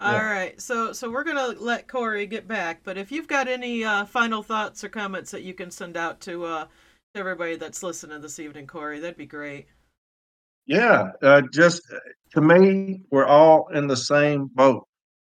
All 0.00 0.12
Yeah. 0.12 0.22
right. 0.22 0.60
So 0.60 0.92
so 0.92 1.10
we're 1.10 1.24
gonna 1.24 1.48
let 1.58 1.88
Corey 1.88 2.26
get 2.26 2.46
back, 2.48 2.80
but 2.84 2.98
if 2.98 3.12
you've 3.12 3.28
got 3.28 3.48
any 3.48 3.84
uh, 3.84 4.04
final 4.04 4.42
thoughts 4.42 4.82
or 4.84 4.88
comments 4.88 5.30
that 5.30 5.42
you 5.42 5.54
can 5.54 5.70
send 5.70 5.96
out 5.96 6.20
to 6.22 6.44
uh, 6.44 6.66
everybody 7.14 7.56
that's 7.56 7.82
listening 7.82 8.20
this 8.20 8.38
evening, 8.38 8.66
Corey, 8.66 8.98
that'd 9.00 9.16
be 9.16 9.26
great. 9.26 9.66
Yeah, 10.66 11.10
uh, 11.22 11.42
just 11.52 11.82
uh, 11.92 11.98
to 12.34 12.40
me, 12.40 13.02
we're 13.10 13.26
all 13.26 13.68
in 13.68 13.86
the 13.86 13.96
same 13.96 14.46
boat. 14.46 14.86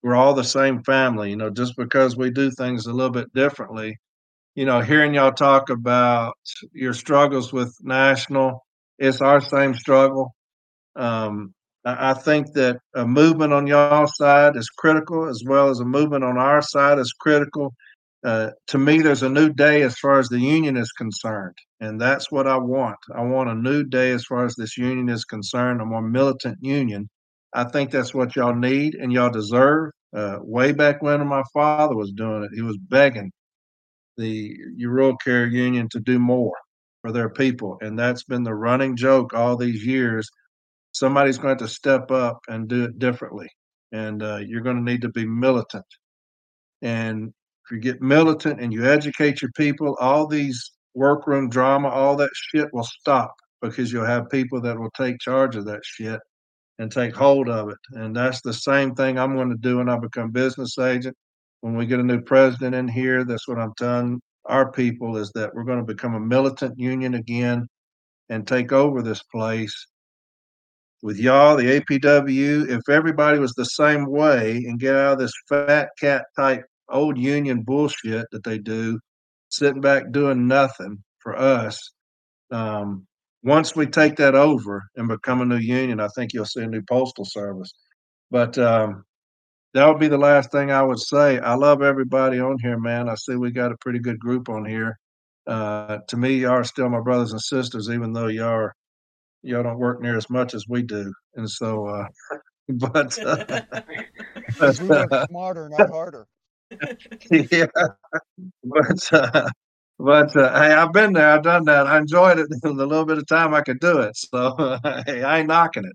We're 0.02 0.16
all 0.16 0.34
the 0.34 0.44
same 0.44 0.84
family. 0.84 1.30
You 1.30 1.38
know, 1.38 1.50
just 1.50 1.76
because 1.78 2.18
we 2.18 2.30
do 2.30 2.50
things 2.52 2.86
a 2.88 2.94
little 2.94 3.12
bit 3.12 3.34
differently. 3.34 3.98
You 4.56 4.66
know, 4.66 4.82
hearing 4.82 5.14
y'all 5.14 5.32
talk 5.32 5.70
about 5.70 6.36
your 6.74 6.94
struggles 6.94 7.52
with 7.52 7.76
national, 7.82 8.64
it's 9.00 9.22
our 9.22 9.42
same 9.42 9.74
struggle. 9.74 10.36
Um, 10.96 11.54
I, 11.86 12.14
think 12.14 12.54
that 12.54 12.78
a 12.96 13.06
movement 13.06 13.52
on 13.52 13.68
y'all 13.68 14.08
side 14.08 14.56
is 14.56 14.70
critical, 14.70 15.28
as 15.28 15.44
well 15.46 15.70
as 15.70 15.80
a 15.80 15.86
movement 15.86 16.24
on 16.24 16.38
our 16.38 16.62
side 16.62 17.00
is 17.00 17.14
critical. 17.14 17.74
Uh, 18.24 18.52
to 18.68 18.78
me, 18.78 19.02
there's 19.02 19.24
a 19.24 19.30
new 19.30 19.50
day 19.50 19.82
as 19.82 19.98
far 19.98 20.18
as 20.18 20.30
the 20.30 20.40
union 20.40 20.78
is 20.78 20.92
concerned. 20.94 21.58
And 21.82 22.00
that's 22.00 22.32
what 22.32 22.48
I 22.48 22.58
want. 22.58 23.00
I 23.14 23.22
want 23.24 23.50
a 23.50 23.56
new 23.56 23.84
day 23.84 24.12
as 24.12 24.24
far 24.24 24.46
as 24.46 24.56
this 24.56 24.78
union 24.78 25.10
is 25.10 25.26
concerned, 25.26 25.82
a 25.82 25.86
more 25.86 26.02
militant 26.02 26.58
union. 26.62 27.10
I 27.54 27.66
think 27.66 27.92
that's 27.92 28.14
what 28.14 28.36
y'all 28.36 28.56
need 28.56 28.96
and 28.96 29.12
y'all 29.12 29.30
deserve. 29.30 29.92
Uh, 30.16 30.38
way 30.42 30.72
back 30.72 31.02
when 31.02 31.26
my 31.28 31.44
father 31.54 31.96
was 31.96 32.12
doing 32.12 32.44
it, 32.44 32.52
he 32.54 32.62
was 32.62 32.78
begging 32.78 33.32
the 34.18 34.56
rural 34.80 35.18
care 35.18 35.48
union 35.48 35.90
to 35.90 36.00
do 36.00 36.20
more 36.20 36.56
for 37.02 37.12
their 37.12 37.30
people. 37.30 37.78
And 37.82 37.98
that's 37.98 38.24
been 38.24 38.44
the 38.44 38.54
running 38.56 38.96
joke 38.96 39.34
all 39.34 39.58
these 39.58 39.86
years. 39.86 40.30
Somebody's 40.94 41.38
going 41.38 41.58
to 41.58 41.68
step 41.68 42.12
up 42.12 42.40
and 42.48 42.68
do 42.68 42.86
it 42.86 43.00
differently. 43.00 43.50
And 43.92 44.24
uh, 44.24 44.38
you're 44.38 44.62
going 44.62 44.78
to 44.78 44.92
need 44.92 45.02
to 45.02 45.10
be 45.10 45.26
militant. 45.26 45.86
And 46.82 47.34
if 47.66 47.72
you 47.72 47.80
get 47.80 48.02
militant 48.02 48.60
and 48.60 48.74
you 48.74 48.86
educate 48.86 49.42
your 49.42 49.52
people, 49.56 49.96
all 50.00 50.28
these 50.28 50.72
workroom 50.96 51.50
drama, 51.50 51.90
all 51.90 52.16
that 52.18 52.30
shit 52.34 52.68
will 52.74 52.84
stop 52.84 53.34
because 53.62 53.92
you'll 53.92 54.06
have 54.06 54.30
people 54.30 54.62
that 54.62 54.80
will 54.80 54.92
take 54.92 55.20
charge 55.20 55.56
of 55.56 55.66
that 55.66 55.82
shit 55.84 56.20
and 56.80 56.92
take 56.92 57.16
hold 57.16 57.50
of 57.50 57.70
it. 57.70 57.78
And 57.92 58.16
that's 58.16 58.42
the 58.42 58.54
same 58.54 58.96
thing 58.96 59.18
I'm 59.18 59.36
going 59.36 59.50
to 59.50 59.58
do 59.58 59.78
when 59.78 59.90
I 59.90 59.98
become 59.98 60.32
business 60.32 60.78
agent. 60.78 61.16
When 61.62 61.76
we 61.76 61.86
get 61.86 62.00
a 62.00 62.04
new 62.04 62.22
president 62.22 62.76
in 62.76 62.88
here, 62.88 63.24
that's 63.24 63.48
what 63.48 63.60
I'm 63.60 63.74
telling 63.78 64.20
our 64.46 64.72
people 64.72 65.18
is 65.18 65.32
that 65.32 65.54
we're 65.54 65.64
going 65.64 65.80
to 65.80 65.86
become 65.86 66.16
a 66.16 66.20
militant 66.20 66.78
union 66.78 67.14
again 67.14 67.68
and 68.30 68.46
take 68.46 68.72
over 68.72 69.02
this 69.02 69.24
place 69.24 69.88
with 71.04 71.20
y'all, 71.20 71.58
the 71.58 71.82
APW. 71.82 72.70
If 72.70 72.90
everybody 72.90 73.38
was 73.38 73.54
the 73.54 73.66
same 73.66 74.10
way 74.10 74.64
and 74.66 74.80
get 74.80 74.96
out 74.96 75.14
of 75.14 75.20
this 75.20 75.34
fat 75.50 75.90
cat 76.00 76.26
type 76.36 76.64
old 76.90 77.18
union 77.18 77.62
bullshit 77.62 78.26
that 78.32 78.44
they 78.44 78.58
do, 78.58 79.00
sitting 79.50 79.82
back 79.82 80.12
doing 80.12 80.48
nothing 80.48 81.04
for 81.20 81.38
us. 81.38 81.92
Um, 82.52 83.06
once 83.44 83.76
we 83.76 83.86
take 83.86 84.16
that 84.16 84.34
over 84.34 84.82
and 84.96 85.10
become 85.10 85.42
a 85.42 85.46
new 85.46 85.58
union, 85.58 86.00
I 86.00 86.08
think 86.16 86.32
you'll 86.32 86.46
see 86.46 86.62
a 86.62 86.68
new 86.68 86.82
postal 86.82 87.26
service. 87.26 87.74
But 88.32 88.58
um, 88.58 89.04
that 89.74 89.86
would 89.86 90.00
be 90.00 90.08
the 90.08 90.18
last 90.18 90.52
thing 90.52 90.72
I 90.72 90.84
would 90.84 91.00
say. 91.00 91.38
I 91.38 91.56
love 91.56 91.82
everybody 91.82 92.40
on 92.40 92.58
here, 92.62 92.80
man. 92.80 93.10
I 93.10 93.16
see 93.16 93.36
we 93.36 93.52
got 93.52 93.74
a 93.74 93.78
pretty 93.82 94.00
good 94.00 94.20
group 94.20 94.48
on 94.48 94.64
here. 94.64 94.98
Uh, 95.46 95.98
to 96.08 96.16
me, 96.16 96.36
y'all 96.36 96.52
are 96.52 96.64
still 96.64 96.88
my 96.88 97.02
brothers 97.02 97.34
and 97.34 97.42
sisters, 97.42 97.90
even 97.90 98.14
though 98.14 98.28
y'all 98.28 98.48
are, 98.48 98.76
y'all 99.44 99.64
don't 99.64 99.80
work 99.80 100.02
near 100.02 100.18
as 100.18 100.30
much 100.30 100.54
as 100.54 100.66
we 100.68 100.84
do. 100.84 101.14
And 101.36 101.50
so, 101.50 101.88
uh, 101.88 102.08
but 102.70 103.18
uh, 103.26 103.58
Because 104.48 104.80
we 104.80 104.90
work 104.90 105.14
smarter, 105.30 105.70
not 105.70 105.90
harder. 105.90 106.28
yeah, 107.32 107.68
but 108.64 109.14
uh, 109.14 109.50
but 110.00 110.36
uh, 110.38 110.60
hey, 110.62 110.74
I've 110.74 110.94
been 110.94 111.14
there, 111.14 111.30
I've 111.32 111.44
done 111.44 111.66
that. 111.66 111.88
I 111.88 111.98
enjoyed 111.98 112.40
it 112.40 112.48
in 112.64 112.78
the 112.78 112.86
little 112.86 113.06
bit 113.06 113.18
of 113.20 113.28
time 113.28 113.54
I 113.54 113.62
could 113.62 113.80
do 113.80 114.00
it. 114.00 114.16
So 114.18 114.80
hey, 115.08 115.24
I 115.24 115.40
ain't 115.40 115.48
knocking 115.48 115.86
it. 115.86 115.94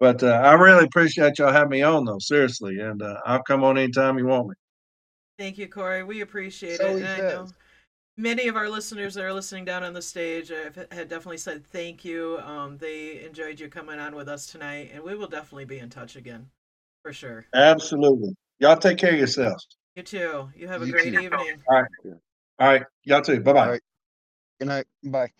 But 0.00 0.22
uh, 0.22 0.28
I 0.28 0.52
really 0.54 0.84
appreciate 0.84 1.38
y'all 1.38 1.52
having 1.52 1.70
me 1.70 1.82
on, 1.82 2.04
though. 2.04 2.18
Seriously, 2.20 2.78
and 2.78 3.02
uh, 3.02 3.16
I'll 3.26 3.42
come 3.42 3.64
on 3.64 3.78
anytime 3.78 4.18
you 4.18 4.26
want 4.26 4.48
me. 4.48 4.54
Thank 5.38 5.58
you, 5.58 5.68
Corey. 5.68 6.02
We 6.04 6.20
appreciate 6.20 6.80
So 6.80 6.96
it. 6.96 7.40
Many 8.18 8.48
of 8.48 8.56
our 8.56 8.68
listeners 8.68 9.14
that 9.14 9.24
are 9.24 9.32
listening 9.32 9.64
down 9.64 9.82
on 9.84 9.94
the 9.94 10.02
stage 10.02 10.48
have, 10.50 10.76
had 10.90 11.08
definitely 11.08 11.38
said 11.38 11.64
thank 11.64 12.04
you. 12.04 12.38
Um, 12.44 12.76
they 12.76 13.24
enjoyed 13.24 13.58
you 13.60 13.68
coming 13.68 13.98
on 13.98 14.14
with 14.14 14.28
us 14.28 14.46
tonight, 14.46 14.90
and 14.92 15.02
we 15.02 15.14
will 15.14 15.28
definitely 15.28 15.64
be 15.64 15.78
in 15.78 15.88
touch 15.88 16.16
again, 16.16 16.50
for 17.02 17.12
sure. 17.12 17.46
Absolutely. 17.54 18.34
Y'all 18.58 18.76
take 18.76 18.98
care 18.98 19.12
of 19.12 19.18
yourselves. 19.18 19.66
You 19.94 20.02
too. 20.02 20.50
You 20.54 20.68
have 20.68 20.82
a 20.82 20.86
You 20.86 20.92
great 20.92 21.14
too. 21.14 21.20
evening. 21.20 21.62
All 21.68 21.76
right. 21.80 21.90
All 22.58 22.68
right. 22.68 22.82
y'all 23.04 23.22
too. 23.22 23.40
Bye 23.40 23.52
bye. 23.52 23.64
All 23.64 23.70
right. 23.70 23.82
Good 24.58 24.68
night. 24.68 24.86
Bye. 25.04 25.30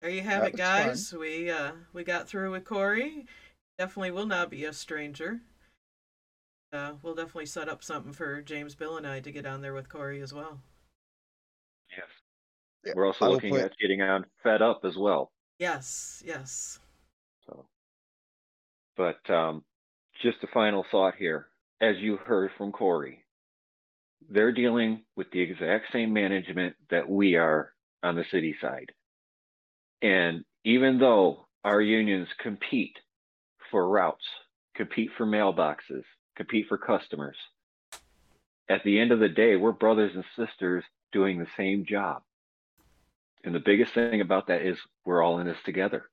There 0.00 0.10
you 0.10 0.22
have 0.22 0.42
That 0.42 0.48
it, 0.48 0.52
was 0.52 0.60
fun. 0.60 0.86
guys. 0.88 1.14
We 1.14 1.50
uh, 1.50 1.72
we 1.92 2.02
got 2.04 2.28
through 2.28 2.50
with 2.52 2.64
Corey. 2.64 3.26
Definitely 3.78 4.10
will 4.12 4.26
not 4.26 4.50
be 4.50 4.64
a 4.64 4.72
stranger. 4.72 5.40
Uh, 6.72 6.92
we'll 7.02 7.14
definitely 7.14 7.46
set 7.46 7.68
up 7.68 7.84
something 7.84 8.12
for 8.12 8.42
James, 8.42 8.74
Bill, 8.74 8.96
and 8.96 9.06
I 9.06 9.20
to 9.20 9.30
get 9.30 9.46
on 9.46 9.60
there 9.60 9.74
with 9.74 9.88
Corey 9.88 10.20
as 10.20 10.32
well. 10.34 10.60
Yes. 12.84 12.86
Yeah, 12.86 12.92
We're 12.96 13.06
also 13.06 13.24
I 13.24 13.28
will 13.28 13.34
looking 13.34 13.50
put- 13.50 13.62
at 13.62 13.78
getting 13.78 14.02
on 14.02 14.26
Fed 14.42 14.62
Up 14.62 14.84
as 14.84 14.96
well. 14.96 15.32
Yes, 15.58 16.22
yes. 16.26 16.80
So, 17.46 17.66
but 18.96 19.18
um, 19.30 19.64
just 20.20 20.42
a 20.42 20.48
final 20.48 20.84
thought 20.90 21.14
here. 21.16 21.46
As 21.80 21.96
you 21.98 22.16
heard 22.16 22.50
from 22.56 22.72
Corey, 22.72 23.24
they're 24.30 24.52
dealing 24.52 25.02
with 25.16 25.30
the 25.30 25.40
exact 25.40 25.92
same 25.92 26.12
management 26.12 26.74
that 26.90 27.08
we 27.08 27.36
are 27.36 27.72
on 28.02 28.16
the 28.16 28.24
city 28.30 28.56
side. 28.60 28.92
And 30.02 30.44
even 30.64 30.98
though 30.98 31.46
our 31.64 31.80
unions 31.80 32.28
compete 32.40 32.96
for 33.70 33.88
routes, 33.88 34.24
compete 34.74 35.10
for 35.16 35.26
mailboxes, 35.26 36.04
compete 36.36 36.66
for 36.68 36.78
customers, 36.78 37.36
at 38.68 38.82
the 38.84 38.98
end 38.98 39.12
of 39.12 39.20
the 39.20 39.28
day, 39.28 39.56
we're 39.56 39.72
brothers 39.72 40.12
and 40.14 40.24
sisters 40.36 40.84
doing 41.12 41.38
the 41.38 41.46
same 41.56 41.84
job. 41.84 42.22
And 43.44 43.54
the 43.54 43.60
biggest 43.60 43.92
thing 43.92 44.20
about 44.22 44.46
that 44.48 44.62
is 44.62 44.76
we're 45.04 45.22
all 45.22 45.38
in 45.38 45.46
this 45.46 45.56
together. 45.64 46.08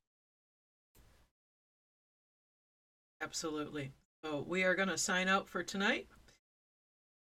Absolutely. 3.21 3.93
So 4.23 4.43
we 4.47 4.63
are 4.63 4.75
going 4.75 4.89
to 4.89 4.97
sign 4.97 5.27
out 5.27 5.47
for 5.47 5.63
tonight. 5.63 6.07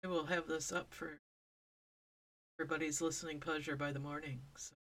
I 0.04 0.08
will 0.08 0.26
have 0.26 0.46
this 0.46 0.70
up 0.70 0.92
for 0.92 1.18
everybody's 2.58 3.00
listening 3.00 3.40
pleasure 3.40 3.76
by 3.76 3.92
the 3.92 3.98
morning. 3.98 4.40
So 4.56 4.74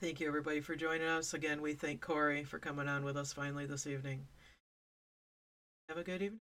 thank 0.00 0.20
you, 0.20 0.26
everybody, 0.26 0.60
for 0.60 0.74
joining 0.74 1.06
us. 1.06 1.34
Again, 1.34 1.62
we 1.62 1.74
thank 1.74 2.00
Corey 2.00 2.42
for 2.42 2.58
coming 2.58 2.88
on 2.88 3.04
with 3.04 3.16
us 3.16 3.32
finally 3.32 3.66
this 3.66 3.86
evening. 3.86 4.26
Have 5.88 5.98
a 5.98 6.02
good 6.02 6.22
evening. 6.22 6.40